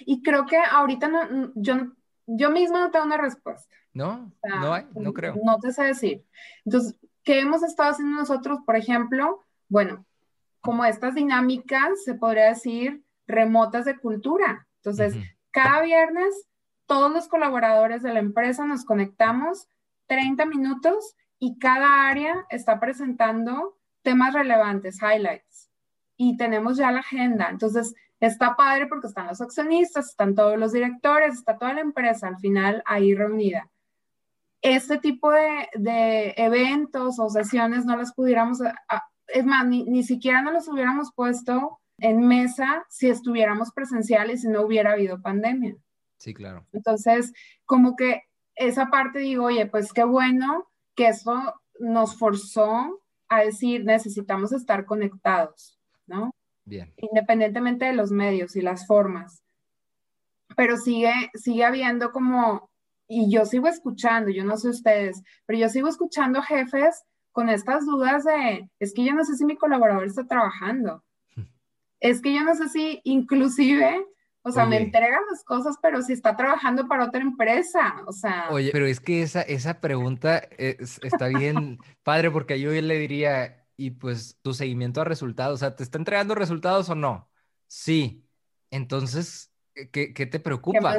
Y 0.00 0.22
creo 0.22 0.46
que 0.46 0.56
ahorita 0.56 1.08
no, 1.08 1.52
yo, 1.54 1.92
yo 2.26 2.50
misma 2.50 2.80
no 2.80 2.90
tengo 2.90 3.06
una 3.06 3.16
respuesta. 3.16 3.74
No, 3.92 4.32
no 4.60 4.74
hay, 4.74 4.86
no 4.94 5.12
creo. 5.12 5.34
No 5.42 5.58
te 5.58 5.72
sé 5.72 5.84
decir. 5.84 6.24
Entonces, 6.64 6.94
¿qué 7.24 7.40
hemos 7.40 7.62
estado 7.62 7.90
haciendo 7.90 8.16
nosotros, 8.16 8.60
por 8.64 8.76
ejemplo? 8.76 9.44
Bueno, 9.68 10.06
como 10.68 10.84
estas 10.84 11.14
dinámicas, 11.14 12.04
se 12.04 12.12
podría 12.12 12.50
decir, 12.50 13.02
remotas 13.26 13.86
de 13.86 13.96
cultura. 13.96 14.68
Entonces, 14.82 15.16
cada 15.50 15.80
viernes 15.80 16.46
todos 16.84 17.10
los 17.10 17.26
colaboradores 17.26 18.02
de 18.02 18.12
la 18.12 18.18
empresa 18.18 18.66
nos 18.66 18.84
conectamos 18.84 19.66
30 20.08 20.44
minutos 20.44 21.16
y 21.38 21.58
cada 21.58 22.06
área 22.06 22.44
está 22.50 22.78
presentando 22.80 23.78
temas 24.02 24.34
relevantes, 24.34 24.98
highlights. 25.00 25.70
Y 26.18 26.36
tenemos 26.36 26.76
ya 26.76 26.92
la 26.92 27.00
agenda. 27.00 27.48
Entonces, 27.48 27.94
está 28.20 28.54
padre 28.54 28.88
porque 28.88 29.06
están 29.06 29.26
los 29.26 29.40
accionistas, 29.40 30.10
están 30.10 30.34
todos 30.34 30.58
los 30.58 30.72
directores, 30.72 31.32
está 31.32 31.56
toda 31.56 31.72
la 31.72 31.80
empresa 31.80 32.28
al 32.28 32.36
final 32.36 32.82
ahí 32.84 33.14
reunida. 33.14 33.70
Este 34.60 34.98
tipo 34.98 35.30
de, 35.30 36.34
eventos 36.36 37.18
o 37.18 37.30
sesiones 37.30 37.86
no 37.86 37.96
las 37.96 38.12
pudiéramos, 38.12 38.58
es 39.28 39.44
más, 39.44 39.66
ni, 39.66 39.84
ni 39.84 40.02
siquiera 40.02 40.42
nos 40.42 40.54
los 40.54 40.68
hubiéramos 40.68 41.12
puesto 41.14 41.80
en 41.98 42.26
mesa 42.26 42.86
si 42.88 43.08
estuviéramos 43.08 43.72
presenciales 43.72 44.44
y 44.44 44.48
no 44.48 44.62
hubiera 44.62 44.92
habido 44.92 45.20
pandemia. 45.20 45.76
Sí, 46.18 46.34
claro. 46.34 46.66
Entonces, 46.72 47.32
como 47.64 47.96
que 47.96 48.22
esa 48.54 48.86
parte 48.86 49.20
digo, 49.20 49.46
oye, 49.46 49.66
pues 49.66 49.92
qué 49.92 50.04
bueno 50.04 50.68
que 50.94 51.08
eso 51.08 51.54
nos 51.78 52.16
forzó 52.16 53.00
a 53.28 53.42
decir, 53.42 53.84
necesitamos 53.84 54.52
estar 54.52 54.84
conectados, 54.84 55.78
¿no? 56.06 56.32
Bien. 56.64 56.92
Independientemente 56.96 57.84
de 57.84 57.92
los 57.92 58.10
medios 58.10 58.56
y 58.56 58.62
las 58.62 58.86
formas. 58.86 59.42
Pero 60.56 60.76
sigue, 60.76 61.12
sigue 61.34 61.64
habiendo 61.64 62.10
como, 62.10 62.70
y 63.06 63.30
yo 63.30 63.44
sigo 63.44 63.68
escuchando, 63.68 64.30
yo 64.30 64.44
no 64.44 64.56
sé 64.56 64.70
ustedes, 64.70 65.22
pero 65.46 65.58
yo 65.58 65.68
sigo 65.68 65.88
escuchando 65.88 66.42
jefes 66.42 67.04
con 67.38 67.50
estas 67.50 67.86
dudas 67.86 68.24
de, 68.24 68.68
es 68.80 68.92
que 68.92 69.04
yo 69.04 69.14
no 69.14 69.24
sé 69.24 69.36
si 69.36 69.44
mi 69.44 69.56
colaborador 69.56 70.04
está 70.04 70.26
trabajando 70.26 71.04
es 72.00 72.20
que 72.20 72.34
yo 72.34 72.42
no 72.42 72.56
sé 72.56 72.68
si 72.68 73.00
inclusive, 73.04 74.04
o 74.42 74.50
sea, 74.50 74.66
me 74.66 74.78
entregan 74.78 75.20
las 75.30 75.44
cosas, 75.44 75.76
pero 75.80 76.02
si 76.02 76.12
está 76.12 76.36
trabajando 76.36 76.88
para 76.88 77.04
otra 77.06 77.20
empresa, 77.20 78.02
o 78.06 78.12
sea. 78.12 78.48
Oye, 78.50 78.70
pero 78.72 78.86
es 78.86 78.98
que 78.98 79.22
esa, 79.22 79.42
esa 79.42 79.80
pregunta 79.80 80.48
está 80.58 81.28
bien 81.28 81.78
padre 82.02 82.30
porque 82.32 82.60
yo 82.60 82.70
le 82.70 82.98
diría, 82.98 83.64
y 83.76 83.92
pues 83.92 84.38
tu 84.42 84.52
seguimiento 84.52 85.00
a 85.00 85.04
resultados, 85.04 85.54
o 85.54 85.58
sea, 85.58 85.76
¿te 85.76 85.84
está 85.84 85.98
entregando 85.98 86.34
resultados 86.34 86.88
o 86.90 86.96
no? 86.96 87.30
Sí. 87.68 88.24
Entonces, 88.70 89.52
¿qué, 89.92 90.12
qué 90.12 90.26
te 90.26 90.40
preocupa? 90.40 90.96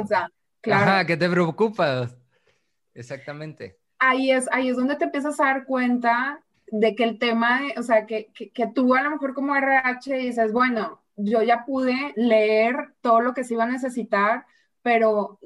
¿Qué 0.62 0.72
Ajá, 0.72 1.04
¿qué 1.04 1.16
te 1.18 1.28
preocupa? 1.28 2.10
Exactamente. 2.94 3.79
Ahí 4.00 4.32
es, 4.32 4.48
ahí 4.50 4.68
es 4.68 4.76
donde 4.76 4.96
te 4.96 5.04
empiezas 5.04 5.38
a 5.38 5.44
dar 5.44 5.64
cuenta 5.64 6.40
de 6.66 6.96
que 6.96 7.04
el 7.04 7.18
tema, 7.18 7.60
o 7.76 7.82
sea, 7.82 8.06
que, 8.06 8.32
que, 8.34 8.50
que, 8.50 8.66
tú 8.66 8.94
a 8.94 9.02
lo 9.02 9.10
mejor 9.10 9.34
como 9.34 9.54
RH 9.54 10.16
dices, 10.16 10.52
bueno, 10.52 11.00
yo 11.16 11.42
ya 11.42 11.64
pude 11.64 12.12
leer 12.16 12.94
todo 13.00 13.20
lo 13.20 13.34
que 13.34 13.44
se 13.44 13.54
iba 13.54 13.64
a 13.64 13.70
necesitar, 13.70 14.46
pero 14.82 15.38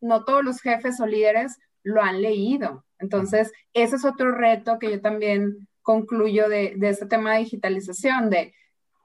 no 0.00 0.24
todos 0.24 0.44
los 0.44 0.60
jefes 0.60 1.00
o 1.00 1.06
líderes 1.06 1.58
lo 1.82 2.02
han 2.02 2.22
leído. 2.22 2.84
Entonces, 2.98 3.52
ese 3.72 3.96
es 3.96 4.04
otro 4.04 4.32
reto 4.32 4.78
que 4.78 4.90
yo 4.90 5.00
también 5.00 5.68
concluyo 5.82 6.48
de, 6.48 6.74
de 6.76 6.88
este 6.90 7.06
tema 7.06 7.32
de 7.32 7.40
digitalización, 7.40 8.30
de 8.30 8.54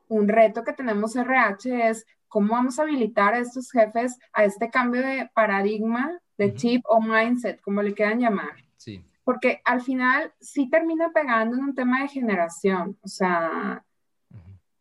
un 0.10 0.28
reto 0.28 0.64
que 0.64 0.74
tenemos 0.74 1.16
RH 1.16 1.90
es 1.90 2.06
cómo 2.28 2.54
vamos 2.54 2.80
a 2.80 2.84
habilitar 2.84 3.34
a 3.34 3.40
estos 3.40 3.72
jefes 3.72 4.18
a 4.34 4.46
este 4.46 4.70
cambio 4.70 5.02
de 5.02 5.30
paradigma, 5.34 6.20
de 6.38 6.54
chip 6.54 6.84
o 6.88 7.02
mindset, 7.02 7.62
como 7.62 7.82
le 7.82 7.94
quieran 7.94 8.20
llamar. 8.20 8.67
Sí. 8.78 9.04
Porque 9.24 9.62
al 9.66 9.82
final 9.82 10.34
sí 10.40 10.70
termina 10.70 11.12
pegando 11.12 11.58
en 11.58 11.64
un 11.64 11.76
tema 11.76 12.02
de 12.02 12.08
generación. 12.08 12.98
O 13.02 13.08
sea, 13.08 13.84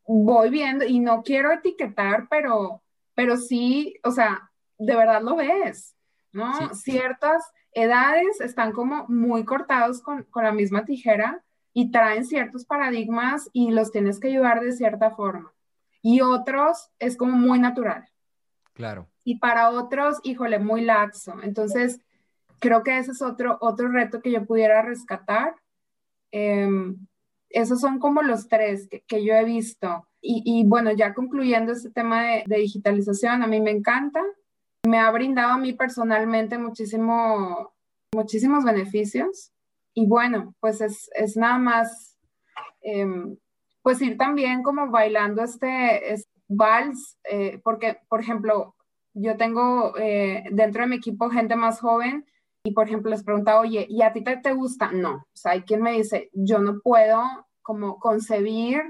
voy 0.07 0.51
viendo 0.51 0.85
y 0.85 1.01
no 1.01 1.23
quiero 1.23 1.51
etiquetar, 1.53 2.29
pero, 2.31 2.83
pero 3.15 3.37
sí, 3.37 3.97
o 4.05 4.11
sea, 4.11 4.51
de 4.79 4.95
verdad 4.95 5.23
lo 5.23 5.37
ves, 5.37 5.97
¿no? 6.33 6.75
Ciertas 6.75 7.43
edades 7.73 8.41
están 8.41 8.73
como 8.73 9.07
muy 9.09 9.45
cortados 9.45 10.01
con, 10.01 10.23
con 10.25 10.45
la 10.45 10.53
misma 10.53 10.85
tijera 10.85 11.43
y 11.73 11.91
traen 11.91 12.25
ciertos 12.25 12.65
paradigmas 12.65 13.51
y 13.53 13.71
los 13.71 13.91
tienes 13.91 14.21
que 14.21 14.29
ayudar 14.29 14.61
de 14.61 14.73
cierta 14.73 15.11
forma. 15.11 15.53
Y 16.03 16.21
otros 16.21 16.91
es 16.99 17.17
como 17.17 17.33
muy 17.33 17.59
natural. 17.59 18.09
Claro. 18.73 19.09
Y 19.25 19.39
para 19.39 19.71
otros, 19.71 20.21
híjole, 20.23 20.59
muy 20.59 20.83
laxo. 20.83 21.35
Entonces, 21.43 22.01
creo 22.59 22.83
que 22.83 22.99
ese 22.99 23.13
es 23.13 23.23
otro, 23.23 23.59
otro 23.61 23.89
reto 23.89 24.21
que 24.21 24.33
yo 24.33 24.45
pudiera 24.47 24.83
rescatar. 24.83 25.55
Em, 26.33 27.07
esos 27.51 27.81
son 27.81 27.99
como 27.99 28.23
los 28.23 28.49
tres 28.49 28.89
que, 29.07 29.25
yo 29.25 29.35
he 29.35 29.45
visto. 29.45 30.07
Y, 30.21 30.65
bueno, 30.67 30.91
ya 30.93 31.15
concluyendo 31.15 31.73
este 31.73 31.91
tema 31.91 32.23
de, 32.25 32.45
de, 32.47 32.57
digitalización, 32.57 33.43
a 33.43 33.47
mí 33.47 33.61
me 33.61 33.71
encanta. 33.71 34.21
Me 34.85 34.99
ha 34.99 35.09
brindado 35.13 35.53
a 35.53 35.59
mí 35.59 35.73
personalmente 35.73 36.59
muchísimo, 36.59 37.73
muchísimos 38.13 38.65
beneficios. 38.65 39.53
Y 39.95 40.07
bueno, 40.07 40.55
pues 40.59 40.81
es, 40.81 41.09
es 41.15 41.37
nada 41.37 41.59
más, 41.59 42.19
em, 42.81 43.37
pues 43.83 44.03
ir 44.03 44.19
también 44.19 44.65
como 44.65 44.91
bailando 44.91 45.45
este, 45.45 46.25
vals, 46.49 47.19
eh, 47.31 47.61
porque, 47.63 47.99
por 48.09 48.21
ejemplo, 48.21 48.75
yo 49.15 49.37
tengo 49.37 49.97
eh, 49.97 50.45
dentro 50.51 50.83
de 50.83 50.89
mi 50.89 50.97
equipo 50.97 51.31
gente 51.31 51.57
más 51.57 51.81
joven 51.81 52.27
y, 52.67 52.73
por 52.73 52.89
ejemplo, 52.89 53.13
les 53.13 53.23
pregunta, 53.23 53.61
oye, 53.61 53.87
¿y 53.89 54.03
a 54.03 54.13
ti 54.13 54.25
te, 54.25 54.39
te 54.39 54.53
gusta? 54.53 54.91
No, 54.91 55.15
o 55.15 55.37
sea, 55.37 55.53
hay 55.53 55.63
quien 55.63 55.83
me 55.83 55.93
dice, 55.93 56.31
yo 56.33 56.59
no 56.59 56.81
puedo 56.81 57.23
como 57.63 58.01
concebir 58.01 58.83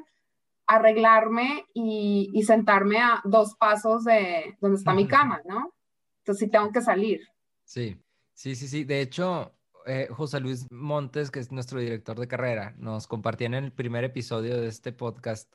arreglarme 0.67 1.67
y, 1.75 2.31
y, 2.33 2.43
sentarme 2.45 2.99
a 2.99 3.21
dos 3.25 3.55
pasos 3.57 4.05
de 4.05 4.57
donde 4.63 4.79
está 4.79 4.95
mi 4.95 5.07
cama, 5.07 5.43
¿no? 5.45 5.75
Entonces 6.21 6.47
sí 6.47 6.51
tengo 6.51 6.73
que 6.73 6.81
salir. 6.81 7.21
Sí, 7.65 8.01
sí, 8.33 8.55
sí, 8.55 8.67
sí. 8.67 8.85
De 8.85 9.03
hecho, 9.03 9.53
eh, 9.85 10.09
José 10.11 10.41
Luis 10.41 10.67
Montes, 10.73 11.31
que 11.31 11.41
es 11.41 11.53
nuestro 11.53 11.79
director 11.79 12.19
de 12.19 12.29
carrera, 12.29 12.75
nos 12.79 13.07
compartía 13.07 13.49
en 13.49 13.55
el 13.55 13.73
primer 13.73 14.05
episodio 14.05 14.59
de 14.59 14.69
este 14.69 14.91
podcast 14.91 15.53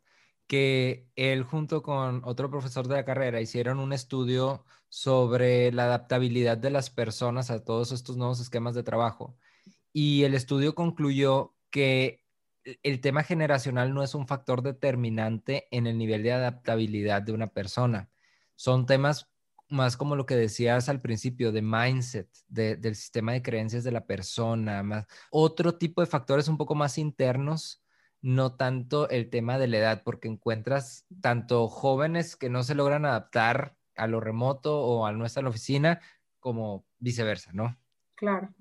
que 0.51 1.07
él 1.15 1.43
junto 1.43 1.81
con 1.81 2.23
otro 2.25 2.49
profesor 2.51 2.85
de 2.89 2.95
la 2.95 3.05
carrera 3.05 3.39
hicieron 3.39 3.79
un 3.79 3.93
estudio 3.93 4.65
sobre 4.89 5.71
la 5.71 5.85
adaptabilidad 5.85 6.57
de 6.57 6.71
las 6.71 6.89
personas 6.89 7.49
a 7.49 7.63
todos 7.63 7.93
estos 7.93 8.17
nuevos 8.17 8.41
esquemas 8.41 8.75
de 8.75 8.83
trabajo. 8.83 9.37
Y 9.93 10.23
el 10.23 10.33
estudio 10.33 10.75
concluyó 10.75 11.55
que 11.69 12.25
el 12.83 12.99
tema 12.99 13.23
generacional 13.23 13.93
no 13.93 14.03
es 14.03 14.13
un 14.13 14.27
factor 14.27 14.61
determinante 14.61 15.69
en 15.71 15.87
el 15.87 15.97
nivel 15.97 16.21
de 16.21 16.33
adaptabilidad 16.33 17.21
de 17.21 17.31
una 17.31 17.47
persona. 17.47 18.09
Son 18.57 18.85
temas 18.85 19.31
más 19.69 19.95
como 19.95 20.17
lo 20.17 20.25
que 20.25 20.35
decías 20.35 20.89
al 20.89 20.99
principio, 20.99 21.53
de 21.53 21.61
mindset, 21.61 22.27
del 22.49 22.95
sistema 22.97 23.31
de 23.31 23.41
creencias 23.41 23.85
de 23.85 23.93
la 23.93 24.05
persona, 24.05 24.83
más 24.83 25.05
otro 25.29 25.77
tipo 25.77 26.01
de 26.01 26.07
factores 26.07 26.49
un 26.49 26.57
poco 26.57 26.75
más 26.75 26.97
internos, 26.97 27.81
no 28.21 28.55
tanto 28.55 29.09
el 29.09 29.29
tema 29.29 29.57
de 29.57 29.67
la 29.67 29.77
edad, 29.77 30.03
porque 30.03 30.27
encuentras 30.27 31.05
tanto 31.21 31.67
jóvenes 31.67 32.35
que 32.35 32.49
no 32.49 32.63
se 32.63 32.75
logran 32.75 33.05
adaptar 33.05 33.75
a 33.95 34.07
lo 34.07 34.19
remoto 34.19 34.81
o 34.81 35.05
a 35.05 35.11
nuestra 35.11 35.47
oficina, 35.47 35.99
como 36.39 36.85
viceversa, 36.99 37.51
¿no? 37.53 37.77
Claro. 38.15 38.53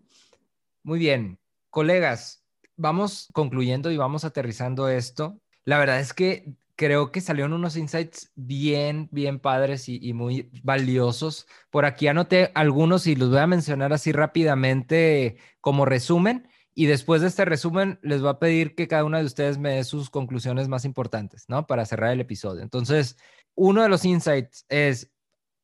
Muy 0.82 0.98
bien, 0.98 1.38
colegas, 1.68 2.44
vamos 2.76 3.28
concluyendo 3.32 3.90
y 3.90 3.96
vamos 3.96 4.24
aterrizando 4.24 4.88
esto. 4.88 5.40
La 5.64 5.78
verdad 5.78 6.00
es 6.00 6.14
que 6.14 6.54
creo 6.80 7.12
que 7.12 7.20
salieron 7.20 7.52
unos 7.52 7.76
insights 7.76 8.32
bien, 8.36 9.10
bien 9.12 9.38
padres 9.38 9.86
y, 9.86 10.14
muy 10.14 10.50
valiosos. 10.62 11.46
Por 11.68 11.84
aquí 11.84 12.08
anoté 12.08 12.52
algunos 12.54 13.06
y 13.06 13.16
los 13.16 13.28
voy 13.28 13.40
a 13.40 13.46
mencionar 13.46 13.92
así 13.92 14.12
rápidamente 14.12 15.36
como 15.60 15.84
resumen. 15.84 16.48
Y 16.74 16.86
después 16.86 17.20
de 17.20 17.28
este 17.28 17.44
resumen, 17.44 17.98
les 18.02 18.20
voy 18.20 18.30
a 18.30 18.38
pedir 18.38 18.74
que 18.74 18.88
cada 18.88 19.04
uno 19.04 19.18
de 19.18 19.24
ustedes 19.24 19.58
me 19.58 19.74
dé 19.74 19.84
sus 19.84 20.10
conclusiones 20.10 20.68
más 20.68 20.84
importantes, 20.84 21.44
¿no? 21.48 21.66
Para 21.66 21.84
cerrar 21.84 22.12
el 22.12 22.20
episodio. 22.20 22.62
Entonces, 22.62 23.16
uno 23.54 23.82
de 23.82 23.88
los 23.88 24.04
insights 24.04 24.64
es 24.68 25.10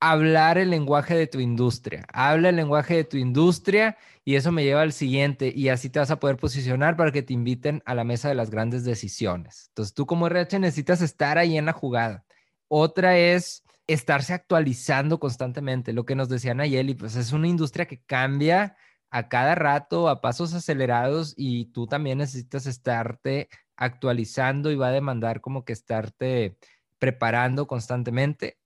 hablar 0.01 0.59
el 0.59 0.71
lenguaje 0.71 1.15
de 1.17 1.27
tu 1.27 1.41
industria. 1.41 2.07
Habla 2.13 2.51
el 2.51 2.57
lenguaje 2.57 2.97
de 2.97 3.05
tu 3.05 3.17
industria 3.17 3.97
y 4.25 4.35
eso 4.35 4.53
me 4.53 4.65
lleva 4.65 4.83
al 4.83 4.93
siguiente 4.93 5.53
y 5.55 5.69
así 5.69 5.89
te 5.89 5.99
vas 5.99 6.11
a 6.11 6.21
poder 6.21 6.37
posicionar 6.37 6.97
para 6.97 7.13
que 7.13 7.23
te 7.23 7.33
inviten 7.33 7.83
a 7.87 7.95
la 7.95 8.05
mesa 8.05 8.29
de 8.29 8.35
las 8.35 8.51
grandes 8.51 8.85
decisiones. 8.85 9.67
Entonces 9.69 9.95
tú 9.95 10.07
como 10.07 10.27
RH 10.27 10.59
necesitas 10.59 11.01
estar 11.01 11.39
ahí 11.39 11.57
en 11.57 11.67
la 11.67 11.73
jugada. 11.73 12.25
Otra 12.69 13.17
es 13.19 13.65
estarse 13.87 14.35
actualizando 14.35 15.19
constantemente. 15.19 15.93
Lo 15.93 16.05
que 16.05 16.17
nos 16.17 16.29
decía 16.29 16.55
Nayeli, 16.55 16.95
pues 16.95 17.17
es 17.17 17.33
una 17.33 17.49
industria 17.49 17.87
que 17.87 18.03
cambia 18.03 18.77
a 19.11 19.29
cada 19.29 19.55
rato, 19.55 20.09
a 20.09 20.21
pasos 20.21 20.55
acelerados 20.55 21.35
y 21.37 21.67
tú 21.67 21.87
también 21.87 22.19
necesitas 22.19 22.67
estarte 22.67 23.49
actualizando 23.77 24.71
y 24.71 24.77
va 24.77 24.89
a 24.89 24.93
demandar 24.93 25.41
como 25.41 25.65
que 25.65 25.73
estarte 25.73 26.59
preparando 26.99 27.67
constantemente. 27.67 28.59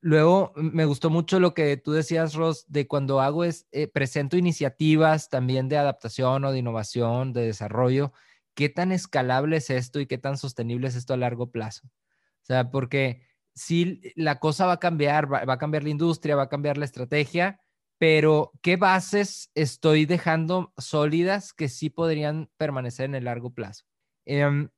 Luego 0.00 0.52
me 0.54 0.84
gustó 0.84 1.10
mucho 1.10 1.40
lo 1.40 1.54
que 1.54 1.76
tú 1.76 1.92
decías, 1.92 2.34
Ross, 2.34 2.64
de 2.68 2.86
cuando 2.86 3.20
hago 3.20 3.44
es, 3.44 3.66
eh, 3.72 3.88
presento 3.88 4.36
iniciativas 4.36 5.28
también 5.30 5.68
de 5.68 5.78
adaptación 5.78 6.44
o 6.44 6.52
de 6.52 6.58
innovación, 6.58 7.32
de 7.32 7.46
desarrollo, 7.46 8.12
¿qué 8.54 8.68
tan 8.68 8.92
escalable 8.92 9.56
es 9.56 9.70
esto 9.70 10.00
y 10.00 10.06
qué 10.06 10.18
tan 10.18 10.36
sostenible 10.36 10.88
es 10.88 10.96
esto 10.96 11.14
a 11.14 11.16
largo 11.16 11.50
plazo? 11.50 11.86
O 11.86 12.46
sea, 12.46 12.70
porque 12.70 13.22
si 13.54 14.00
la 14.14 14.38
cosa 14.38 14.66
va 14.66 14.74
a 14.74 14.80
cambiar, 14.80 15.32
va, 15.32 15.52
a 15.52 15.58
cambiar 15.58 15.82
la 15.82 15.90
industria, 15.90 16.36
va 16.36 16.44
a 16.44 16.48
cambiar 16.48 16.78
la 16.78 16.84
estrategia, 16.84 17.60
pero 17.98 18.52
¿qué 18.62 18.76
bases 18.76 19.50
estoy 19.54 20.06
dejando 20.06 20.72
sólidas 20.76 21.52
que 21.52 21.68
sí 21.68 21.90
podrían 21.90 22.50
permanecer 22.56 23.06
en 23.06 23.14
el 23.14 23.24
largo 23.24 23.50
plazo? 23.50 23.84
Em, 24.26 24.68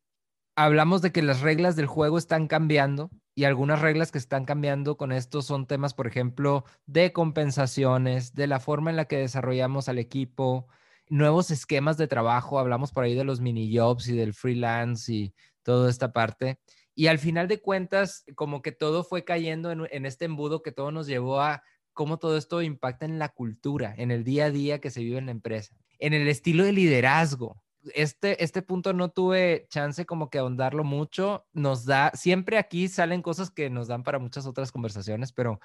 hablamos 0.57 1.03
de 1.03 1.12
que 1.12 1.23
las 1.23 1.41
reglas 1.41 1.77
del 1.77 1.87
juego 1.87 2.19
están 2.19 2.47
cambiando 2.47 3.11
y 3.35 3.45
algunas 3.45 3.81
reglas 3.81 4.11
que 4.12 4.19
están 4.19 4.45
cambiando 4.45 4.97
con 4.97 5.12
esto 5.12 5.43
son 5.43 5.66
temas, 5.66 5.95
por 5.95 6.07
ejemplo, 6.07 6.64
de 6.87 7.12
compensaciones, 7.12 8.35
de 8.35 8.47
la 8.47 8.61
forma 8.61 8.91
en 8.91 8.97
la 8.97 9.07
que 9.07 9.19
desarrollamos 9.19 9.89
al 9.89 9.99
equipo, 9.99 10.66
nuevos 11.09 11.51
esquemas 11.51 11.97
de 11.97 12.09
trabajo, 12.09 12.59
hablamos 12.59 12.93
por 12.93 13.05
ahí 13.05 13.14
de 13.14 13.25
los 13.25 13.41
mini 13.41 13.77
jobs 13.77 14.09
y 14.09 14.16
del 14.16 14.35
freelance 14.35 15.12
y 15.12 15.35
toda 15.62 15.91
esta 15.91 16.12
parte. 16.12 16.59
Y 16.95 17.07
al 17.07 17.19
final 17.19 17.47
de 17.47 17.61
cuentas, 17.61 18.25
como 18.35 18.61
que 18.61 18.73
todo 18.73 19.05
fue 19.05 19.25
cayendo 19.25 19.71
en, 19.71 19.87
en 19.91 20.07
este 20.07 20.25
embudo 20.25 20.62
que 20.62 20.73
todo 20.73 20.91
nos 20.91 21.07
llevó 21.07 21.41
a 21.41 21.62
cómo 21.99 22.20
todo 22.20 22.36
esto 22.36 22.62
impacta 22.62 23.07
en 23.07 23.18
la 23.18 23.28
cultura, 23.28 23.92
en 23.99 24.12
el 24.12 24.22
día 24.22 24.44
a 24.44 24.51
día 24.53 24.80
que 24.80 24.88
se 24.88 25.01
vive 25.01 25.18
en 25.18 25.26
la 25.26 25.32
empresa, 25.32 25.74
en 25.99 26.14
el 26.14 26.28
estilo 26.28 26.62
de 26.62 26.70
liderazgo, 26.70 27.61
este, 27.92 28.44
este 28.44 28.62
punto 28.62 28.92
no 28.92 29.11
tuve 29.11 29.66
chance 29.68 30.07
como 30.07 30.30
que 30.30 30.38
ahondarlo 30.38 30.84
mucho. 30.84 31.44
Nos 31.53 31.86
da, 31.86 32.12
siempre 32.14 32.57
aquí 32.57 32.86
salen 32.86 33.20
cosas 33.20 33.51
que 33.51 33.68
nos 33.68 33.88
dan 33.88 34.05
para 34.05 34.20
muchas 34.20 34.46
otras 34.46 34.70
conversaciones, 34.70 35.32
pero, 35.32 35.59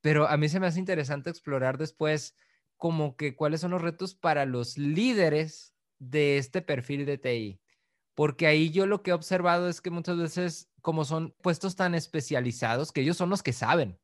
pero 0.00 0.26
a 0.26 0.36
mí 0.36 0.48
se 0.48 0.58
me 0.58 0.66
hace 0.66 0.80
interesante 0.80 1.30
explorar 1.30 1.78
después 1.78 2.34
como 2.76 3.14
que 3.14 3.36
cuáles 3.36 3.60
son 3.60 3.70
los 3.70 3.80
retos 3.80 4.16
para 4.16 4.46
los 4.46 4.78
líderes 4.78 5.76
de 6.00 6.38
este 6.38 6.60
perfil 6.60 7.06
de 7.06 7.18
TI. 7.18 7.60
Porque 8.16 8.48
ahí 8.48 8.70
yo 8.70 8.84
lo 8.86 9.04
que 9.04 9.12
he 9.12 9.14
observado 9.14 9.68
es 9.68 9.80
que 9.80 9.90
muchas 9.90 10.18
veces, 10.18 10.72
como 10.82 11.04
son 11.04 11.36
puestos 11.40 11.76
tan 11.76 11.94
especializados, 11.94 12.90
que 12.90 13.02
ellos 13.02 13.16
son 13.16 13.30
los 13.30 13.44
que 13.44 13.52
saben, 13.52 13.96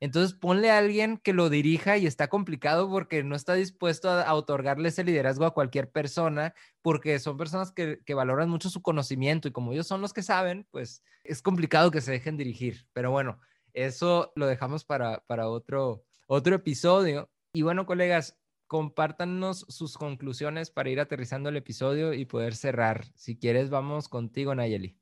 entonces 0.00 0.36
ponle 0.36 0.70
a 0.70 0.78
alguien 0.78 1.18
que 1.18 1.32
lo 1.32 1.50
dirija 1.50 1.96
y 1.96 2.06
está 2.06 2.28
complicado 2.28 2.88
porque 2.88 3.24
no 3.24 3.34
está 3.34 3.54
dispuesto 3.54 4.10
a, 4.10 4.32
otorgarle 4.34 4.90
ese 4.90 5.02
liderazgo 5.02 5.44
a 5.44 5.54
cualquier 5.54 5.90
persona 5.90 6.54
porque 6.82 7.18
son 7.18 7.36
personas 7.36 7.72
que, 7.72 7.98
valoran 8.14 8.48
mucho 8.48 8.70
su 8.70 8.80
conocimiento 8.80 9.48
y 9.48 9.52
como 9.52 9.72
ellos 9.72 9.86
son 9.86 10.00
los 10.00 10.12
que 10.12 10.22
saben, 10.22 10.66
pues 10.70 11.02
es 11.24 11.42
complicado 11.42 11.90
que 11.90 12.00
se 12.00 12.12
dejen 12.12 12.36
dirigir. 12.36 12.86
Pero 12.92 13.10
bueno, 13.10 13.40
eso 13.72 14.32
lo 14.36 14.46
dejamos 14.46 14.84
para, 14.84 15.24
para 15.26 15.48
otro, 15.48 16.04
otro 16.26 16.54
episodio. 16.54 17.30
Y 17.52 17.62
bueno, 17.62 17.86
colegas, 17.86 18.38
compártanos 18.68 19.66
sus 19.68 19.96
conclusiones 19.96 20.70
para 20.70 20.90
ir 20.90 21.00
aterrizando 21.00 21.48
el 21.48 21.56
episodio 21.56 22.12
y 22.12 22.24
poder 22.24 22.54
cerrar. 22.54 23.04
Si 23.16 23.36
quieres, 23.36 23.70
vamos 23.70 24.08
contigo, 24.08 24.54
Nayeli. 24.54 24.96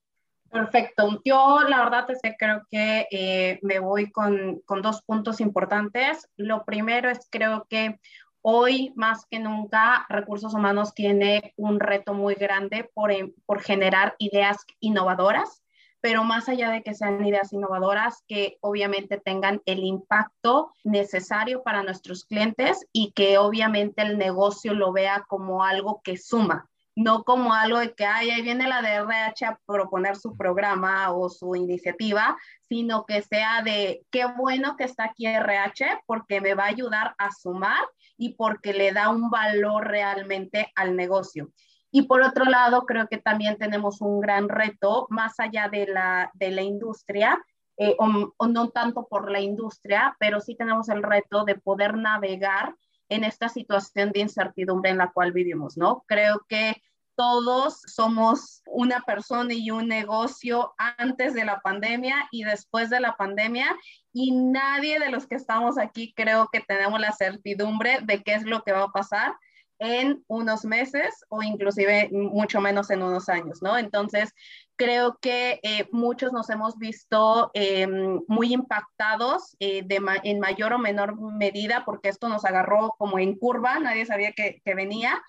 Perfecto. 0.50 1.20
Yo 1.24 1.60
la 1.68 1.84
verdad 1.84 2.10
es 2.10 2.20
que 2.22 2.36
creo 2.36 2.66
que 2.70 3.08
eh, 3.10 3.58
me 3.62 3.78
voy 3.78 4.10
con, 4.10 4.60
con, 4.64 4.82
dos 4.82 5.02
puntos 5.02 5.40
importantes. 5.40 6.28
Lo 6.36 6.64
primero 6.64 7.10
es 7.10 7.28
creo 7.30 7.66
que 7.68 7.98
hoy 8.42 8.92
más 8.96 9.26
que 9.26 9.38
nunca 9.38 10.06
recursos 10.08 10.54
humanos 10.54 10.94
tiene 10.94 11.52
un 11.56 11.80
reto 11.80 12.14
muy 12.14 12.34
grande 12.34 12.88
por, 12.94 13.10
por 13.44 13.60
generar 13.60 14.14
ideas 14.18 14.64
innovadoras 14.80 15.62
pero 16.06 16.22
más 16.22 16.48
allá 16.48 16.70
de 16.70 16.84
que 16.84 16.94
sean 16.94 17.26
ideas 17.26 17.52
innovadoras, 17.52 18.22
que 18.28 18.58
obviamente 18.60 19.18
tengan 19.18 19.60
el 19.66 19.80
impacto 19.80 20.72
necesario 20.84 21.64
para 21.64 21.82
nuestros 21.82 22.24
clientes 22.24 22.86
y 22.92 23.10
que 23.10 23.38
obviamente 23.38 24.02
el 24.02 24.16
negocio 24.16 24.72
lo 24.72 24.92
vea 24.92 25.24
como 25.26 25.64
algo 25.64 26.00
que 26.04 26.16
suma, 26.16 26.70
no 26.96 27.24
como 27.24 27.52
algo 27.52 27.78
de 27.78 27.94
que 27.94 28.06
Ay, 28.06 28.30
ahí 28.30 28.42
viene 28.42 28.66
la 28.66 28.80
DRH 28.80 29.44
a 29.44 29.60
proponer 29.66 30.16
su 30.16 30.36
programa 30.36 31.12
o 31.12 31.28
su 31.28 31.54
iniciativa, 31.54 32.36
sino 32.62 33.04
que 33.04 33.22
sea 33.22 33.62
de 33.62 34.04
qué 34.10 34.24
bueno 34.24 34.76
que 34.76 34.84
está 34.84 35.04
aquí 35.04 35.26
RH 35.26 36.02
porque 36.06 36.40
me 36.40 36.54
va 36.54 36.64
a 36.64 36.68
ayudar 36.68 37.14
a 37.18 37.30
sumar 37.30 37.84
y 38.16 38.34
porque 38.34 38.72
le 38.72 38.92
da 38.92 39.10
un 39.10 39.30
valor 39.30 39.86
realmente 39.86 40.72
al 40.74 40.96
negocio. 40.96 41.50
Y 41.90 42.02
por 42.02 42.22
otro 42.22 42.46
lado, 42.46 42.86
creo 42.86 43.08
que 43.08 43.18
también 43.18 43.58
tenemos 43.58 44.00
un 44.00 44.20
gran 44.20 44.48
reto 44.48 45.06
más 45.10 45.38
allá 45.38 45.68
de 45.68 45.86
la, 45.86 46.30
de 46.34 46.50
la 46.50 46.62
industria, 46.62 47.38
eh, 47.78 47.94
o, 47.98 48.46
no 48.46 48.70
tanto 48.70 49.06
por 49.06 49.30
la 49.30 49.40
industria, 49.40 50.16
pero 50.18 50.40
sí 50.40 50.54
tenemos 50.56 50.88
el 50.88 51.02
reto 51.02 51.44
de 51.44 51.56
poder 51.56 51.94
navegar 51.96 52.74
en 53.08 53.24
esta 53.24 53.48
situación 53.48 54.12
de 54.12 54.20
incertidumbre 54.20 54.90
en 54.90 54.98
la 54.98 55.12
cual 55.12 55.32
vivimos, 55.32 55.76
¿no? 55.76 56.04
Creo 56.06 56.44
que 56.48 56.82
todos 57.16 57.80
somos 57.86 58.62
una 58.66 59.00
persona 59.00 59.54
y 59.54 59.70
un 59.70 59.88
negocio 59.88 60.74
antes 60.76 61.34
de 61.34 61.44
la 61.44 61.60
pandemia 61.60 62.28
y 62.30 62.44
después 62.44 62.90
de 62.90 63.00
la 63.00 63.16
pandemia 63.16 63.74
y 64.12 64.32
nadie 64.32 65.00
de 65.00 65.10
los 65.10 65.26
que 65.26 65.36
estamos 65.36 65.78
aquí 65.78 66.12
creo 66.14 66.48
que 66.52 66.60
tenemos 66.60 67.00
la 67.00 67.12
certidumbre 67.12 68.00
de 68.02 68.22
qué 68.22 68.34
es 68.34 68.44
lo 68.44 68.62
que 68.62 68.72
va 68.72 68.82
a 68.82 68.92
pasar 68.92 69.34
en 69.78 70.24
unos 70.26 70.64
meses 70.64 71.24
o 71.28 71.42
inclusive 71.42 72.08
mucho 72.12 72.60
menos 72.60 72.90
en 72.90 73.02
unos 73.02 73.28
años, 73.28 73.62
¿no? 73.62 73.76
Entonces, 73.76 74.32
creo 74.76 75.18
que 75.20 75.60
eh, 75.62 75.88
muchos 75.90 76.32
nos 76.32 76.48
hemos 76.50 76.78
visto 76.78 77.50
em, 77.54 78.20
muy 78.28 78.52
impactados 78.52 79.56
eh, 79.58 79.82
de 79.84 80.00
en 80.22 80.40
mayor 80.40 80.74
o 80.74 80.78
menor 80.78 81.20
medida 81.20 81.84
porque 81.84 82.08
esto 82.08 82.28
nos 82.28 82.44
agarró 82.44 82.94
como 82.98 83.18
en 83.18 83.36
curva, 83.36 83.78
nadie 83.80 84.06
sabía 84.06 84.32
que, 84.32 84.60
que 84.64 84.74
venía. 84.74 85.22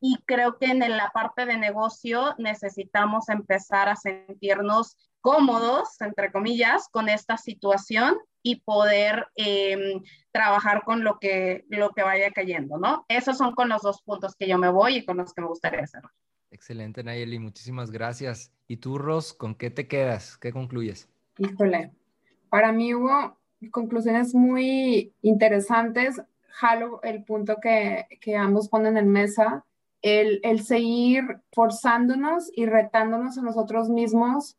Y 0.00 0.16
creo 0.26 0.58
que 0.58 0.66
en 0.66 0.80
la 0.80 1.10
parte 1.10 1.46
de 1.46 1.56
negocio 1.56 2.34
necesitamos 2.38 3.28
empezar 3.28 3.88
a 3.88 3.94
sentirnos 3.94 4.96
cómodos, 5.20 6.00
entre 6.00 6.32
comillas, 6.32 6.88
con 6.90 7.08
esta 7.08 7.36
situación 7.36 8.18
y 8.42 8.56
poder 8.62 9.28
em, 9.36 10.02
trabajar 10.32 10.82
con 10.82 11.04
lo 11.04 11.18
que, 11.18 11.64
lo 11.68 11.90
que 11.90 12.02
vaya 12.02 12.32
cayendo, 12.32 12.76
¿no? 12.78 13.06
Esos 13.08 13.38
son 13.38 13.54
con 13.54 13.68
los 13.68 13.82
dos 13.82 14.02
puntos 14.02 14.34
que 14.34 14.48
yo 14.48 14.58
me 14.58 14.68
voy 14.68 14.96
y 14.96 15.04
con 15.04 15.18
los 15.18 15.32
que 15.32 15.40
me 15.40 15.46
gustaría 15.46 15.84
hacer. 15.84 16.02
Excelente, 16.52 17.02
Nayeli, 17.02 17.38
muchísimas 17.38 17.90
gracias. 17.90 18.52
¿Y 18.68 18.76
tú, 18.76 18.98
Ros, 18.98 19.32
con 19.32 19.54
qué 19.54 19.70
te 19.70 19.88
quedas? 19.88 20.36
¿Qué 20.36 20.52
concluyes? 20.52 21.08
Híjole, 21.38 21.92
para 22.50 22.72
mí 22.72 22.94
hubo 22.94 23.38
conclusiones 23.70 24.34
muy 24.34 25.14
interesantes. 25.22 26.20
Jalo 26.48 27.02
el 27.02 27.24
punto 27.24 27.56
que, 27.60 28.06
que 28.20 28.36
ambos 28.36 28.68
ponen 28.68 28.98
en 28.98 29.08
mesa, 29.08 29.64
el, 30.02 30.40
el 30.42 30.62
seguir 30.62 31.24
forzándonos 31.52 32.50
y 32.54 32.66
retándonos 32.66 33.38
a 33.38 33.42
nosotros 33.42 33.88
mismos 33.88 34.58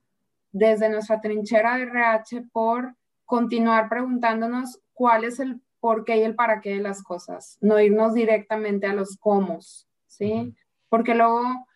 desde 0.52 0.90
nuestra 0.90 1.22
trinchera 1.22 1.78
de 1.78 1.84
RH 1.84 2.46
por 2.52 2.96
continuar 3.24 3.88
preguntándonos 3.88 4.80
cuál 4.94 5.26
es 5.26 5.40
el 5.40 5.62
por 5.80 6.06
qué 6.06 6.18
y 6.18 6.24
el 6.24 6.34
para 6.34 6.60
qué 6.60 6.72
de 6.72 6.82
las 6.82 7.04
cosas, 7.04 7.60
no 7.62 7.80
irnos 7.80 8.16
directamente 8.16 8.88
a 8.88 8.94
los 8.94 9.18
cómo, 9.18 9.60
¿sí? 10.08 10.56
Porque 10.90 11.14
luego 11.14 11.68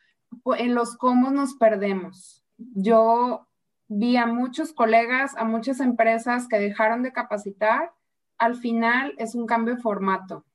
en 0.58 0.76
los 0.76 0.98
cómo 0.98 1.32
nos 1.32 1.56
perdemos. 1.56 2.44
Yo 2.58 3.48
vi 3.88 4.18
a 4.18 4.26
muchos 4.26 4.74
colegas, 4.74 5.36
a 5.38 5.44
muchas 5.44 5.80
empresas 5.80 6.48
que 6.48 6.60
dejaron 6.60 7.04
de 7.04 7.14
capacitar, 7.14 7.92
al 8.38 8.56
final 8.56 9.14
es 9.18 9.36
un 9.36 9.46
cambio 9.46 9.76
de 9.76 9.82
formato. 9.82 10.46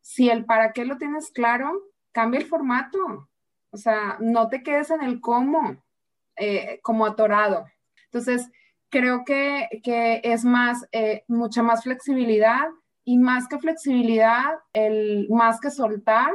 Si 0.00 0.28
el 0.28 0.44
para 0.44 0.72
qué 0.72 0.84
lo 0.84 0.98
tienes 0.98 1.30
claro, 1.30 1.72
cambia 2.12 2.40
el 2.40 2.46
formato. 2.46 3.28
O 3.70 3.76
sea, 3.76 4.16
no 4.20 4.48
te 4.48 4.62
quedes 4.62 4.90
en 4.90 5.02
el 5.02 5.20
cómo, 5.20 5.82
eh, 6.36 6.80
como 6.82 7.06
atorado. 7.06 7.66
Entonces, 8.04 8.50
creo 8.88 9.24
que, 9.24 9.68
es 10.22 10.44
más, 10.44 10.86
eh, 10.92 11.24
mucha 11.28 11.62
más 11.62 11.82
flexibilidad 11.82 12.68
y 13.04 13.18
más 13.18 13.48
que 13.48 13.58
flexibilidad, 13.58 14.54
el, 14.72 15.26
más 15.30 15.60
que 15.60 15.70
soltar, 15.70 16.30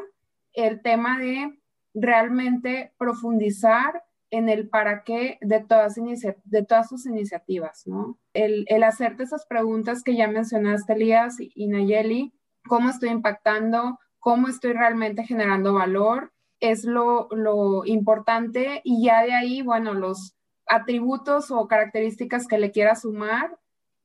el 0.54 0.82
tema 0.82 1.18
de 1.18 1.61
realmente 1.94 2.94
profundizar 2.98 4.04
en 4.30 4.48
el 4.48 4.70
para 4.70 5.04
qué 5.04 5.38
de 5.42 5.60
todas, 5.60 5.96
de 5.96 6.64
todas 6.64 6.88
sus 6.90 7.06
iniciativas, 7.06 7.86
¿no? 7.86 8.18
El, 8.34 8.66
hacerte 8.84 9.24
esas 9.24 9.46
preguntas 9.46 10.04
que 10.04 10.16
ya 10.16 10.28
mencionaste, 10.28 10.94
Elías 10.94 11.36
y, 11.40 11.68
Nayeli, 11.68 12.34
cómo 12.68 12.90
estoy 12.90 13.10
impactando, 13.10 14.00
cómo 14.20 14.48
estoy 14.48 14.74
realmente 14.74 15.24
generando 15.26 15.74
valor, 15.74 16.32
es 16.62 16.86
lo, 16.86 17.28
lo 17.32 17.86
importante 17.86 18.82
y 18.84 19.04
ya 19.04 19.24
de 19.24 19.34
ahí, 19.34 19.62
bueno, 19.62 19.94
los, 19.94 20.36
atributos 20.72 21.52
o 21.52 21.68
características 21.68 22.48
que 22.48 22.58
le 22.58 22.72
quieras 22.72 23.02
sumar 23.02 23.60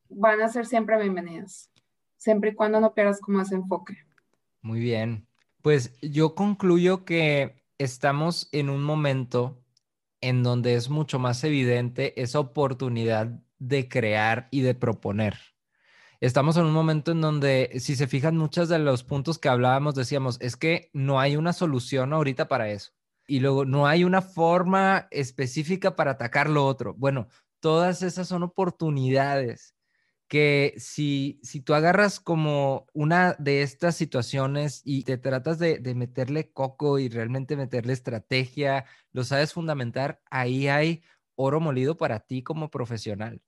van 0.09 0.43
a 0.43 0.49
ser 0.49 0.67
siempre 0.67 1.01
bienvenidas, 1.01 1.71
siempre 2.17 2.51
y 2.51 2.55
cuando 2.55 2.81
no 2.81 2.93
pierdas 2.93 3.21
como 3.21 3.41
ese 3.41 3.55
enfoque. 3.55 3.97
Muy 4.63 4.81
bien. 4.81 5.27
Pues 5.63 5.97
yo 6.01 6.35
concluyo 6.35 7.05
que 7.05 7.63
estamos 7.79 8.49
en 8.53 8.71
un 8.71 8.83
momento 8.83 9.63
en 10.21 10.43
donde 10.43 10.75
es 10.75 10.89
mucho 10.89 11.19
más 11.19 11.45
evidente 11.45 12.21
esa 12.21 12.41
oportunidad 12.41 13.41
de 13.59 13.89
crear 13.89 14.49
y 14.51 14.63
de 14.63 14.75
proponer. 14.75 15.39
Estamos 16.21 16.57
en 16.57 16.65
un 16.65 16.73
momento 16.73 17.13
en 17.13 17.21
donde, 17.21 17.71
si 17.79 17.95
se 17.95 18.07
fijan, 18.07 18.37
muchos 18.37 18.69
de 18.69 18.79
los 18.79 19.05
puntos 19.05 19.39
que 19.39 19.51
hablábamos 19.51 19.95
decíamos, 19.95 20.39
es 20.41 20.57
que 20.57 20.91
no 20.95 21.21
hay 21.21 21.37
una 21.37 21.53
solución 21.53 22.13
ahorita 22.13 22.49
para 22.49 22.71
eso 22.71 22.93
y 23.27 23.41
luego 23.41 23.65
no 23.65 23.87
hay 23.87 24.05
una 24.05 24.23
forma 24.23 25.09
específica 25.11 25.95
para 25.95 26.13
atacar 26.13 26.49
lo 26.49 26.67
otro. 26.67 26.95
Bueno, 26.95 27.29
todas 27.61 28.03
esas 28.03 28.29
son 28.29 28.43
oportunidades 28.43 29.76
que 30.29 30.75
si, 30.79 31.41
si 31.43 31.61
tú 31.61 31.75
agarras 31.75 32.21
como 32.21 32.87
una 32.93 33.35
de 33.39 33.63
estas 33.63 33.97
situaciones 33.97 34.83
y 34.85 35.05
te 35.05 35.19
tratas 35.19 35.59
de, 35.59 35.79
de 35.79 35.95
meterle 35.95 36.51
coco 36.53 36.99
y 36.99 37.09
realmente 37.09 37.57
meterle 37.57 37.93
estrategia, 37.93 38.87
lo 39.13 39.25
sabes 39.25 39.53
fundamentar, 39.53 40.21
ahí 40.31 40.69
hay 40.69 41.03
oro 41.37 41.61
molido 41.61 41.97
para 41.97 42.21
ti 42.21 42.43
como 42.43 42.71
profesional 42.71 43.43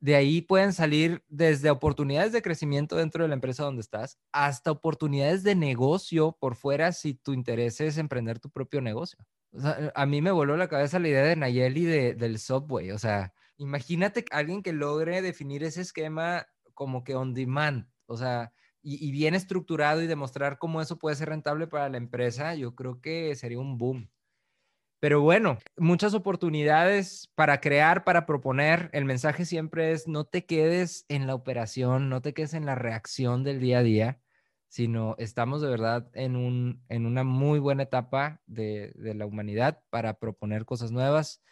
de 0.00 0.14
ahí 0.14 0.42
pueden 0.42 0.72
salir 0.72 1.24
desde 1.28 1.70
oportunidades 1.70 2.32
de 2.32 2.42
crecimiento 2.42 2.96
dentro 2.96 3.22
de 3.24 3.28
la 3.28 3.34
empresa 3.34 3.64
donde 3.64 3.80
estás 3.80 4.18
hasta 4.32 4.70
oportunidades 4.70 5.42
de 5.42 5.54
negocio 5.54 6.36
por 6.38 6.54
fuera 6.54 6.92
si 6.92 7.14
tu 7.14 7.32
interés 7.32 7.80
es 7.80 7.98
emprender 7.98 8.38
tu 8.38 8.50
propio 8.50 8.80
negocio. 8.80 9.18
a 9.94 10.06
mí 10.06 10.22
me 10.22 10.30
voló 10.30 10.56
la 10.56 10.68
cabeza 10.68 10.98
la 10.98 11.08
idea 11.08 11.24
de 11.24 11.36
Nayeli 11.36 11.84
de, 11.84 12.14
del 12.14 12.38
Subway. 12.38 12.92
O 12.92 12.98
sea, 12.98 13.32
imagínate 13.58 14.24
alguien 14.30 14.62
que 14.62 14.72
logre 14.72 15.22
definir 15.22 15.62
ese 15.64 15.82
esquema 15.82 16.46
como 16.74 17.04
que 17.04 17.14
on 17.14 17.34
demand, 17.34 17.86
o 18.06 18.16
sea, 18.16 18.52
y, 18.82 19.06
y 19.06 19.10
bien 19.12 19.34
estructurado 19.34 20.02
y 20.02 20.06
demostrar 20.06 20.58
cómo 20.58 20.80
eso 20.80 20.98
puede 20.98 21.16
ser 21.16 21.28
rentable 21.28 21.66
para 21.66 21.88
la 21.88 21.98
empresa, 21.98 22.54
yo 22.54 22.74
creo 22.74 23.00
que 23.00 23.34
sería 23.34 23.58
un 23.58 23.76
boom. 23.78 24.10
Pero 25.00 25.20
bueno, 25.20 25.58
muchas 25.76 26.12
oportunidades 26.14 27.30
para 27.36 27.60
crear, 27.60 28.02
para 28.02 28.26
proponer. 28.26 28.90
El 28.92 29.04
mensaje 29.04 29.44
siempre 29.44 29.92
es 29.92 30.08
no 30.08 30.24
te 30.24 30.44
quedes 30.44 31.04
en 31.08 31.28
la 31.28 31.36
operación, 31.36 32.08
no 32.08 32.20
te 32.20 32.34
quedes 32.34 32.54
en 32.54 32.66
la 32.66 32.74
reacción 32.74 33.44
del 33.44 33.60
día 33.60 33.78
a 33.78 33.82
día, 33.84 34.20
sino 34.68 35.14
estamos 35.18 35.62
de 35.62 35.68
verdad 35.68 36.10
en, 36.14 36.34
un, 36.34 36.82
en 36.88 37.06
una 37.06 37.22
muy 37.22 37.60
buena 37.60 37.84
etapa 37.84 38.40
de, 38.46 38.92
la 38.96 39.24
humanidad 39.24 39.82
para 39.90 40.14
proponer 40.18 40.64
cosas 40.64 40.90
nuevas 40.90 41.42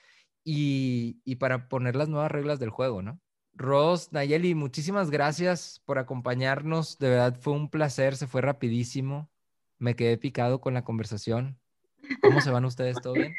y, 0.48 1.20
y, 1.24 1.36
para 1.36 1.68
poner 1.68 1.96
las 1.96 2.08
nuevas 2.08 2.30
reglas 2.30 2.60
del 2.60 2.70
juego, 2.70 3.02
¿no? 3.02 3.20
Ross, 3.52 4.12
Nayeli, 4.12 4.54
muchísimas 4.54 5.10
gracias 5.10 5.82
por 5.84 5.98
acompañarnos. 5.98 6.98
De 6.98 7.10
verdad 7.10 7.36
fue 7.40 7.52
un 7.52 7.68
placer, 7.68 8.14
se 8.16 8.28
fue 8.28 8.42
rapidísimo. 8.42 9.28
Me 9.78 9.96
quedé 9.96 10.16
picado 10.18 10.60
con 10.60 10.72
la 10.72 10.84
conversación. 10.84 11.58
¿Cómo 12.22 12.40
se 12.40 12.52
van 12.52 12.64
ustedes? 12.64 12.96
¿Todo 13.02 13.14
bien? 13.14 13.34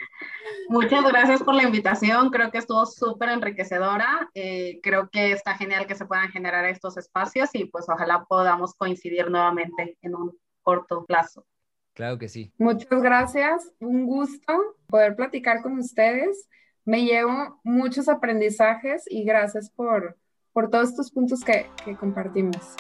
Muchas 0.69 1.05
gracias 1.05 1.41
por 1.43 1.53
la 1.53 1.63
invitación, 1.63 2.29
creo 2.29 2.51
que 2.51 2.57
estuvo 2.57 2.85
súper 2.85 3.29
enriquecedora, 3.29 4.29
eh, 4.33 4.81
creo 4.83 5.09
que 5.09 5.31
está 5.31 5.55
genial 5.55 5.87
que 5.87 5.95
se 5.95 6.05
puedan 6.05 6.27
generar 6.27 6.65
estos 6.65 6.97
espacios 6.97 7.49
y 7.53 7.65
pues 7.65 7.85
ojalá 7.87 8.25
podamos 8.25 8.73
coincidir 8.73 9.31
nuevamente 9.31 9.97
en 10.01 10.15
un 10.15 10.37
corto 10.63 11.05
plazo. 11.05 11.45
Claro 11.93 12.17
que 12.17 12.27
sí. 12.27 12.51
Muchas 12.57 13.01
gracias, 13.01 13.71
un 13.79 14.05
gusto 14.05 14.75
poder 14.87 15.15
platicar 15.15 15.61
con 15.61 15.79
ustedes, 15.79 16.49
me 16.87 17.03
llevo 17.03 17.59
muchos 17.63 18.07
aprendizajes 18.07 19.03
y 19.09 19.25
gracias 19.25 19.69
por, 19.69 20.17
por 20.53 20.69
todos 20.69 20.89
estos 20.89 21.11
puntos 21.11 21.43
que, 21.43 21.69
que 21.83 21.95
compartimos. 21.97 22.75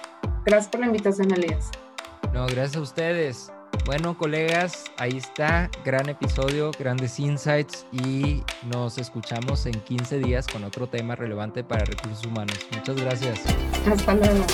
Gracias 0.45 0.69
por 0.69 0.79
la 0.79 0.85
invitación, 0.87 1.29
Elías. 1.33 1.69
No, 2.33 2.47
gracias 2.47 2.77
a 2.77 2.81
ustedes. 2.81 3.51
Bueno, 3.85 4.17
colegas, 4.17 4.85
ahí 4.97 5.17
está, 5.17 5.69
gran 5.83 6.07
episodio, 6.07 6.71
grandes 6.79 7.19
insights 7.19 7.85
y 7.91 8.43
nos 8.71 8.97
escuchamos 8.97 9.65
en 9.65 9.73
15 9.73 10.19
días 10.19 10.47
con 10.47 10.63
otro 10.63 10.87
tema 10.87 11.15
relevante 11.15 11.65
para 11.65 11.83
recursos 11.83 12.25
humanos. 12.25 12.57
Muchas 12.71 12.95
gracias. 12.95 13.41
Hasta 13.85 14.15
luego. 14.15 14.45